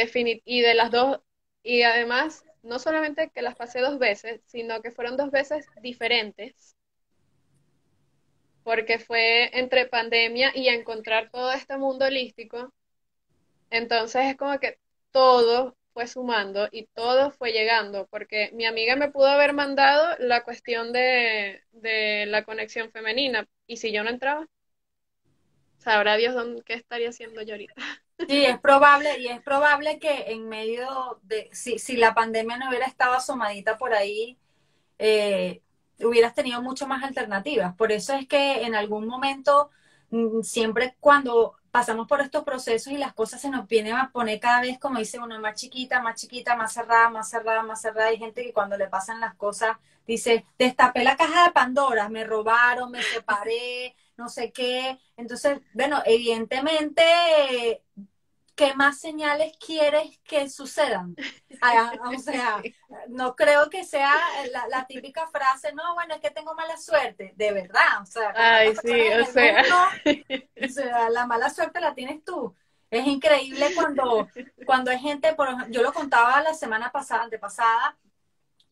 [0.45, 1.20] y de las dos,
[1.62, 6.76] y además, no solamente que las pasé dos veces, sino que fueron dos veces diferentes,
[8.64, 12.72] porque fue entre pandemia y encontrar todo este mundo holístico.
[13.70, 14.78] Entonces es como que
[15.14, 20.42] todo fue sumando y todo fue llegando, porque mi amiga me pudo haber mandado la
[20.42, 24.48] cuestión de, de la conexión femenina, y si yo no entraba,
[25.78, 27.74] sabrá Dios dónde, qué estaría haciendo yo ahorita.
[28.26, 32.68] Sí, es probable, y es probable que en medio de, si, si la pandemia no
[32.70, 34.38] hubiera estado asomadita por ahí,
[34.98, 35.62] eh,
[36.00, 37.76] hubieras tenido mucho más alternativas.
[37.76, 39.70] Por eso es que en algún momento,
[40.10, 44.38] mm, siempre cuando pasamos por estos procesos y las cosas se nos vienen a poner
[44.38, 48.10] cada vez, como dice uno, más chiquita, más chiquita, más cerrada, más cerrada, más cerrada.
[48.10, 52.22] Hay gente que cuando le pasan las cosas dice, destapé la caja de Pandora, me
[52.22, 55.00] robaron, me separé, no sé qué.
[55.16, 57.82] Entonces, bueno, evidentemente,
[58.55, 61.14] ¿qué más señales quieres que sucedan?
[61.61, 62.62] Ah, o sea,
[63.09, 64.14] no creo que sea
[64.68, 68.02] la, típica frase, no, bueno, es que tengo mala suerte, de verdad.
[68.02, 69.62] O sea, Ay, sí, o sea.
[70.64, 72.55] o sea, la mala suerte la tienes tú.
[72.90, 74.28] Es increíble cuando,
[74.66, 77.96] cuando hay gente, por ejemplo, yo lo contaba la semana pasada, antepasada,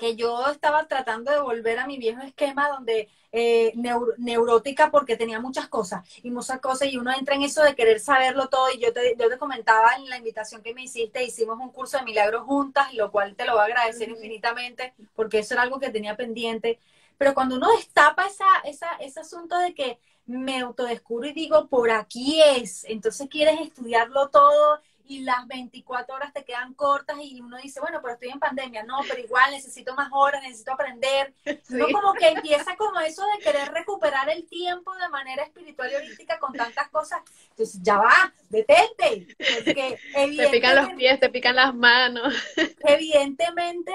[0.03, 3.73] que yo estaba tratando de volver a mi viejo esquema donde eh,
[4.19, 8.01] neurótica porque tenía muchas cosas y muchas cosas y uno entra en eso de querer
[8.01, 11.57] saberlo todo y yo te, yo te comentaba en la invitación que me hiciste, hicimos
[11.61, 15.55] un curso de milagros juntas, lo cual te lo voy a agradecer infinitamente porque eso
[15.55, 16.81] era algo que tenía pendiente,
[17.17, 21.93] pero cuando uno destapa esa, esa, ese asunto de que me autodescubro y digo, por
[21.93, 24.81] aquí es, entonces quieres estudiarlo todo
[25.13, 28.83] y las 24 horas te quedan cortas y uno dice, bueno, pero estoy en pandemia,
[28.83, 31.35] no, pero igual necesito más horas, necesito aprender.
[31.71, 35.97] Uno como que empieza como eso de querer recuperar el tiempo de manera espiritual y
[35.97, 37.21] holística con tantas cosas.
[37.51, 39.27] Entonces, ya va, detente.
[39.65, 42.35] Porque te pican los pies, te pican las manos.
[42.81, 43.93] Evidentemente,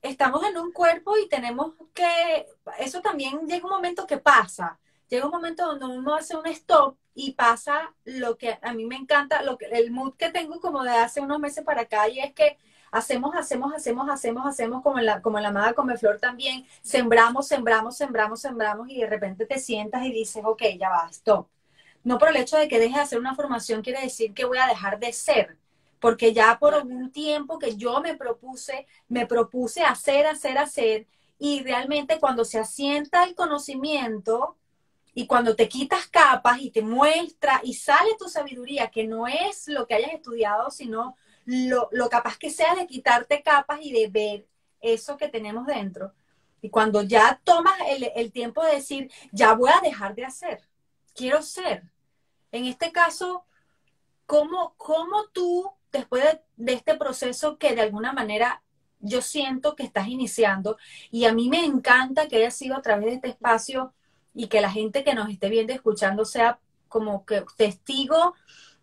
[0.00, 2.46] estamos en un cuerpo y tenemos que,
[2.78, 4.78] eso también llega un momento que pasa.
[5.08, 8.96] Llega un momento donde uno hace un stop y pasa lo que a mí me
[8.96, 12.18] encanta, lo que, el mood que tengo como de hace unos meses para acá y
[12.20, 12.58] es que
[12.90, 17.46] hacemos, hacemos, hacemos, hacemos, hacemos como en la, como en la amada Comeflor también, sembramos,
[17.46, 21.48] sembramos, sembramos, sembramos y de repente te sientas y dices, ok, ya va, stop.
[22.04, 24.58] No por el hecho de que dejes de hacer una formación quiere decir que voy
[24.58, 25.56] a dejar de ser,
[26.00, 31.06] porque ya por un tiempo que yo me propuse, me propuse hacer, hacer, hacer,
[31.38, 34.56] y realmente cuando se asienta el conocimiento,
[35.18, 39.66] y cuando te quitas capas y te muestra y sale tu sabiduría, que no es
[39.66, 44.46] lo que hayas estudiado, sino lo, capaz que sea de quitarte capas y de ver
[44.82, 46.12] eso que tenemos dentro.
[46.60, 47.78] Y cuando ya tomas
[48.14, 50.68] el, tiempo de decir, ya voy a dejar de hacer,
[51.14, 51.84] quiero ser.
[52.52, 53.46] En este caso,
[54.26, 58.62] ¿cómo, cómo tú, después de, de este proceso que de alguna manera
[59.00, 60.76] yo siento que estás iniciando,
[61.10, 63.94] y a mí me encanta que haya sido a través de este espacio
[64.36, 68.34] y que la gente que nos esté viendo, escuchando, sea como que testigo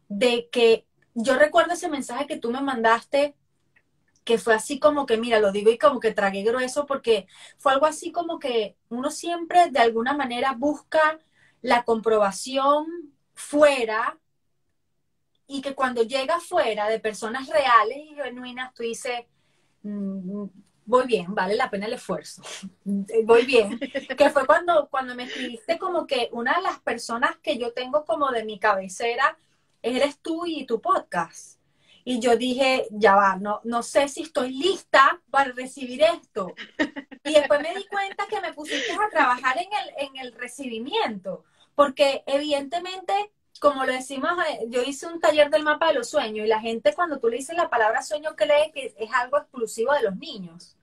[0.10, 3.36] de que yo recuerdo ese mensaje que tú me mandaste,
[4.24, 7.28] que fue así como que, mira, lo digo y como que tragué grueso, porque
[7.60, 11.20] fue algo así como que uno siempre de alguna manera busca
[11.62, 12.88] la comprobación
[13.36, 14.18] fuera
[15.46, 19.26] y que cuando llega fuera de personas reales y genuinas, tú dices,
[19.84, 20.46] mm,
[20.86, 22.42] voy bien, vale la pena el esfuerzo,
[22.84, 23.80] voy bien,
[24.18, 28.06] que fue cuando, cuando me escribiste como que una de las personas que yo tengo
[28.06, 29.38] como de mi cabecera
[29.82, 31.60] eres tú y tu podcast.
[32.06, 36.54] Y yo dije, ya va, no, no sé si estoy lista para recibir esto.
[37.24, 41.46] Y después me di cuenta que me pusiste a trabajar en el, en el recibimiento,
[41.76, 43.32] porque evidentemente
[43.64, 46.60] como lo decimos, eh, yo hice un taller del mapa de los sueños y la
[46.60, 50.18] gente cuando tú le dices la palabra sueño cree que es algo exclusivo de los
[50.18, 50.76] niños.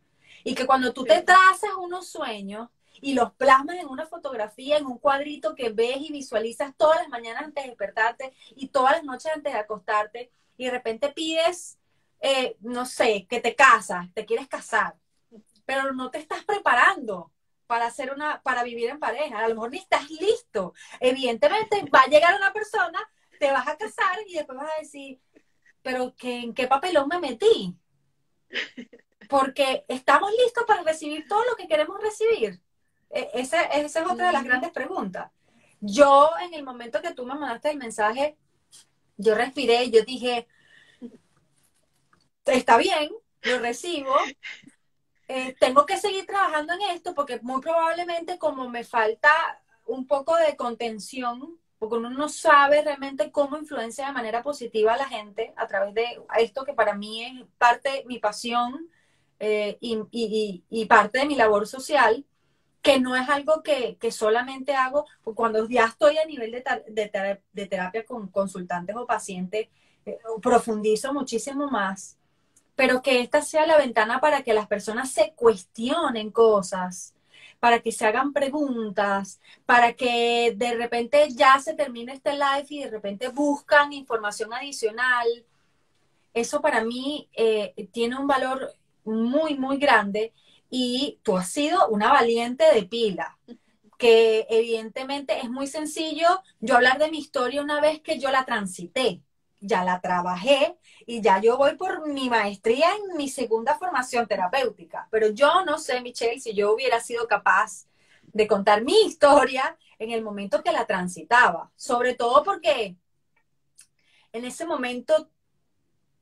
[0.44, 2.70] Y que cuando tú te trazas unos sueños
[3.02, 7.10] y los plasmas en una fotografía, en un cuadrito que ves y visualizas todas las
[7.10, 11.78] mañanas antes de despertarte y todas las noches antes de acostarte, y de repente pides,
[12.22, 14.96] eh, no sé, que te casas, te quieres casar,
[15.66, 17.30] pero no te estás preparando
[17.70, 19.38] para hacer una, para vivir en pareja.
[19.38, 20.74] A lo mejor ni estás listo.
[20.98, 22.98] Evidentemente va a llegar una persona,
[23.38, 25.20] te vas a casar y después vas a decir,
[25.80, 27.78] pero que, ¿en qué papelón me metí?
[29.28, 32.60] Porque estamos listos para recibir todo lo que queremos recibir.
[33.08, 35.30] E, esa, esa es otra de las grandes preguntas.
[35.80, 38.36] Yo, en el momento que tú me mandaste el mensaje,
[39.16, 40.48] yo respiré yo dije,
[42.46, 43.10] está bien,
[43.42, 44.16] lo recibo,
[45.32, 49.30] eh, tengo que seguir trabajando en esto porque muy probablemente como me falta
[49.86, 54.96] un poco de contención, porque uno no sabe realmente cómo influencia de manera positiva a
[54.96, 58.88] la gente a través de esto que para mí es parte, mi pasión
[59.38, 62.26] eh, y, parte de mi labor social,
[62.82, 66.64] que no es algo que, solamente hago cuando ya estoy a nivel de,
[67.52, 69.68] de, terapia con consultantes o pacientes,
[70.06, 72.19] eh, profundizo muchísimo más
[72.80, 77.14] pero que esta sea la ventana para que las personas se cuestionen cosas,
[77.58, 82.84] para que se hagan preguntas, para que de repente ya se termine este live y
[82.84, 85.26] de repente buscan información adicional.
[86.32, 88.72] Eso para mí eh, tiene un valor
[89.04, 90.32] muy, muy grande
[90.70, 93.36] y tú has sido una valiente de pila
[93.98, 98.46] que evidentemente es muy sencillo yo hablar de mi historia una vez que yo la
[98.46, 99.20] transité
[99.60, 100.78] ya la trabajé
[101.10, 105.08] y ya yo voy por mi maestría en mi segunda formación terapéutica.
[105.10, 107.88] Pero yo no sé, Michelle, si yo hubiera sido capaz
[108.22, 111.72] de contar mi historia en el momento que la transitaba.
[111.74, 112.94] Sobre todo porque
[114.32, 115.28] en ese momento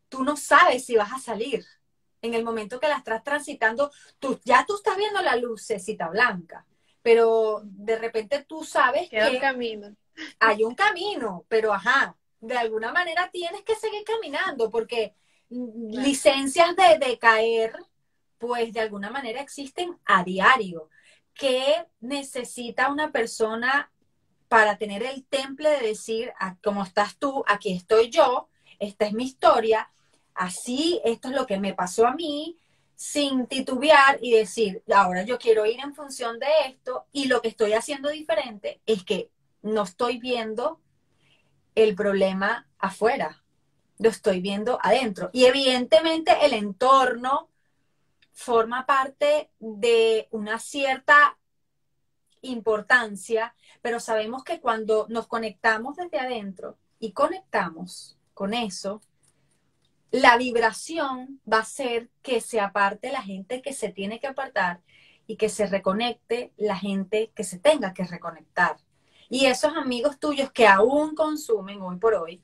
[0.09, 1.67] tú no sabes si vas a salir.
[2.23, 6.65] En el momento que la estás transitando, tú, ya tú estás viendo la lucecita blanca,
[7.03, 9.95] pero de repente tú sabes que un camino.
[10.41, 15.15] hay un camino, pero ajá, de alguna manera tienes que seguir caminando porque
[15.51, 17.73] licencias de, de caer,
[18.39, 20.89] pues de alguna manera existen a diario.
[21.35, 23.91] ¿Qué necesita una persona
[24.49, 29.13] para tener el temple de decir, ah, como estás tú, aquí estoy yo, esta es
[29.13, 29.91] mi historia,
[30.35, 32.57] así, esto es lo que me pasó a mí,
[32.95, 37.49] sin titubear y decir, ahora yo quiero ir en función de esto y lo que
[37.49, 39.31] estoy haciendo diferente es que
[39.63, 40.81] no estoy viendo
[41.83, 43.43] el problema afuera,
[43.99, 45.31] lo estoy viendo adentro.
[45.33, 47.49] Y evidentemente el entorno
[48.33, 51.39] forma parte de una cierta
[52.43, 59.03] importancia, pero sabemos que cuando nos conectamos desde adentro y conectamos con eso,
[60.11, 64.81] la vibración va a ser que se aparte la gente que se tiene que apartar
[65.27, 68.79] y que se reconecte la gente que se tenga que reconectar.
[69.29, 72.43] Y esos amigos tuyos que aún consumen hoy por hoy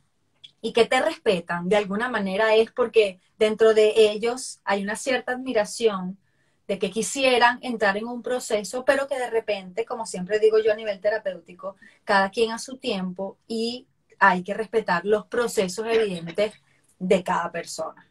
[0.61, 5.33] y que te respetan de alguna manera es porque dentro de ellos hay una cierta
[5.33, 6.19] admiración
[6.67, 10.73] de que quisieran entrar en un proceso, pero que de repente, como siempre digo yo
[10.73, 13.87] a nivel terapéutico, cada quien a su tiempo y
[14.19, 16.55] hay que respetar los procesos evidentes
[16.99, 18.07] de cada persona.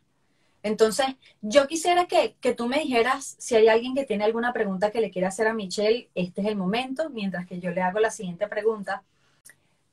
[0.63, 1.07] Entonces,
[1.41, 5.11] yo quisiera que, tú me dijeras si hay alguien que tiene alguna pregunta que le
[5.11, 8.47] quiera hacer a Michelle, este es el momento, mientras que yo le hago la siguiente
[8.47, 9.03] pregunta.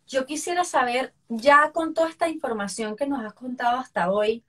[0.07, 4.44] Yo quisiera saber, ya con toda esta información que nos has contado hasta hoy,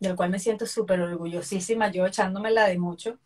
[0.00, 3.18] del cual me siento súper orgullosísima, yo echándomela de mucho,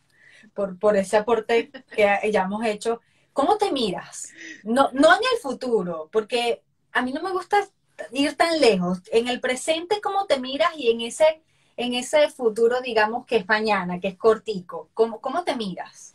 [0.55, 3.01] por, por ese aporte que ya hemos hecho,
[3.33, 4.33] ¿cómo te miras?
[4.63, 6.63] No, no en el futuro, porque
[6.93, 7.69] a mí no me gusta
[8.13, 9.03] ir tan lejos.
[9.11, 10.71] En el presente, ¿cómo te miras?
[10.77, 11.43] Y en ese
[11.77, 14.91] en ese futuro, digamos, que es mañana, que es cortico?
[14.95, 16.15] ¿Cómo, cómo te miras?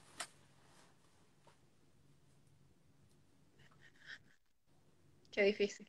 [5.31, 5.87] Qué difícil.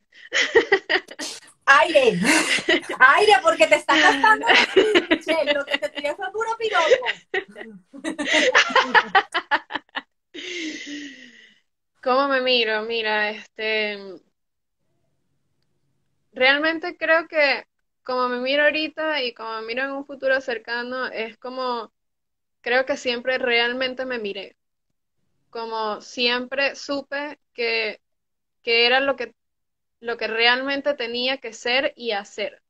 [1.65, 2.19] Aire,
[2.99, 4.47] aire, porque te estás gastando
[5.55, 7.07] lo que te tienes fue puro piropo.
[12.03, 12.83] ¿Cómo me miro?
[12.83, 14.21] Mira, este.
[16.33, 17.65] Realmente creo que
[18.03, 21.93] como me miro ahorita y como me miro en un futuro cercano, es como,
[22.61, 24.57] creo que siempre realmente me miré.
[25.51, 28.01] Como siempre supe que,
[28.65, 29.35] era lo que,
[30.01, 32.63] lo que realmente tenía que ser y hacer.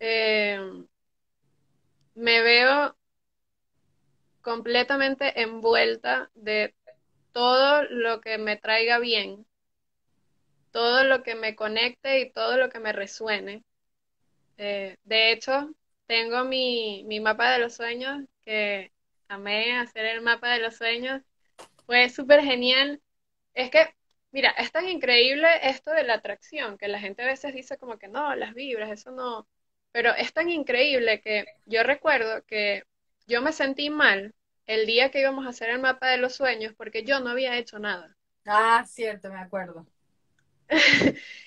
[0.00, 0.86] Em,
[2.14, 2.96] me veo
[4.42, 6.74] completamente envuelta de
[7.32, 9.47] todo lo que me traiga bien
[10.78, 13.64] todo lo que me conecte y todo lo que me resuene.
[14.58, 15.74] Eh, de hecho,
[16.06, 18.92] tengo mi, mi mapa de los sueños, que
[19.26, 21.20] amé hacer el mapa de los sueños.
[21.84, 23.02] Fue súper genial.
[23.54, 23.92] Es que,
[24.30, 27.98] mira, es tan increíble esto de la atracción, que la gente a veces dice como
[27.98, 29.48] que no, las vibras, eso no.
[29.90, 32.84] Pero es tan increíble que yo recuerdo que
[33.26, 34.32] yo me sentí mal
[34.66, 37.56] el día que íbamos a hacer el mapa de los sueños porque yo no había
[37.56, 38.16] hecho nada.
[38.46, 39.84] Ah, cierto, me acuerdo.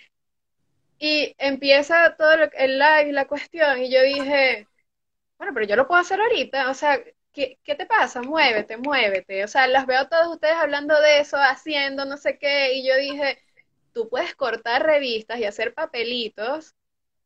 [0.99, 4.67] y empieza todo lo, el live la cuestión y yo dije,
[5.37, 7.01] bueno, pero yo lo puedo hacer ahorita, o sea,
[7.33, 8.21] ¿qué, ¿qué te pasa?
[8.23, 9.43] Muévete, muévete.
[9.43, 12.95] O sea, las veo todos ustedes hablando de eso, haciendo no sé qué, y yo
[12.97, 13.39] dije,
[13.93, 16.75] tú puedes cortar revistas y hacer papelitos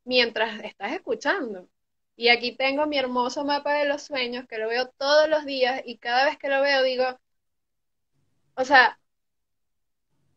[0.06, 1.70] mientras estás escuchando.
[2.18, 5.82] Y aquí tengo mi hermoso mapa de los sueños que lo veo todos los días
[5.86, 7.06] y cada vez que lo veo digo,
[8.56, 9.00] o sea,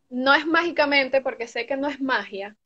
[0.09, 2.57] no es mágicamente porque sé que no es magia,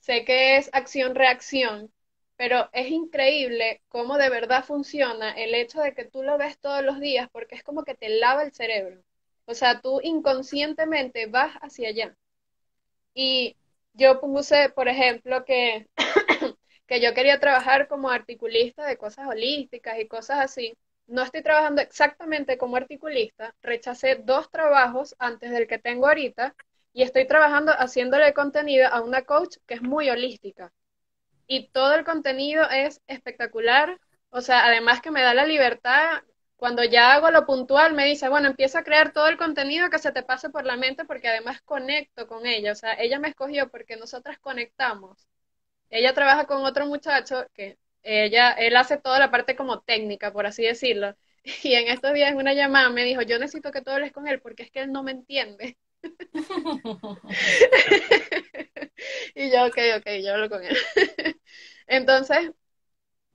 [0.00, 1.92] sé que es acción-reacción,
[2.36, 6.82] pero es increíble cómo de verdad funciona el hecho de que tú lo ves todos
[6.84, 9.02] los días porque es como que te lava el cerebro.
[9.46, 12.16] O sea, tú inconscientemente vas hacia allá.
[13.14, 13.56] Y
[13.94, 15.88] yo puse, por ejemplo, que
[16.86, 20.74] que yo quería trabajar como articulista de cosas holísticas y cosas así.
[21.06, 26.54] No estoy trabajando exactamente como articulista, rechacé dos trabajos antes del que tengo ahorita
[26.92, 30.72] y estoy trabajando haciéndole contenido a una coach que es muy holística.
[31.46, 34.00] Y todo el contenido es espectacular,
[34.30, 36.22] o sea, además que me da la libertad,
[36.56, 39.98] cuando ya hago lo puntual, me dice, bueno, empieza a crear todo el contenido que
[39.98, 43.28] se te pase por la mente porque además conecto con ella, o sea, ella me
[43.28, 45.26] escogió porque nosotras conectamos
[45.90, 50.46] ella trabaja con otro muchacho que ella, él hace toda la parte como técnica, por
[50.46, 51.14] así decirlo.
[51.64, 54.26] Y en estos días en una llamada me dijo, yo necesito que tú hables con
[54.28, 55.76] él porque es que él no me entiende.
[59.34, 60.76] y yo, ok, ok, yo hablo con él.
[61.86, 62.52] Entonces,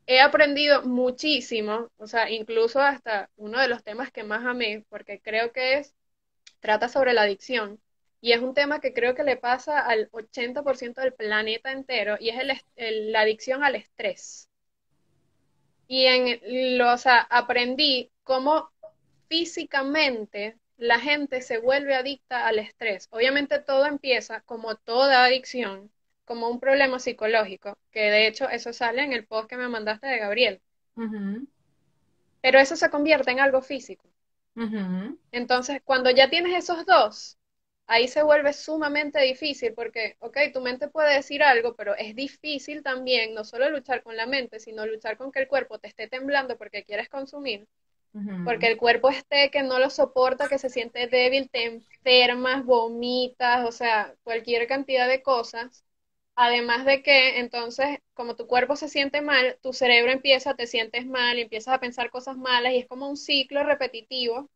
[0.08, 5.22] he aprendido muchísimo, o sea, incluso hasta uno de los temas que más amé, porque
[5.22, 5.96] creo que es,
[6.60, 7.82] trata sobre la adicción.
[8.20, 12.30] Y es un tema que creo que le pasa al 80% del planeta entero y
[12.30, 12.38] es
[12.76, 14.50] la adicción al estrés.
[15.88, 18.72] Y en lo, o sea, aprendí cómo
[19.30, 23.08] físicamente la gente se vuelve adicta al estrés.
[23.12, 25.92] Obviamente todo empieza, como toda adicción,
[26.26, 30.08] como un problema psicológico, que de hecho eso sale en el post que me mandaste
[30.08, 30.62] de Gabriel.
[32.42, 34.10] Pero eso se convierte en algo físico.
[35.32, 37.38] Entonces, cuando ya tienes esos dos,
[37.88, 42.84] ahí se vuelve sumamente difícil porque, ok, tu mente puede decir algo, pero es difícil
[42.84, 46.08] también no solo luchar con la mente, sino luchar con que el cuerpo te esté
[46.08, 47.68] temblando porque quieres consumir,
[48.44, 53.66] porque el cuerpo esté que no lo soporta, que se siente débil, te enfermas, vomitas,
[53.68, 55.84] o sea, cualquier cantidad de cosas.
[56.36, 61.06] Además de que entonces, como tu cuerpo se siente mal, tu cerebro empieza, te sientes
[61.08, 64.50] mal y empiezas a pensar cosas malas y es como un ciclo repetitivo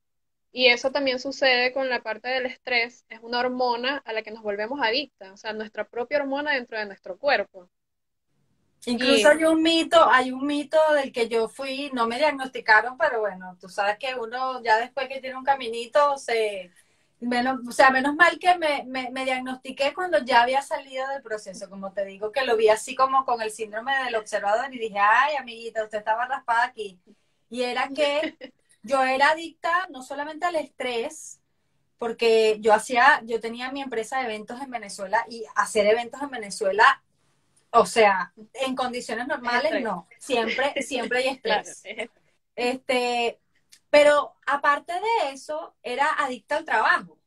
[0.54, 4.32] y eso también sucede con la parte del estrés, es una hormona a la que
[4.32, 7.70] nos volvemos adictas, o sea, nuestra propia hormona dentro de nuestro cuerpo.
[8.86, 13.20] Incluso hay un mito, hay un mito del que yo fui, no me diagnosticaron, pero
[13.20, 16.72] bueno, tú sabes que uno ya después que tiene un caminito se
[17.22, 21.70] menos, o sea, menos mal que me, me, diagnostiqué cuando ya había salido del proceso,
[21.70, 24.98] como te digo, que lo vi así como con el síndrome del observador y dije,
[25.00, 27.00] ay, amiguita, usted estaba raspada aquí.
[27.50, 28.36] Y era que
[28.84, 31.40] yo era adicta no solamente al estrés,
[32.00, 36.32] porque yo hacía, yo tenía mi empresa de eventos en Venezuela y hacer eventos en
[36.32, 37.04] Venezuela,
[37.72, 41.84] o sea, en condiciones normales no, siempre, siempre hay estrés.
[42.56, 43.40] Este,
[43.90, 47.18] pero aparte de eso, era adicta al trabajo.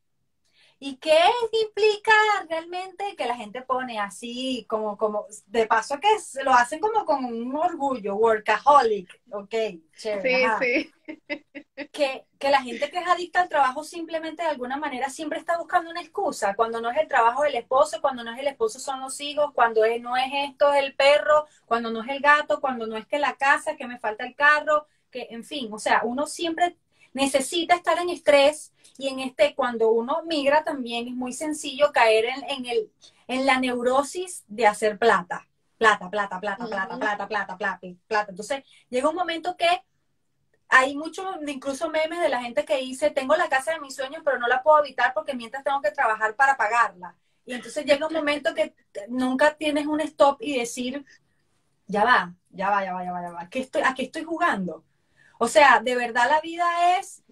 [0.87, 1.19] ¿Y qué
[1.65, 2.13] implica
[2.47, 6.09] realmente que la gente pone así, como, como, de paso que
[6.43, 9.55] lo hacen como con un orgullo, workaholic, ok,
[9.97, 10.47] chévere.
[10.61, 11.65] Sí, sí.
[11.91, 15.57] Que, que la gente que es adicta al trabajo simplemente de alguna manera siempre está
[15.57, 18.79] buscando una excusa, cuando no es el trabajo del esposo, cuando no es el esposo
[18.79, 22.21] son los hijos, cuando es, no es esto es el perro, cuando no es el
[22.21, 25.73] gato, cuando no es que la casa, que me falta el carro, que en fin,
[25.73, 26.77] o sea, uno siempre
[27.15, 32.27] necesita estar en estrés y en este, cuando uno migra también es muy sencillo caer
[32.49, 32.93] en, el,
[33.27, 35.49] en la neurosis de hacer plata.
[35.79, 38.31] Plata, plata, plata, plata, plata, plata, plata, plata.
[38.31, 39.67] Entonces llega un momento que
[40.69, 44.23] hay muchos, incluso memes de la gente que dice, tengo la casa de mis sueños,
[44.25, 47.17] pero no la puedo habitar porque mientras tengo que trabajar para pagarla.
[47.45, 48.75] Y entonces llega un momento que
[49.09, 51.05] nunca tienes un stop y decir,
[51.87, 53.49] ya va, ya va, ya va, ya va, ya va.
[53.53, 54.85] estoy, ¿A qué estoy jugando?
[55.39, 57.23] O sea, de verdad la vida es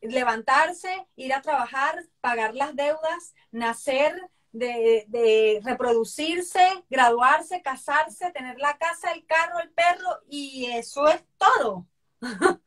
[0.00, 4.14] levantarse, ir a trabajar, pagar las deudas, nacer,
[4.54, 11.86] de, reproducirse, graduarse, casarse, tener la casa, el carro, el perro, y eso es todo.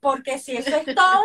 [0.00, 1.24] Porque si eso es todo,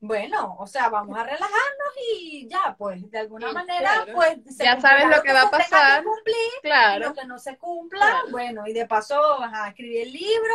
[0.00, 5.06] bueno, o sea, vamos a relajarnos y ya, pues, de alguna manera, pues, ya sabes
[5.08, 6.04] lo que, va a pasar.
[6.62, 7.08] claro.
[7.08, 10.54] lo que no se cumpla, bueno, y de paso, a escribir el libro,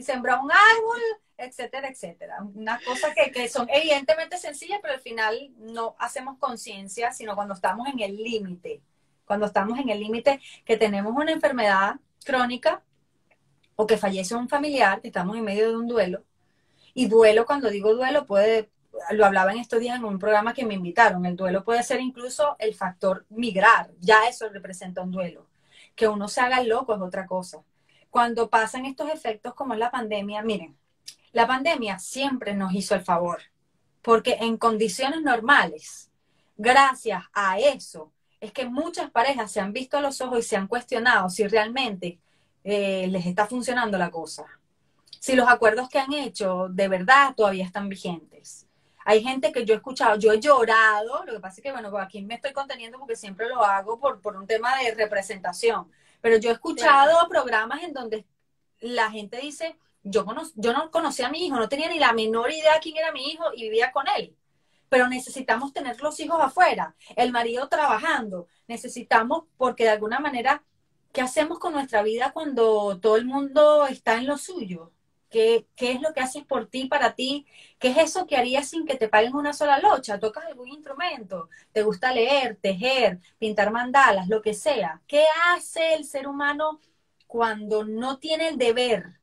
[0.00, 1.00] sembrar un árbol,
[1.36, 2.38] etcétera, etcétera.
[2.54, 7.54] Unas cosas que, que son evidentemente sencillas, pero al final no hacemos conciencia, sino cuando
[7.54, 8.80] estamos en el límite.
[9.26, 12.82] Cuando estamos en el límite que tenemos una enfermedad crónica
[13.76, 16.24] o que fallece un familiar, que estamos en medio de un duelo.
[16.94, 18.70] Y duelo, cuando digo duelo, puede,
[19.10, 22.00] lo hablaba en estos días en un programa que me invitaron, el duelo puede ser
[22.00, 25.46] incluso el factor migrar, ya eso representa un duelo.
[25.94, 27.62] Que uno se haga loco es otra cosa.
[28.12, 30.76] Cuando pasan estos efectos como es la pandemia, miren,
[31.32, 33.40] la pandemia siempre nos hizo el favor,
[34.02, 36.10] porque en condiciones normales,
[36.58, 40.58] gracias a eso, es que muchas parejas se han visto a los ojos y se
[40.58, 42.18] han cuestionado si realmente
[42.64, 44.44] eh, les está funcionando la cosa.
[45.18, 48.66] Si los acuerdos que han hecho de verdad todavía están vigentes.
[49.06, 51.96] Hay gente que yo he escuchado, yo he llorado, lo que pasa es que, bueno,
[51.96, 55.90] aquí me estoy conteniendo porque siempre lo hago por, por un tema de representación,
[56.22, 58.24] pero yo he escuchado programas en donde
[58.80, 60.24] la gente dice, yo,
[60.54, 63.28] yo no conocía a mi hijo, no tenía ni la menor idea quién era mi
[63.28, 64.34] hijo y vivía con él.
[64.88, 68.46] Pero necesitamos tener los hijos afuera, el marido trabajando.
[68.68, 70.62] Necesitamos, porque de alguna manera,
[71.12, 74.92] ¿qué hacemos con nuestra vida cuando todo el mundo está en lo suyo?
[75.32, 77.46] ¿Qué, ¿Qué, es lo que haces por ti, para ti?
[77.78, 80.20] ¿Qué es eso que harías sin que te paguen una sola locha?
[80.20, 81.48] ¿Tocas algún instrumento?
[81.72, 85.00] ¿Te gusta leer, tejer, pintar mandalas, lo que sea?
[85.06, 86.80] ¿Qué hace el ser humano
[87.26, 89.22] cuando no tiene el deber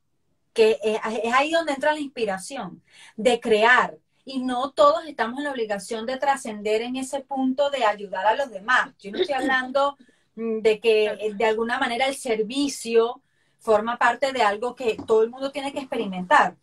[0.52, 0.98] que es,
[1.32, 2.82] ahí donde entra la inspiración,
[3.16, 3.98] de crear.
[4.24, 8.34] Y no todos estamos en la obligación de trascender en ese punto de ayudar a
[8.36, 8.90] los demás.
[8.98, 9.96] Yo no estoy hablando
[10.36, 13.22] mm, de que eh, de alguna manera el servicio
[13.60, 16.56] forma parte de algo que todo el mundo tiene que experimentar.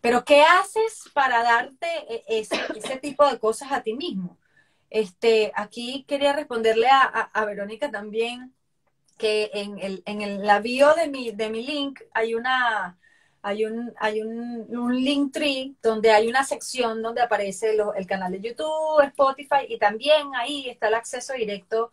[0.00, 2.56] Pero ¿qué haces para darte e, ese,
[3.02, 4.38] tipo de cosas a ti mismo?
[4.90, 8.54] Este, aquí quería responderle a, Verónica también
[9.18, 12.96] que en, el, en el, la bio de mi, de mi link hay una,
[13.42, 18.32] hay un, hay un, un link tree donde hay una sección donde aparece el canal
[18.32, 21.92] de YouTube, Spotify y también ahí está el acceso directo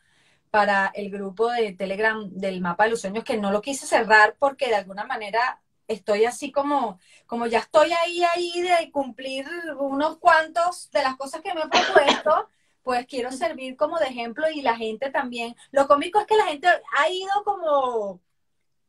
[0.55, 4.37] para el grupo de Telegram del mapa de los sueños que no lo quise cerrar
[4.39, 9.45] porque de alguna manera estoy así como, como ya estoy ahí, ahí de cumplir
[9.77, 12.47] unos cuantos de las cosas que me he propuesto,
[12.83, 15.57] pues quiero servir como de ejemplo y la gente también.
[15.71, 18.21] Lo cómico es que la gente ha ido como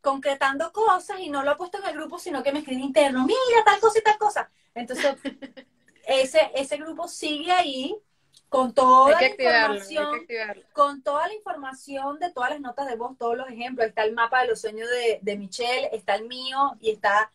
[0.01, 3.27] concretando cosas y no lo ha puesto en el grupo, sino que me escribe interno,
[3.27, 4.53] mira tal cosa y tal cosa.
[4.73, 5.17] Entonces,
[6.07, 8.01] ese, ese grupo sigue ahí
[8.49, 10.27] con toda la información,
[10.73, 13.89] con toda la información de todas las notas de voz, todos los ejemplos.
[13.89, 17.33] Está el mapa de los sueños de, de Michelle, está el mío y está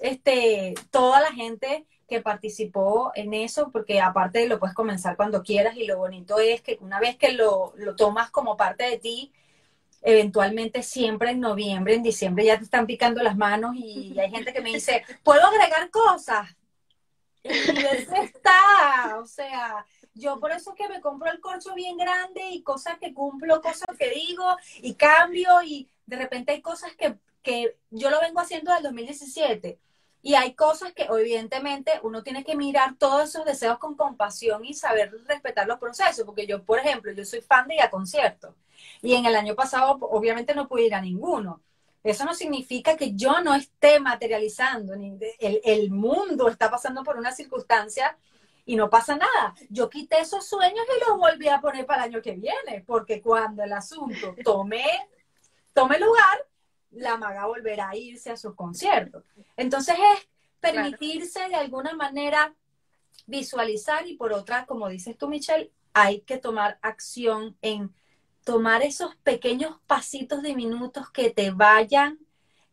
[0.00, 5.76] este, toda la gente que participó en eso, porque aparte lo puedes comenzar cuando quieras
[5.76, 9.32] y lo bonito es que una vez que lo, lo tomas como parte de ti,
[10.02, 14.52] eventualmente siempre en noviembre, en diciembre ya te están picando las manos y hay gente
[14.52, 16.54] que me dice, ¿puedo agregar cosas?
[17.42, 19.84] Y eso está, o sea,
[20.14, 23.96] yo por eso que me compro el corcho bien grande y cosas que cumplo, cosas
[23.98, 24.44] que digo
[24.76, 28.94] y cambio y de repente hay cosas que, que yo lo vengo haciendo desde el
[28.94, 29.78] 2017
[30.22, 34.72] y hay cosas que evidentemente uno tiene que mirar todos esos deseos con compasión y
[34.72, 38.54] saber respetar los procesos, porque yo, por ejemplo, yo soy fan de ir a conciertos
[39.02, 41.60] y en el año pasado obviamente no pude ir a ninguno.
[42.02, 47.32] Eso no significa que yo no esté materializando, el, el mundo está pasando por una
[47.32, 48.16] circunstancia
[48.66, 49.54] y no pasa nada.
[49.68, 53.20] Yo quité esos sueños y los volví a poner para el año que viene, porque
[53.20, 54.84] cuando el asunto tome,
[55.72, 56.46] tome lugar,
[56.92, 59.24] la maga volverá a irse a sus conciertos.
[59.56, 60.28] Entonces es
[60.60, 62.54] permitirse de alguna manera
[63.26, 67.94] visualizar y por otra, como dices tú, Michelle, hay que tomar acción en
[68.44, 72.18] tomar esos pequeños pasitos diminutos que te vayan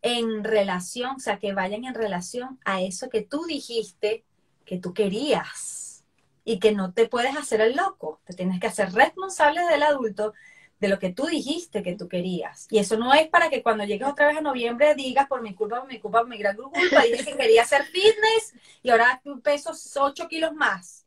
[0.02, 4.26] en relación, o sea, que vayan en relación a eso que tú dijiste
[4.72, 6.06] que tú querías
[6.46, 10.34] y que no te puedes hacer el loco, te tienes que hacer responsable del adulto
[10.80, 12.68] de lo que tú dijiste que tú querías.
[12.70, 15.54] Y eso no es para que cuando llegues otra vez a noviembre digas por mi
[15.54, 19.22] culpa, por mi culpa, por mi gran culpa, dije que quería hacer fitness y ahora
[19.44, 21.06] peso 8 kilos más.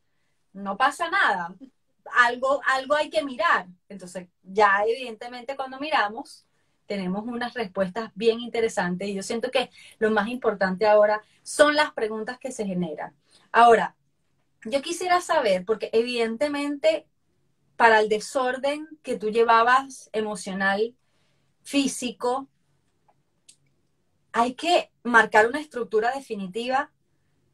[0.53, 1.55] No pasa nada.
[2.17, 3.65] Algo, algo hay que mirar.
[3.89, 6.45] Entonces, ya evidentemente cuando miramos,
[6.85, 11.91] tenemos unas respuestas bien interesantes y yo siento que lo más importante ahora son las
[11.93, 13.15] preguntas que se generan.
[13.57, 13.95] Ahora,
[14.65, 17.07] yo quisiera saber, porque evidentemente
[17.77, 20.93] para el desorden que tú llevabas emocional,
[21.63, 22.49] físico,
[24.33, 26.91] hay que marcar una estructura definitiva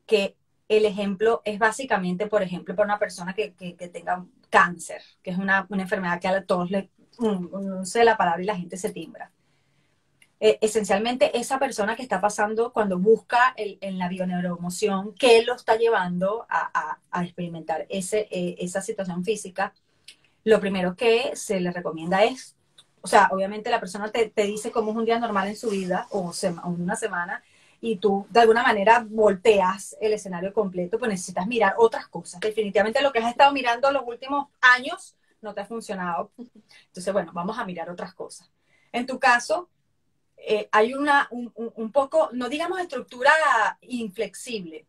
[0.08, 0.36] que
[0.70, 3.52] el ejemplo es básicamente, por ejemplo, para una persona que,
[3.94, 8.48] tenga cáncer, que es una, enfermedad que a todos le, no sé la palabra y
[8.48, 9.32] la gente se timbra.
[10.44, 15.76] Eh, esencialmente esa persona que está pasando cuando busca en la bioneuroemoción qué lo está
[15.76, 19.72] llevando a, experimentar ese, eh, esa situación física,
[20.44, 22.56] lo primero que se le recomienda es,
[23.02, 26.08] o sea, obviamente la persona te, dice cómo es un día normal en su vida
[26.10, 26.34] o,
[26.66, 27.44] una semana
[27.80, 32.40] y tú de alguna manera volteas el escenario completo, pues necesitas mirar otras cosas.
[32.40, 36.32] Definitivamente lo que has estado mirando los últimos años no te ha funcionado.
[36.88, 38.50] Entonces, bueno, vamos a mirar otras cosas.
[38.92, 39.70] En tu caso,
[40.44, 43.32] eh, hay una, un, poco, no digamos estructura
[43.82, 44.86] inflexible,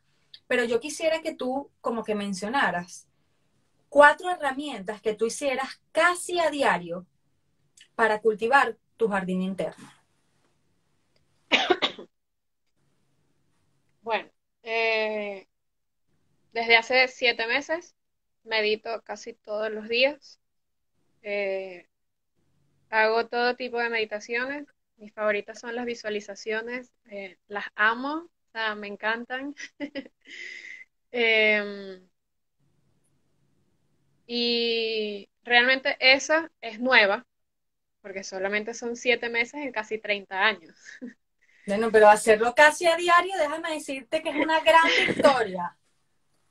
[0.46, 3.06] pero yo quisiera que tú como que mencionaras
[3.88, 7.06] cuatro herramientas que tú hicieras casi a diario
[7.94, 9.90] para cultivar tu jardín interno.
[14.02, 14.28] Bueno,
[14.64, 15.46] eh,
[16.52, 17.94] desde hace siete meses
[18.44, 20.40] medito casi todos los días.
[21.22, 21.86] Eh,
[22.90, 24.66] hago todo tipo de meditaciones.
[25.02, 26.92] Mis favoritas son las visualizaciones.
[27.10, 29.52] Eh, las amo, o sea, me encantan.
[31.14, 32.08] Em,
[34.26, 37.26] y realmente esa es nueva,
[38.00, 40.74] porque solamente son siete meses en casi 30 años.
[41.66, 45.76] Bueno, pero hacerlo casi a diario, déjame decirte que es una gran victoria.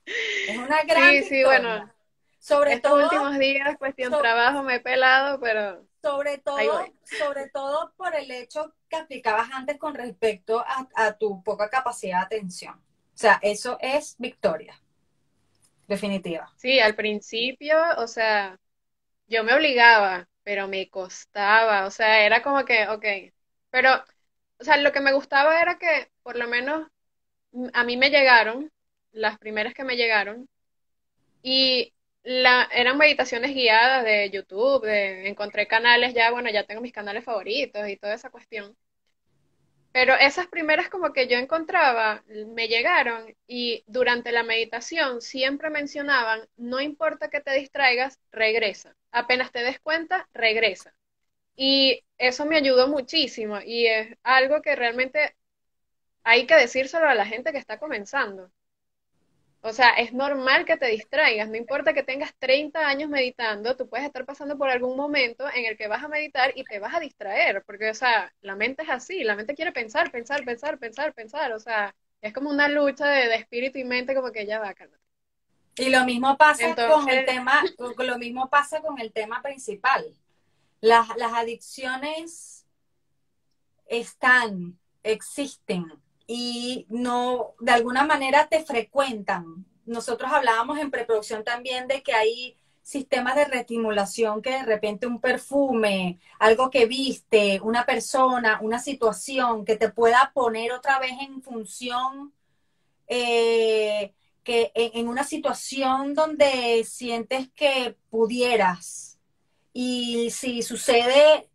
[0.06, 1.30] Es una gran sí, victoria.
[1.30, 1.94] Sí, bueno.
[2.38, 8.16] Sobre Estos últimos días, cuestión trabajo, me he pelado, pero sobre todo, sobre todo por
[8.16, 12.76] el hecho que aplicabas antes con respecto a, a, tu poca capacidad de atención.
[12.76, 14.82] O sea, eso es victoria
[15.92, 16.52] definitiva.
[16.58, 18.58] Sí, al principio, o sea,
[19.28, 23.06] yo me obligaba, pero me costaba, o sea, era como que, ok,
[23.70, 24.04] pero,
[24.60, 26.88] o sea, lo que me gustaba era que por lo menos
[27.74, 28.72] a mí me llegaron,
[29.12, 30.48] las primeras que me llegaron,
[31.44, 36.94] y la, eran meditaciones guiadas de YouTube, de, encontré canales ya, bueno, ya tengo mis
[36.94, 38.76] canales favoritos y toda esa cuestión.
[39.92, 46.48] Pero esas primeras como que yo encontraba, me llegaron y durante la meditación siempre mencionaban,
[46.56, 48.96] no importa que te distraigas, regresa.
[49.12, 50.94] Apenas te des cuenta, regresa.
[51.56, 55.36] Y eso me ayudó muchísimo y es algo que realmente
[56.24, 58.52] hay que decírselo a la gente que está comenzando.
[59.64, 63.88] O sea, es normal que te distraigas, no importa que tengas 30 años meditando, tú
[63.88, 66.96] puedes estar pasando por algún momento en el que vas a meditar y te vas
[66.96, 70.80] a distraer, porque, o sea, la mente es así, la mente quiere pensar, pensar, pensar,
[70.80, 74.60] pensar, pensar, o sea, es como una lucha de, espíritu y mente como que ya
[74.60, 74.98] va, calma.
[75.76, 80.04] Y lo mismo pasa con el tema, lo mismo pasa con el tema principal.
[80.82, 82.66] Las, las adicciones
[83.86, 86.02] están, existen,
[86.34, 89.66] y no, de alguna manera te frecuentan.
[89.86, 95.20] Nosotros hablábamos en preproducción también de que hay sistemas de reestimulación que de repente un
[95.20, 101.42] perfume, algo que viste, una persona, una situación que te pueda poner otra vez en
[101.42, 102.34] función,
[103.08, 104.14] eh,
[104.46, 109.20] que en, una situación donde sientes que pudieras.
[109.74, 111.50] Y si sucede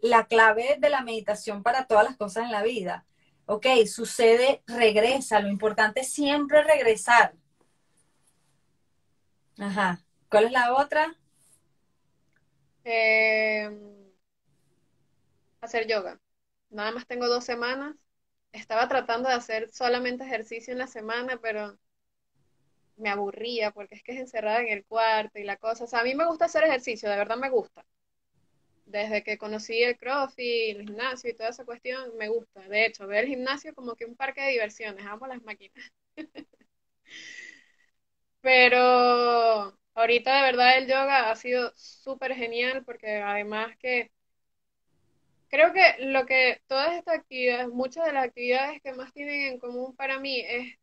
[0.00, 3.04] la clave de la meditación para todas las cosas en la vida,
[3.48, 5.40] ok, sucede, regresa.
[5.40, 7.34] Lo importante es siempre regresar.
[9.58, 10.00] Ajá.
[10.30, 11.16] ¿Cuál es la otra?
[12.84, 14.12] Em,
[15.60, 16.20] hacer yoga.
[16.70, 17.96] Nada más tengo dos semanas.
[18.52, 21.78] Estaba tratando de hacer solamente ejercicio en la semana, pero
[22.96, 25.84] me aburría porque es que es encerrada en el cuarto y la cosa.
[25.84, 27.84] O sea, a mí me gusta hacer ejercicio, de verdad me gusta
[28.88, 32.60] desde que conocí el CrossFit, el gimnasio y toda esa cuestión, me gusta.
[32.68, 35.92] De hecho, veo el gimnasio como que un parque de diversiones, amo las máquinas.
[38.40, 38.78] Pero
[39.94, 44.10] ahorita de verdad el yoga ha sido súper genial porque además que
[45.48, 49.58] creo que lo que todas estas actividades, muchas de las actividades que más tienen en
[49.58, 50.74] común para mí es,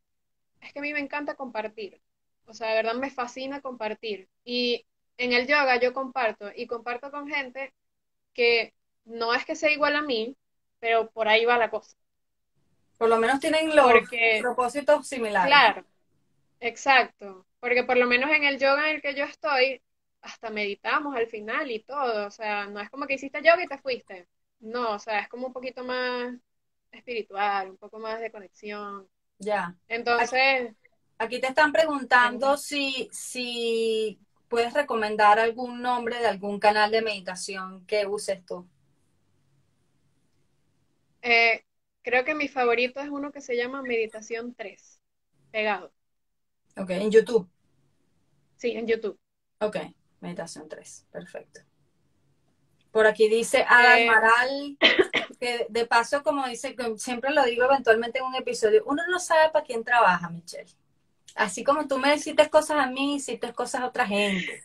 [0.61, 2.01] es que a mí me encanta compartir.
[2.47, 4.29] O sea, de verdad me fascina compartir.
[4.43, 4.85] Y
[5.17, 7.73] en el yoga yo comparto y comparto con gente
[8.35, 8.75] que
[9.05, 10.37] no es que sea igual a mí,
[10.79, 11.95] pero por ahí va la cosa.
[12.97, 13.91] Por lo menos tienen los
[14.41, 15.47] propósitos similares.
[15.47, 15.85] Claro,
[16.59, 17.45] exacto.
[17.59, 19.81] Porque por lo menos en el yoga en el que yo estoy,
[20.21, 22.27] hasta meditamos al final y todo.
[22.27, 24.27] O sea, no es como que hiciste yoga y te fuiste.
[24.59, 26.33] No, o sea, es como un poquito más
[26.91, 29.07] espiritual, un poco más de conexión.
[29.39, 29.75] Ya.
[29.87, 30.73] Entonces.
[31.17, 37.85] Aquí, te están preguntando si, si puedes recomendar algún nombre de algún canal de meditación
[37.85, 38.67] que uses tú.
[41.21, 41.63] Eh,
[42.01, 45.01] creo que mi favorito es uno que se llama Meditación 3,
[45.51, 45.91] pegado.
[46.77, 47.49] Ok, en YouTube.
[48.57, 49.19] Sí, en YouTube.
[49.59, 49.77] Ok,
[50.19, 51.61] Meditación 3, perfecto.
[52.91, 54.77] Por aquí dice Ada Eh,
[55.39, 59.49] que de paso, como dice, siempre lo digo eventualmente en un episodio, uno no sabe
[59.51, 60.73] para quién trabaja, Michelle.
[61.35, 64.63] Así como tú me hiciste cosas a mí, hiciste cosas a otra gente.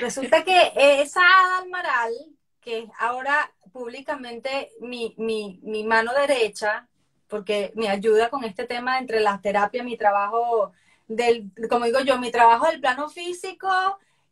[0.00, 2.12] Resulta que esa Ada Almaral,
[2.60, 6.88] que es ahora públicamente mi, mi, mi mano derecha,
[7.28, 10.72] porque me ayuda con este tema entre la terapia, mi trabajo
[11.06, 13.68] del, como digo yo, mi trabajo del plano físico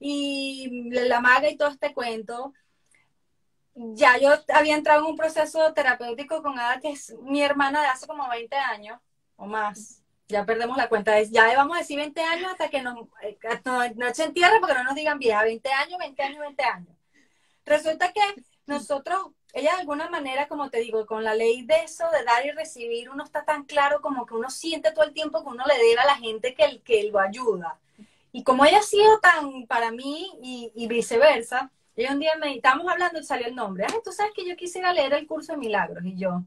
[0.01, 2.53] y la maga y todo este cuento.
[3.75, 7.89] Ya yo había entrado en un proceso terapéutico con Ada, que es mi hermana de
[7.89, 9.01] hace como 20 años
[9.37, 9.98] o más.
[10.29, 11.21] Ya perdemos la cuenta.
[11.23, 14.85] Ya vamos a decir 20 años hasta que nos, no, no se entierre porque no
[14.85, 15.43] nos digan vieja.
[15.43, 16.97] 20 años, 20 años, 20 años.
[17.65, 18.21] Resulta que
[18.67, 19.19] nosotros,
[19.55, 22.51] ella de alguna manera, como te digo, con la ley de eso, de dar y
[22.51, 25.79] recibir, uno está tan claro como que uno siente todo el tiempo que uno le
[25.79, 27.79] debe a la gente que, que lo ayuda.
[28.31, 32.55] Y como ella ha sido tan para mí y, y viceversa, ella un día me
[32.55, 33.87] estábamos hablando y salió el nombre.
[33.89, 36.05] Ay, tú sabes que yo quisiera leer el curso de milagros.
[36.05, 36.43] Y yo,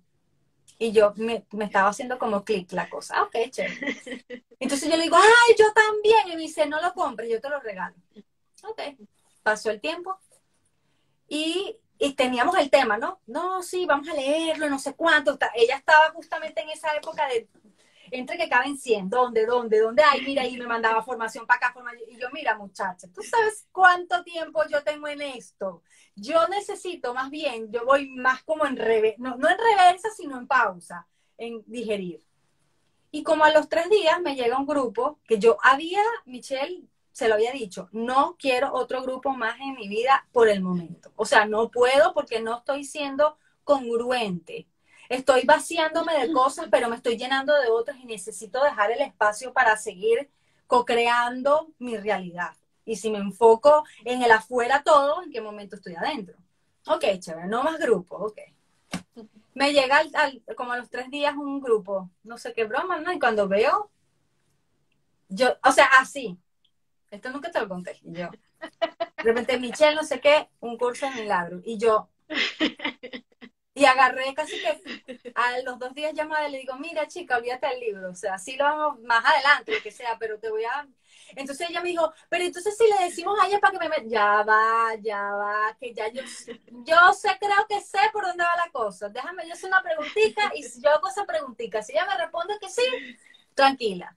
[0.79, 3.15] y yo me, me estaba haciendo como clic la cosa.
[3.17, 4.45] Ah, ok, chévere.
[4.59, 6.27] Entonces yo le digo, ay, yo también.
[6.27, 7.95] Y me dice, no lo compres, yo te lo regalo.
[8.63, 8.81] Ok.
[9.43, 10.19] Pasó el tiempo.
[11.27, 13.21] Y, y teníamos el tema, ¿no?
[13.27, 15.37] No, sí, vamos a leerlo, no sé cuánto.
[15.53, 17.47] Ella estaba justamente en esa época de
[18.11, 20.03] entre que caben 100, ¿dónde, dónde, dónde?
[20.03, 22.09] Ay, mira, y me mandaba formación para acá, formación.
[22.09, 25.81] Y yo, mira, muchacha, ¿tú sabes cuánto tiempo yo tengo en esto?
[26.21, 30.37] Yo necesito más bien, yo voy más como en reversa, no, no en reversa, sino
[30.37, 31.07] en pausa,
[31.37, 32.23] en digerir.
[33.09, 37.27] Y como a los tres días me llega un grupo que yo había, Michelle, se
[37.27, 41.11] lo había dicho, no quiero otro grupo más en mi vida por el momento.
[41.15, 44.67] O sea, no puedo porque no estoy siendo congruente
[45.11, 49.51] estoy vaciándome de cosas, pero me estoy llenando de otras y necesito dejar el espacio
[49.51, 50.29] para seguir
[50.67, 52.53] co-creando mi realidad.
[52.85, 56.37] Y si me enfoco en el afuera todo, ¿en qué momento estoy adentro?
[56.87, 58.39] Ok, chévere, no más grupos, ok.
[59.53, 63.11] Me llega al, como a los tres días un grupo, no sé qué broma, ¿no?
[63.11, 63.91] Y cuando veo,
[65.29, 66.37] yo, o sea, así,
[67.11, 71.21] esto nunca te lo conté, yo, de repente, Michelle, no sé qué, un curso de
[71.21, 72.09] milagros, y yo,
[73.73, 77.67] y agarré casi que a los dos días llamada y le digo, mira chica, olvídate
[77.67, 80.63] del libro, o sea, sí lo vamos más adelante, lo que sea, pero te voy
[80.65, 80.87] a...
[81.35, 84.09] Entonces ella me dijo, pero entonces si le decimos a ella para que me...
[84.09, 86.21] Ya va, ya va, que ya yo,
[86.85, 89.09] yo sé, creo que sé por dónde va la cosa.
[89.09, 92.57] Déjame, yo hacer una preguntita y si yo hago esa preguntita, si ella me responde
[92.59, 92.83] que sí,
[93.53, 94.15] tranquila.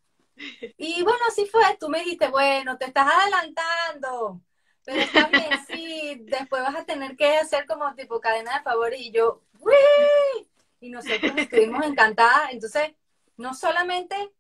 [0.77, 4.41] Y bueno, así fue, tú me dijiste, bueno, te estás adelantando.
[4.85, 9.01] Pero está bien, sí, después vas a tener que hacer como tipo cadena de favores
[9.01, 10.47] y yo, ¡Wii!
[10.81, 12.51] Y nosotros estuvimos encantadas.
[12.53, 12.93] Entonces,
[13.37, 14.31] no solamente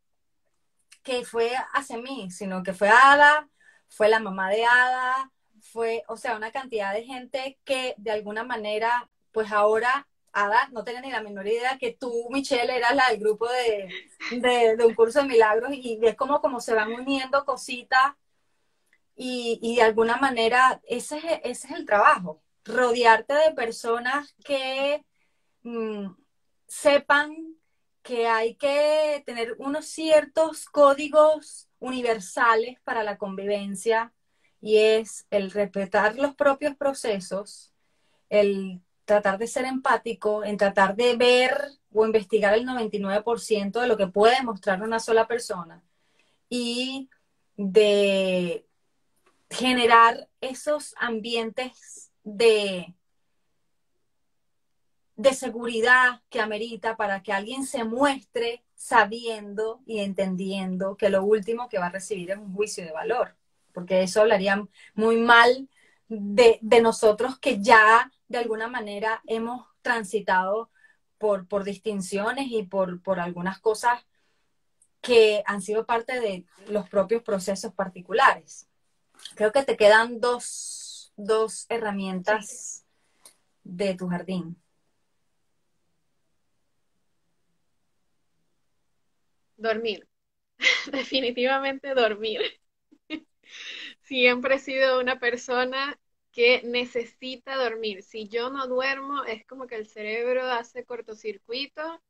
[1.05, 3.49] que fue hacia mí, sino que fue Ada,
[3.89, 8.43] fue la mamá de Ada, fue, o sea, una cantidad de gente que de alguna
[8.45, 13.11] manera, pues ahora Ada no tenía ni la menor idea que tú, Michelle, eras la
[13.11, 13.89] del grupo de,
[14.77, 18.15] de, un curso de milagros y es como, como se van uniendo cositas
[19.15, 25.05] y, y, de alguna manera ese es, ese es el trabajo, rodearte de personas que
[25.63, 26.09] mmm,
[26.67, 27.54] sepan
[28.05, 34.13] que hay que tener unos ciertos códigos universales para la convivencia
[34.61, 37.73] y es el respetar los propios procesos,
[38.29, 41.57] el tratar de ser empático, en tratar de ver
[41.93, 45.83] o investigar el 99% de lo que puede mostrar una sola persona
[46.51, 47.09] y
[47.57, 48.67] de
[49.49, 52.95] generar esos ambientes de,
[55.17, 61.69] de seguridad que amerita para que alguien se muestre sabiendo y entendiendo que lo último
[61.69, 63.37] que va a recibir es un juicio de valor,
[63.73, 65.69] porque eso hablaría muy mal
[66.09, 70.71] de, de nosotros que ya de alguna manera hemos transitado
[71.19, 74.05] por, por distinciones y por, por algunas cosas
[75.01, 78.69] que han sido parte de los propios procesos particulares
[79.35, 82.85] creo que te quedan dos, dos herramientas
[83.23, 83.31] sí.
[83.63, 84.57] de tu jardín.
[89.69, 90.09] Dormir.
[90.93, 92.41] Definitivamente dormir.
[94.03, 95.99] Siempre he sido una persona
[96.33, 98.03] que necesita dormir.
[98.03, 102.03] Si yo no duermo, es como que el cerebro hace cortocircuito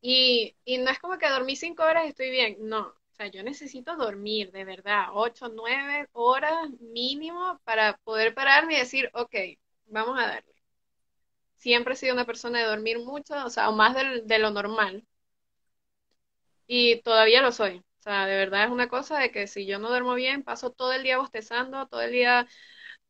[0.00, 2.56] y, y no es como que dormí cinco horas y estoy bien.
[2.60, 8.78] No, sea, yo necesito dormir, de verdad, 8, 9 horas mínimo para poder pararme y
[8.80, 9.34] decir, ok,
[9.86, 10.54] vamos a darle.
[11.56, 13.94] Siempre he sido una persona de dormir mucho, o sea, o más
[14.24, 15.04] de lo normal.
[16.66, 17.78] Y todavía lo soy.
[18.00, 20.70] O sea, de verdad es una cosa de que si yo no duermo bien, paso
[20.72, 22.46] todo el día bostezando, todo el día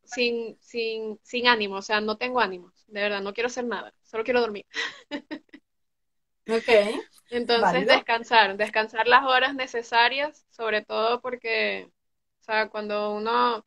[0.05, 3.95] sin, sin, sin ánimo, o sea, no tengo ánimos, de verdad, no quiero hacer nada,
[4.05, 4.67] solo quiero dormir.
[6.49, 6.69] Ok.
[7.31, 11.91] Entonces, descansar, descansar las horas necesarias, sobre todo porque,
[12.41, 13.67] o sea, cuando uno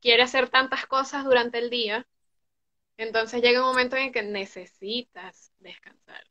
[0.00, 2.06] quiere hacer tantas cosas durante el día,
[2.98, 6.24] entonces llega un momento en que necesitas descansar.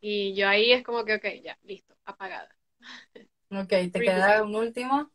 [0.00, 2.54] Y yo ahí es como que, ok, ya, listo, apagada.
[3.50, 5.10] Ok, ¿te queda un último?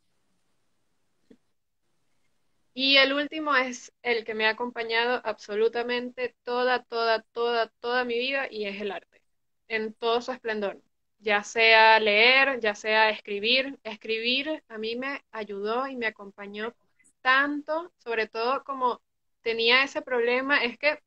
[2.74, 8.20] Y el último es el que me ha acompañado absolutamente toda, toda, toda, toda mi
[8.20, 9.22] vida y es el arte,
[9.70, 10.82] en todo su esplendor.
[11.20, 13.80] Ya sea leer, ya sea escribir.
[13.84, 16.76] Escribir a mí me ayudó y me acompañó
[17.22, 19.02] tanto, sobre todo como
[19.41, 20.99] tenía ese problema, es que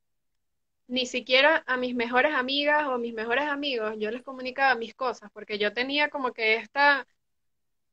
[0.89, 5.31] ni siquiera a mis mejores amigas o mis mejores amigos yo les comunicaba mis cosas,
[5.33, 7.07] porque yo tenía como que esta,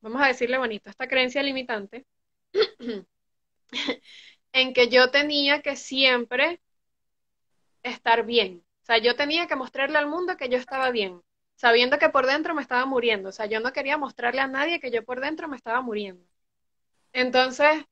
[0.02, 2.06] vamos a decirle bonito, esta creencia limitante
[4.54, 6.62] en que yo tenía que siempre
[7.84, 8.64] estar bien.
[8.82, 11.22] O sea, yo tenía que mostrarle al mundo que yo estaba bien,
[11.56, 13.30] sabiendo que por dentro me estaba muriendo.
[13.30, 16.24] O sea, yo no quería mostrarle a nadie que yo por dentro me estaba muriendo.
[17.14, 17.86] Entonces,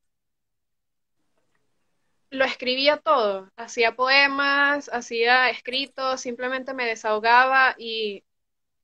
[2.34, 3.52] lo escribía todo.
[3.56, 8.24] Hacía poemas, hacía escritos, simplemente me desahogaba y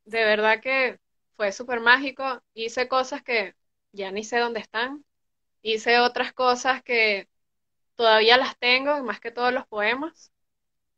[0.05, 0.99] de verdad que
[1.37, 2.41] fue súper mágico.
[2.53, 3.55] Hice cosas que
[3.91, 5.05] ya ni sé dónde están
[5.61, 7.27] hice otras cosas que
[7.95, 10.31] todavía las tengo, más que todos los poemas.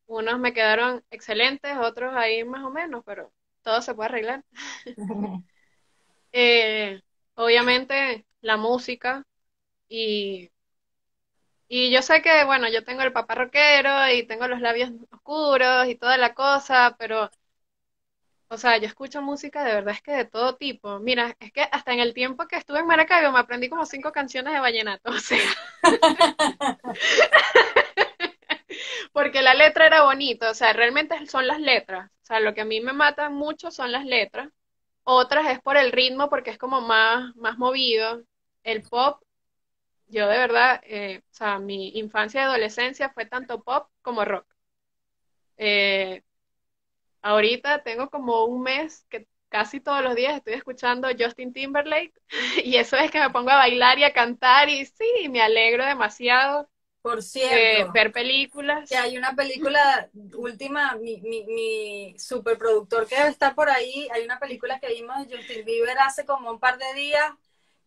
[0.07, 3.31] Unos me quedaron excelentes, otros ahí más o menos, pero
[3.63, 4.43] todo se puede arreglar.
[6.33, 7.01] Eh,
[7.35, 9.25] obviamente la música
[9.89, 10.50] y,
[11.73, 15.87] y yo sé que, bueno, yo tengo el papá rockero y tengo los labios oscuros
[15.87, 17.29] y toda la cosa, pero
[18.49, 20.99] o sea, yo escucho música de verdad es que de todo tipo.
[20.99, 24.11] Mira, es que hasta en el tiempo que estuve en Maracaibo me aprendí como cinco
[24.11, 25.39] canciones de vallenato, o sea.
[29.13, 32.09] Porque la letra era bonita, o sea, realmente son las letras.
[32.23, 34.49] O sea, lo que a mí me mata mucho son las letras.
[35.03, 38.23] Otras es por el ritmo, porque es como más, más movido.
[38.63, 39.21] El pop,
[40.11, 44.45] yo de verdad, eh, o sea, mi infancia y adolescencia fue tanto pop como rock.
[45.57, 46.23] Eh,
[47.21, 52.13] Ahorita tengo como un mes que casi todos los días estoy escuchando Justin Timberlake
[52.63, 55.85] y eso es que me pongo a bailar y a cantar y sí, me alegro
[55.85, 56.67] demasiado.
[57.01, 58.89] Por eh, cierto, ver películas.
[58.89, 64.23] que hay una película última, mi, mi, mi superproductor que debe estar por ahí, hay
[64.23, 67.31] una película que vimos de Justin Bieber hace como un par de días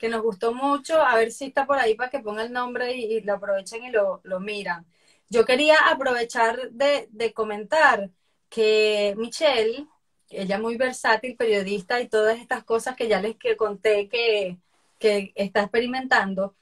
[0.04, 2.94] que nos gustó mucho, a ver si está por ahí para que ponga el nombre
[2.94, 4.84] y, lo aprovechen y lo, lo miran.
[5.30, 8.10] Yo quería aprovechar de, de comentar
[8.50, 9.86] que Michelle,
[10.28, 14.58] ella muy versátil, periodista y todas estas cosas que ya les que conté que,
[14.98, 16.54] que está experimentando,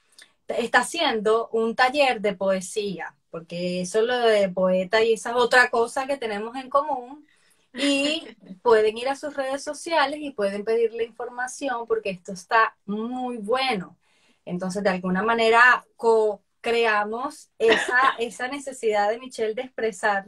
[0.46, 5.68] está haciendo un taller de poesía, porque eso lo de poeta y esa es otra
[5.68, 7.26] cosa que tenemos en común.
[7.74, 13.38] Y pueden ir a sus redes sociales y pueden pedirle información porque esto está muy
[13.38, 13.98] bueno.
[14.44, 20.26] Entonces, de alguna manera, co-creamos esa, esa necesidad de Michelle de expresar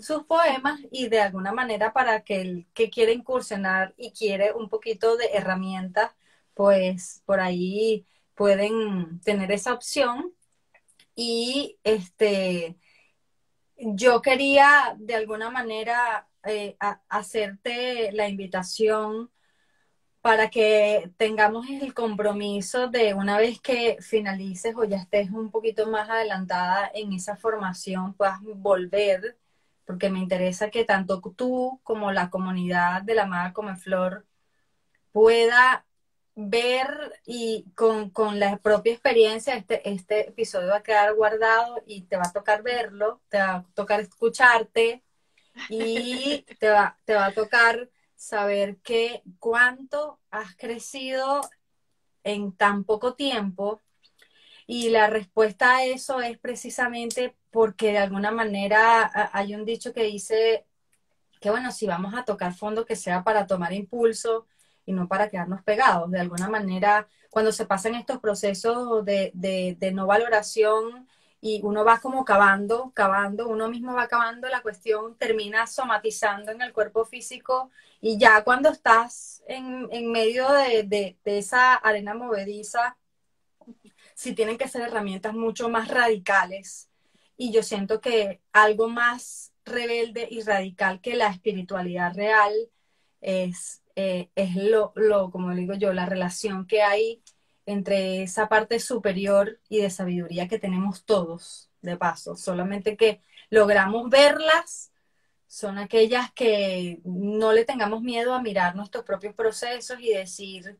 [0.00, 4.68] sus poemas y de alguna manera para que el que quiere incursionar y quiere un
[4.68, 6.12] poquito de herramientas,
[6.54, 10.32] pues por ahí pueden tener esa opción.
[11.14, 12.76] Y este,
[13.76, 16.76] yo quería de alguna manera eh,
[17.08, 19.30] hacerte la invitación
[20.20, 25.86] para que tengamos el compromiso de una vez que finalices o ya estés un poquito
[25.88, 29.38] más adelantada en esa formación, puedas volver
[29.86, 34.26] porque me interesa que tanto tú como la comunidad de la Amada Flor
[35.12, 35.86] pueda
[36.34, 42.16] ver y con, la propia experiencia, este, este episodio va a quedar guardado y te
[42.16, 45.02] va a tocar verlo, te va a tocar escucharte
[45.68, 51.40] y te va, te va a tocar saber que cuánto has crecido
[52.24, 53.82] en tan poco tiempo
[54.66, 60.02] y la respuesta a eso es precisamente porque de alguna manera hay un dicho que
[60.02, 60.66] dice
[61.40, 64.46] que bueno, si vamos a tocar fondo, que sea para tomar impulso
[64.84, 66.10] y no para quedarnos pegados.
[66.10, 71.08] De alguna manera, cuando se pasan estos procesos de, de, no valoración
[71.40, 76.62] y uno va como cavando, cavando, uno mismo va cavando, la cuestión termina somatizando en
[76.62, 77.70] el cuerpo físico
[78.00, 82.96] y ya cuando estás en, medio de, de, esa arena movediza,
[84.14, 86.88] sí tienen que ser herramientas mucho más radicales.
[87.36, 92.52] Y yo siento que algo más rebelde y radical que la espiritualidad real
[93.20, 97.22] es, eh, es lo, lo, como digo yo, la relación que hay
[97.68, 103.20] entre esa parte superior y de sabiduría que tenemos todos, de paso, solamente que
[103.50, 104.90] logramos verlas,
[105.46, 110.78] son aquellas que no le tengamos miedo a mirar nuestros propios procesos y decir,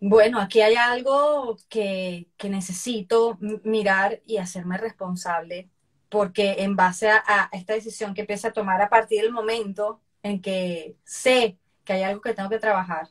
[0.00, 5.68] bueno, aquí hay algo que, necesito mirar y hacerme responsable,
[6.08, 10.00] porque en base a, a, esta decisión que empieza a tomar a partir del momento
[10.22, 13.10] en que sé que hay algo que tengo que trabajar,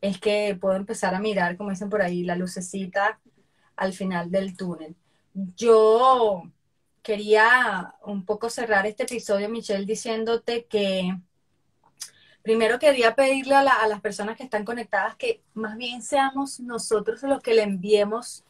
[0.00, 3.20] es que puedo empezar a mirar, como dicen por ahí, la lucecita
[3.76, 4.96] al final del túnel.
[5.56, 6.42] Yo
[7.02, 11.16] quería un poco cerrar este episodio, Michelle, diciéndote que
[12.42, 17.42] primero quería pedirle a, las personas que están conectadas que más bien seamos nosotros los
[17.42, 18.44] que le enviemos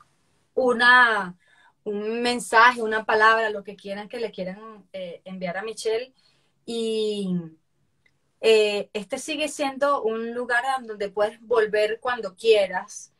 [0.54, 1.36] una,
[1.84, 6.12] un mensaje, una palabra, lo que quieran que le quieran eh, enviar a Michelle.
[6.66, 7.34] Y
[8.40, 13.12] eh, este sigue siendo un lugar donde puedes volver cuando quieras.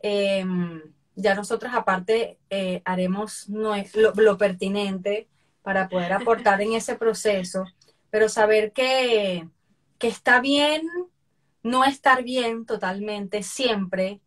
[0.00, 0.82] Em,
[1.16, 5.28] ya nosotros aparte eh, haremos lo, pertinente
[5.62, 7.64] para poder aportar en ese proceso,
[8.10, 9.48] pero saber que,
[9.98, 10.82] que está bien
[11.64, 14.20] no estar bien totalmente siempre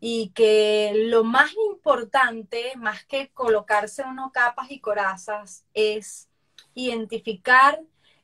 [0.00, 6.28] y que lo más importante, más que colocarse uno capas y corazas, es
[6.74, 7.80] identificar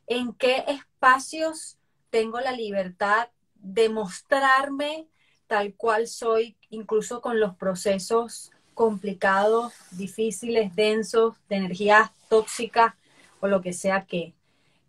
[0.06, 0.64] en qué
[1.06, 1.78] espacios
[2.10, 5.06] tengo la libertad de mostrarme
[5.46, 12.94] tal cual soy, incluso con los procesos complicados, difíciles, densos, de energías tóxicas
[13.40, 14.34] o lo que sea que.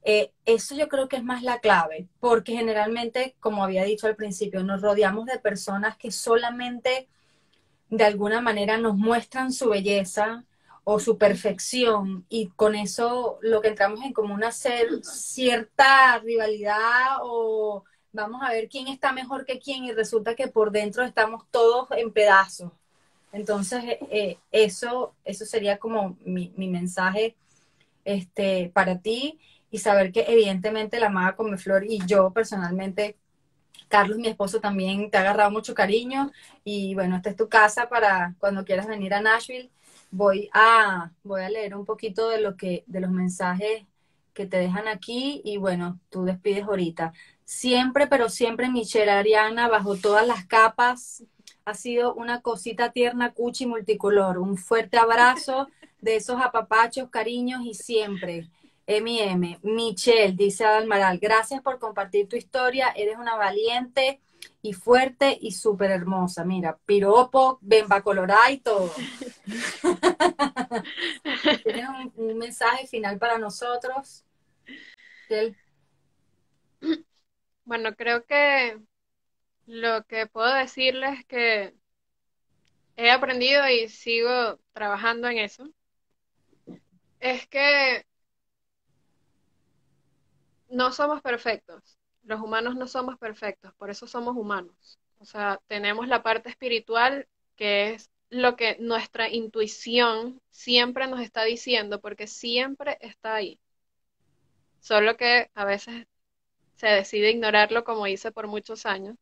[0.04, 4.16] Eh, eso yo creo que es más la clave, porque generalmente, como había dicho al
[4.16, 7.08] principio, nos rodeamos de personas que solamente
[7.92, 10.46] de alguna manera nos muestran su belleza,
[10.90, 17.84] o su perfección y con eso lo que entramos en común hacer cierta rivalidad o
[18.14, 21.90] vamos a ver quién está mejor que quién y resulta que por dentro estamos todos
[21.92, 22.72] en pedazos.
[23.34, 27.36] Entonces, eh, eso, eso sería como mi, mensaje
[28.06, 33.18] este, para ti y saber que evidentemente la Maga Flor y yo personalmente,
[33.90, 36.32] Carlos, mi esposo, también te ha agarrado mucho cariño
[36.64, 39.70] y bueno, esta es tu casa para cuando quieras venir a Nashville
[40.12, 43.86] voy a, voy a leer un poquito de, lo que, de los mensajes
[44.34, 47.14] que te dejan aquí y bueno, tú despides ahorita.
[47.44, 51.24] Siempre, pero siempre Michelle Ariana, bajo todas las capas,
[51.66, 54.38] ha sido una cosita tierna, cuchi multicolor.
[54.38, 55.68] Un fuerte abrazo
[56.02, 58.50] de esos apapachos, cariños y siempre.
[58.86, 59.60] M&M.
[59.64, 64.22] Michelle, dice Adalmaral, gracias por compartir tu historia, eres una valiente
[64.62, 66.44] y fuerte y súper hermosa.
[66.44, 68.92] Mira, piropo, bemba colorada y todo.
[71.64, 71.86] ¿Tienes
[72.16, 74.26] un, mensaje final para nosotros?
[77.66, 78.80] Bueno, creo que
[79.66, 81.76] lo que puedo decirles es que
[82.96, 85.70] he aprendido y sigo trabajando en eso.
[87.20, 88.06] Es que
[90.70, 91.97] no somos perfectos
[92.28, 95.00] los humanos no somos perfectos, por eso somos humanos.
[95.20, 101.44] O sea, tenemos la parte espiritual que es lo que nuestra intuición siempre nos está
[101.46, 103.60] diciendo, porque siempre está ahí.
[104.82, 106.06] Solo que a veces
[106.76, 109.16] se decide ignorarlo como hice por muchos años.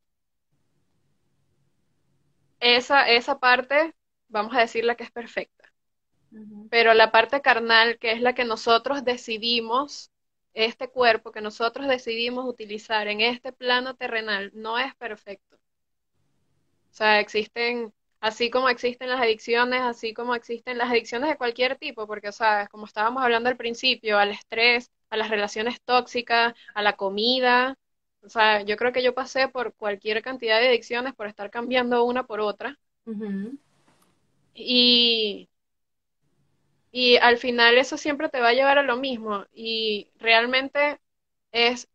[2.59, 3.93] Esa, esa parte,
[4.29, 5.71] vamos a decirla que es perfecta.
[6.71, 10.11] Pero la parte carnal, que es la que nosotros decidimos
[10.55, 15.57] este cuerpo que nosotros decidimos utilizar en este plano terrenal no es perfecto.
[16.91, 21.77] O sea, existen, así como existen las adicciones, así como existen las adicciones de cualquier
[21.77, 26.53] tipo, porque, o sea, como estábamos hablando al principio, al estrés, a las relaciones tóxicas,
[26.73, 27.77] a la comida.
[28.21, 32.05] O sea, yo creo que yo pasé por cualquier cantidad de adicciones por estar cambiando
[32.05, 32.79] una por otra.
[34.53, 35.49] Y
[36.95, 41.01] y al final eso siempre te va a llevar a lo mismo y realmente
[41.51, 41.89] es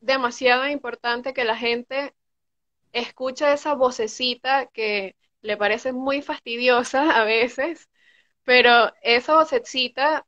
[0.00, 2.14] demasiado importante que la gente
[2.92, 7.88] escuche esa vocecita que le parece muy fastidiosa a veces,
[8.44, 10.26] pero esa vocecita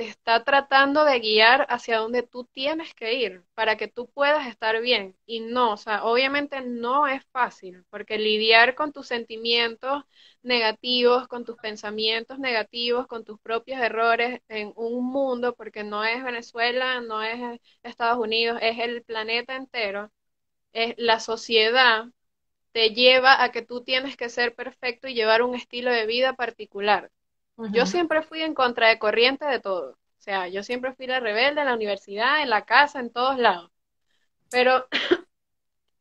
[0.00, 4.46] te está tratando de guiar hacia donde tú tienes que ir para que tú puedas
[4.46, 5.14] estar bien.
[5.26, 10.04] Y no, o sea, obviamente no es fácil, porque lidiar con tus sentimientos
[10.42, 16.24] negativos, con tus pensamientos negativos, con tus propios errores en un mundo, porque no es
[16.24, 20.10] Venezuela, no es Estados Unidos, es el planeta entero,
[20.72, 22.06] es la sociedad
[22.72, 26.34] te lleva a que tú tienes que ser perfecto y llevar un estilo de vida
[26.34, 27.10] particular.
[27.72, 29.92] Yo siempre fui en contra de corriente de todo.
[29.92, 33.38] O sea, yo siempre fui la rebelde en la universidad, en la casa, en todos
[33.38, 33.70] lados.
[34.50, 34.86] Pero,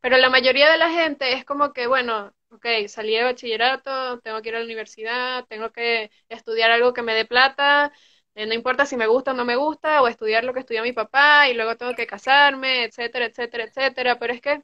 [0.01, 4.41] pero la mayoría de la gente es como que, bueno, ok, salí de bachillerato, tengo
[4.41, 7.91] que ir a la universidad, tengo que estudiar algo que me dé plata,
[8.35, 10.83] eh, no importa si me gusta o no me gusta, o estudiar lo que estudió
[10.83, 14.19] mi papá y luego tengo que casarme, etcétera, etcétera, etcétera.
[14.19, 14.63] Pero es que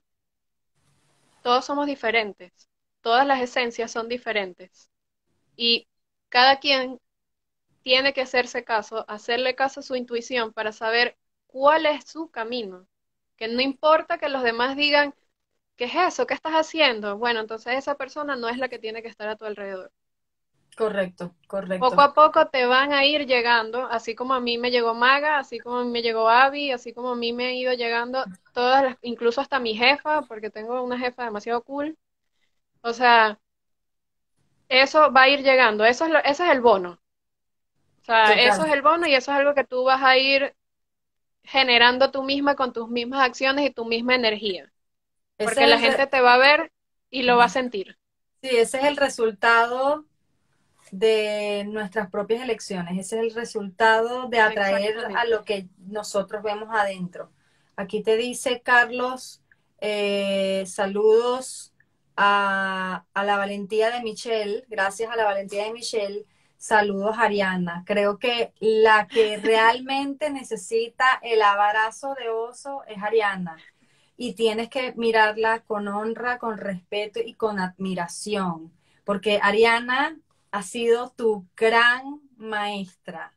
[1.41, 2.69] todos somos diferentes,
[3.01, 4.89] todas las esencias son diferentes.
[5.55, 5.87] Y
[6.29, 6.99] cada quien
[7.83, 12.87] tiene que hacerse caso, hacerle caso a su intuición para saber cuál es su camino.
[13.37, 15.13] Que no importa que los demás digan,
[15.77, 16.27] ¿qué es eso?
[16.27, 17.17] ¿Qué estás haciendo?
[17.17, 19.91] Bueno, entonces esa persona no es la que tiene que estar a tu alrededor.
[20.77, 21.87] Correcto, correcto.
[21.89, 25.37] Poco a poco te van a ir llegando, así como a mí me llegó Maga,
[25.39, 28.25] así como a mí me llegó Abby, así como a mí me ha ido llegando
[28.53, 31.97] todas las, incluso hasta mi jefa, porque tengo una jefa demasiado cool.
[32.81, 33.39] O sea,
[34.69, 36.99] eso va a ir llegando, eso es lo, ese es el bono.
[38.01, 40.55] O sea, eso es el bono y eso es algo que tú vas a ir
[41.43, 44.71] generando tú misma con tus mismas acciones y tu misma energía.
[45.37, 46.71] Porque la gente te va a ver
[47.09, 47.97] y lo va a sentir.
[48.41, 50.05] Sí, ese es el resultado
[50.91, 56.69] de nuestras propias elecciones, ese es el resultado de atraer a lo que nosotros vemos
[56.71, 57.31] adentro.
[57.75, 59.41] Aquí te dice Carlos,
[59.79, 61.74] eh, saludos
[62.15, 66.25] a, la valentía de Michelle, gracias a la valentía de Michelle,
[66.57, 67.83] saludos Ariana.
[67.85, 73.57] Creo que la que realmente necesita el abrazo de oso es Ariana.
[74.17, 78.71] Y tienes que mirarla con honra, con respeto y con admiración,
[79.03, 80.17] porque Ariana
[80.51, 83.33] ha sido tu gran maestra.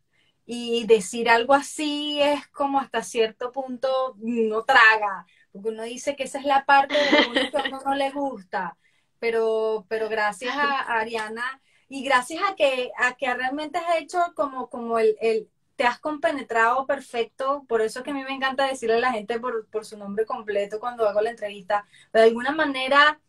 [0.47, 6.25] Y decir algo así es como hasta cierto punto no traga, porque uno dice que
[6.25, 8.77] esa es la parte de que a uno no le gusta,
[9.19, 14.69] pero, pero gracias a, Ariana y gracias a que, a que realmente has hecho como,
[14.69, 18.97] como el, el, te has compenetrado perfecto, por eso que a mí me encanta decirle
[18.97, 23.21] a la gente por, por su nombre completo cuando hago la entrevista, de alguna manera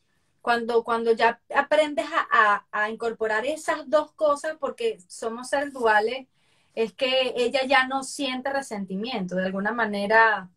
[0.41, 6.28] cuando, cuando ya aprendes a, a, incorporar esas dos cosas, porque somos seres duales,
[6.76, 10.50] es que ella ya no siente resentimiento, de alguna manera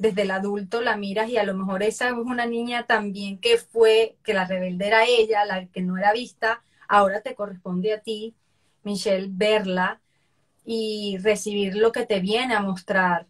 [0.00, 3.58] desde el adulto la miras y a lo mejor esa es una niña también que
[3.58, 8.00] fue, que la rebelde era ella, la que no era vista, ahora te corresponde a
[8.00, 8.34] ti,
[8.82, 10.00] Michelle, verla
[10.64, 13.26] y recibir lo que te viene a mostrar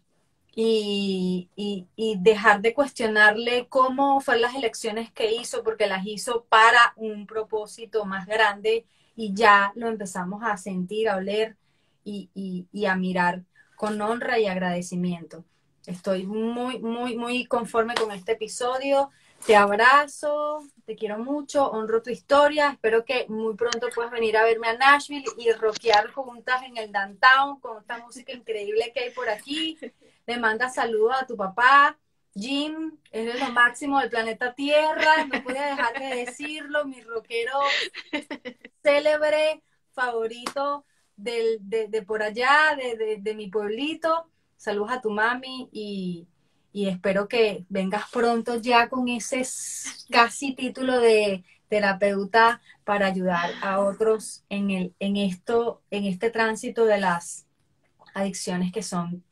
[0.55, 6.93] y, y, dejar de cuestionarle cómo fueron las elecciones que hizo, porque las hizo para
[6.95, 8.85] un propósito más grande
[9.17, 11.57] y ya lo empezamos a sentir, a oler
[12.05, 12.29] y,
[12.71, 13.43] y a mirar
[13.75, 15.43] con honra y agradecimiento.
[15.85, 19.09] Estoy muy, muy, muy conforme con este episodio.
[19.45, 22.71] Te abrazo, te quiero mucho, honro tu historia.
[22.71, 26.91] Espero que muy pronto puedas venir a verme a Nashville y rockear juntas en el
[26.91, 29.77] downtown con esta música increíble que hay por aquí
[30.25, 31.97] le manda saludos a tu papá.
[32.33, 37.59] Jim, es lo máximo del planeta Tierra, no puede dejar de decirlo, mi rockero
[38.81, 40.85] célebre, favorito
[41.17, 44.30] de, por allá, de, mi pueblito.
[44.61, 46.27] Saludos a tu mami y,
[46.71, 49.41] espero que vengas pronto ya con ese
[50.11, 56.85] casi título de terapeuta para ayudar a otros en, el, en, esto, en este tránsito
[56.85, 57.47] de las
[58.13, 59.23] adicciones que son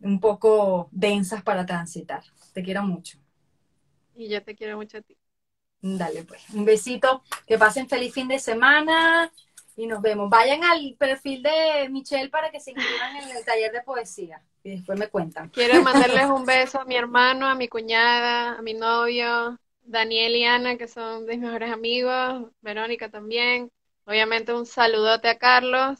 [0.00, 2.24] un poco densas para transitar.
[2.52, 3.18] Te quiero mucho.
[4.16, 5.16] Y yo te quiero mucho a ti.
[5.80, 6.42] Dale, pues.
[6.52, 7.22] Un besito.
[7.46, 9.30] Que pasen feliz fin de semana
[9.76, 10.30] y nos vemos.
[10.30, 14.70] Vayan al perfil de Michelle para que se inscriban en el taller de poesía y
[14.70, 15.50] después me cuentan.
[15.50, 20.44] Quiero mandarles un beso a mi hermano, a mi cuñada, a mi novio, Daniel y
[20.44, 23.70] Ana, que son mis mejores amigos, Verónica también.
[24.06, 25.98] Obviamente un saludote a Carlos,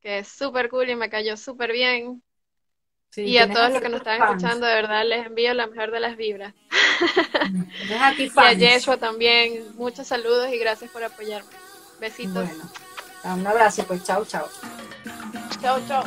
[0.00, 2.22] que es súper cool y me cayó súper bien
[3.16, 6.00] y a todos los que nos están escuchando, de verdad les envío la mejor de
[6.00, 6.54] las vibras.
[8.18, 11.50] y a Yeshua también, muchos saludos y gracias por apoyarme.
[12.00, 12.48] Besitos.
[13.24, 14.48] Un abrazo, pues chao, chao.
[15.60, 16.04] Chao, chao.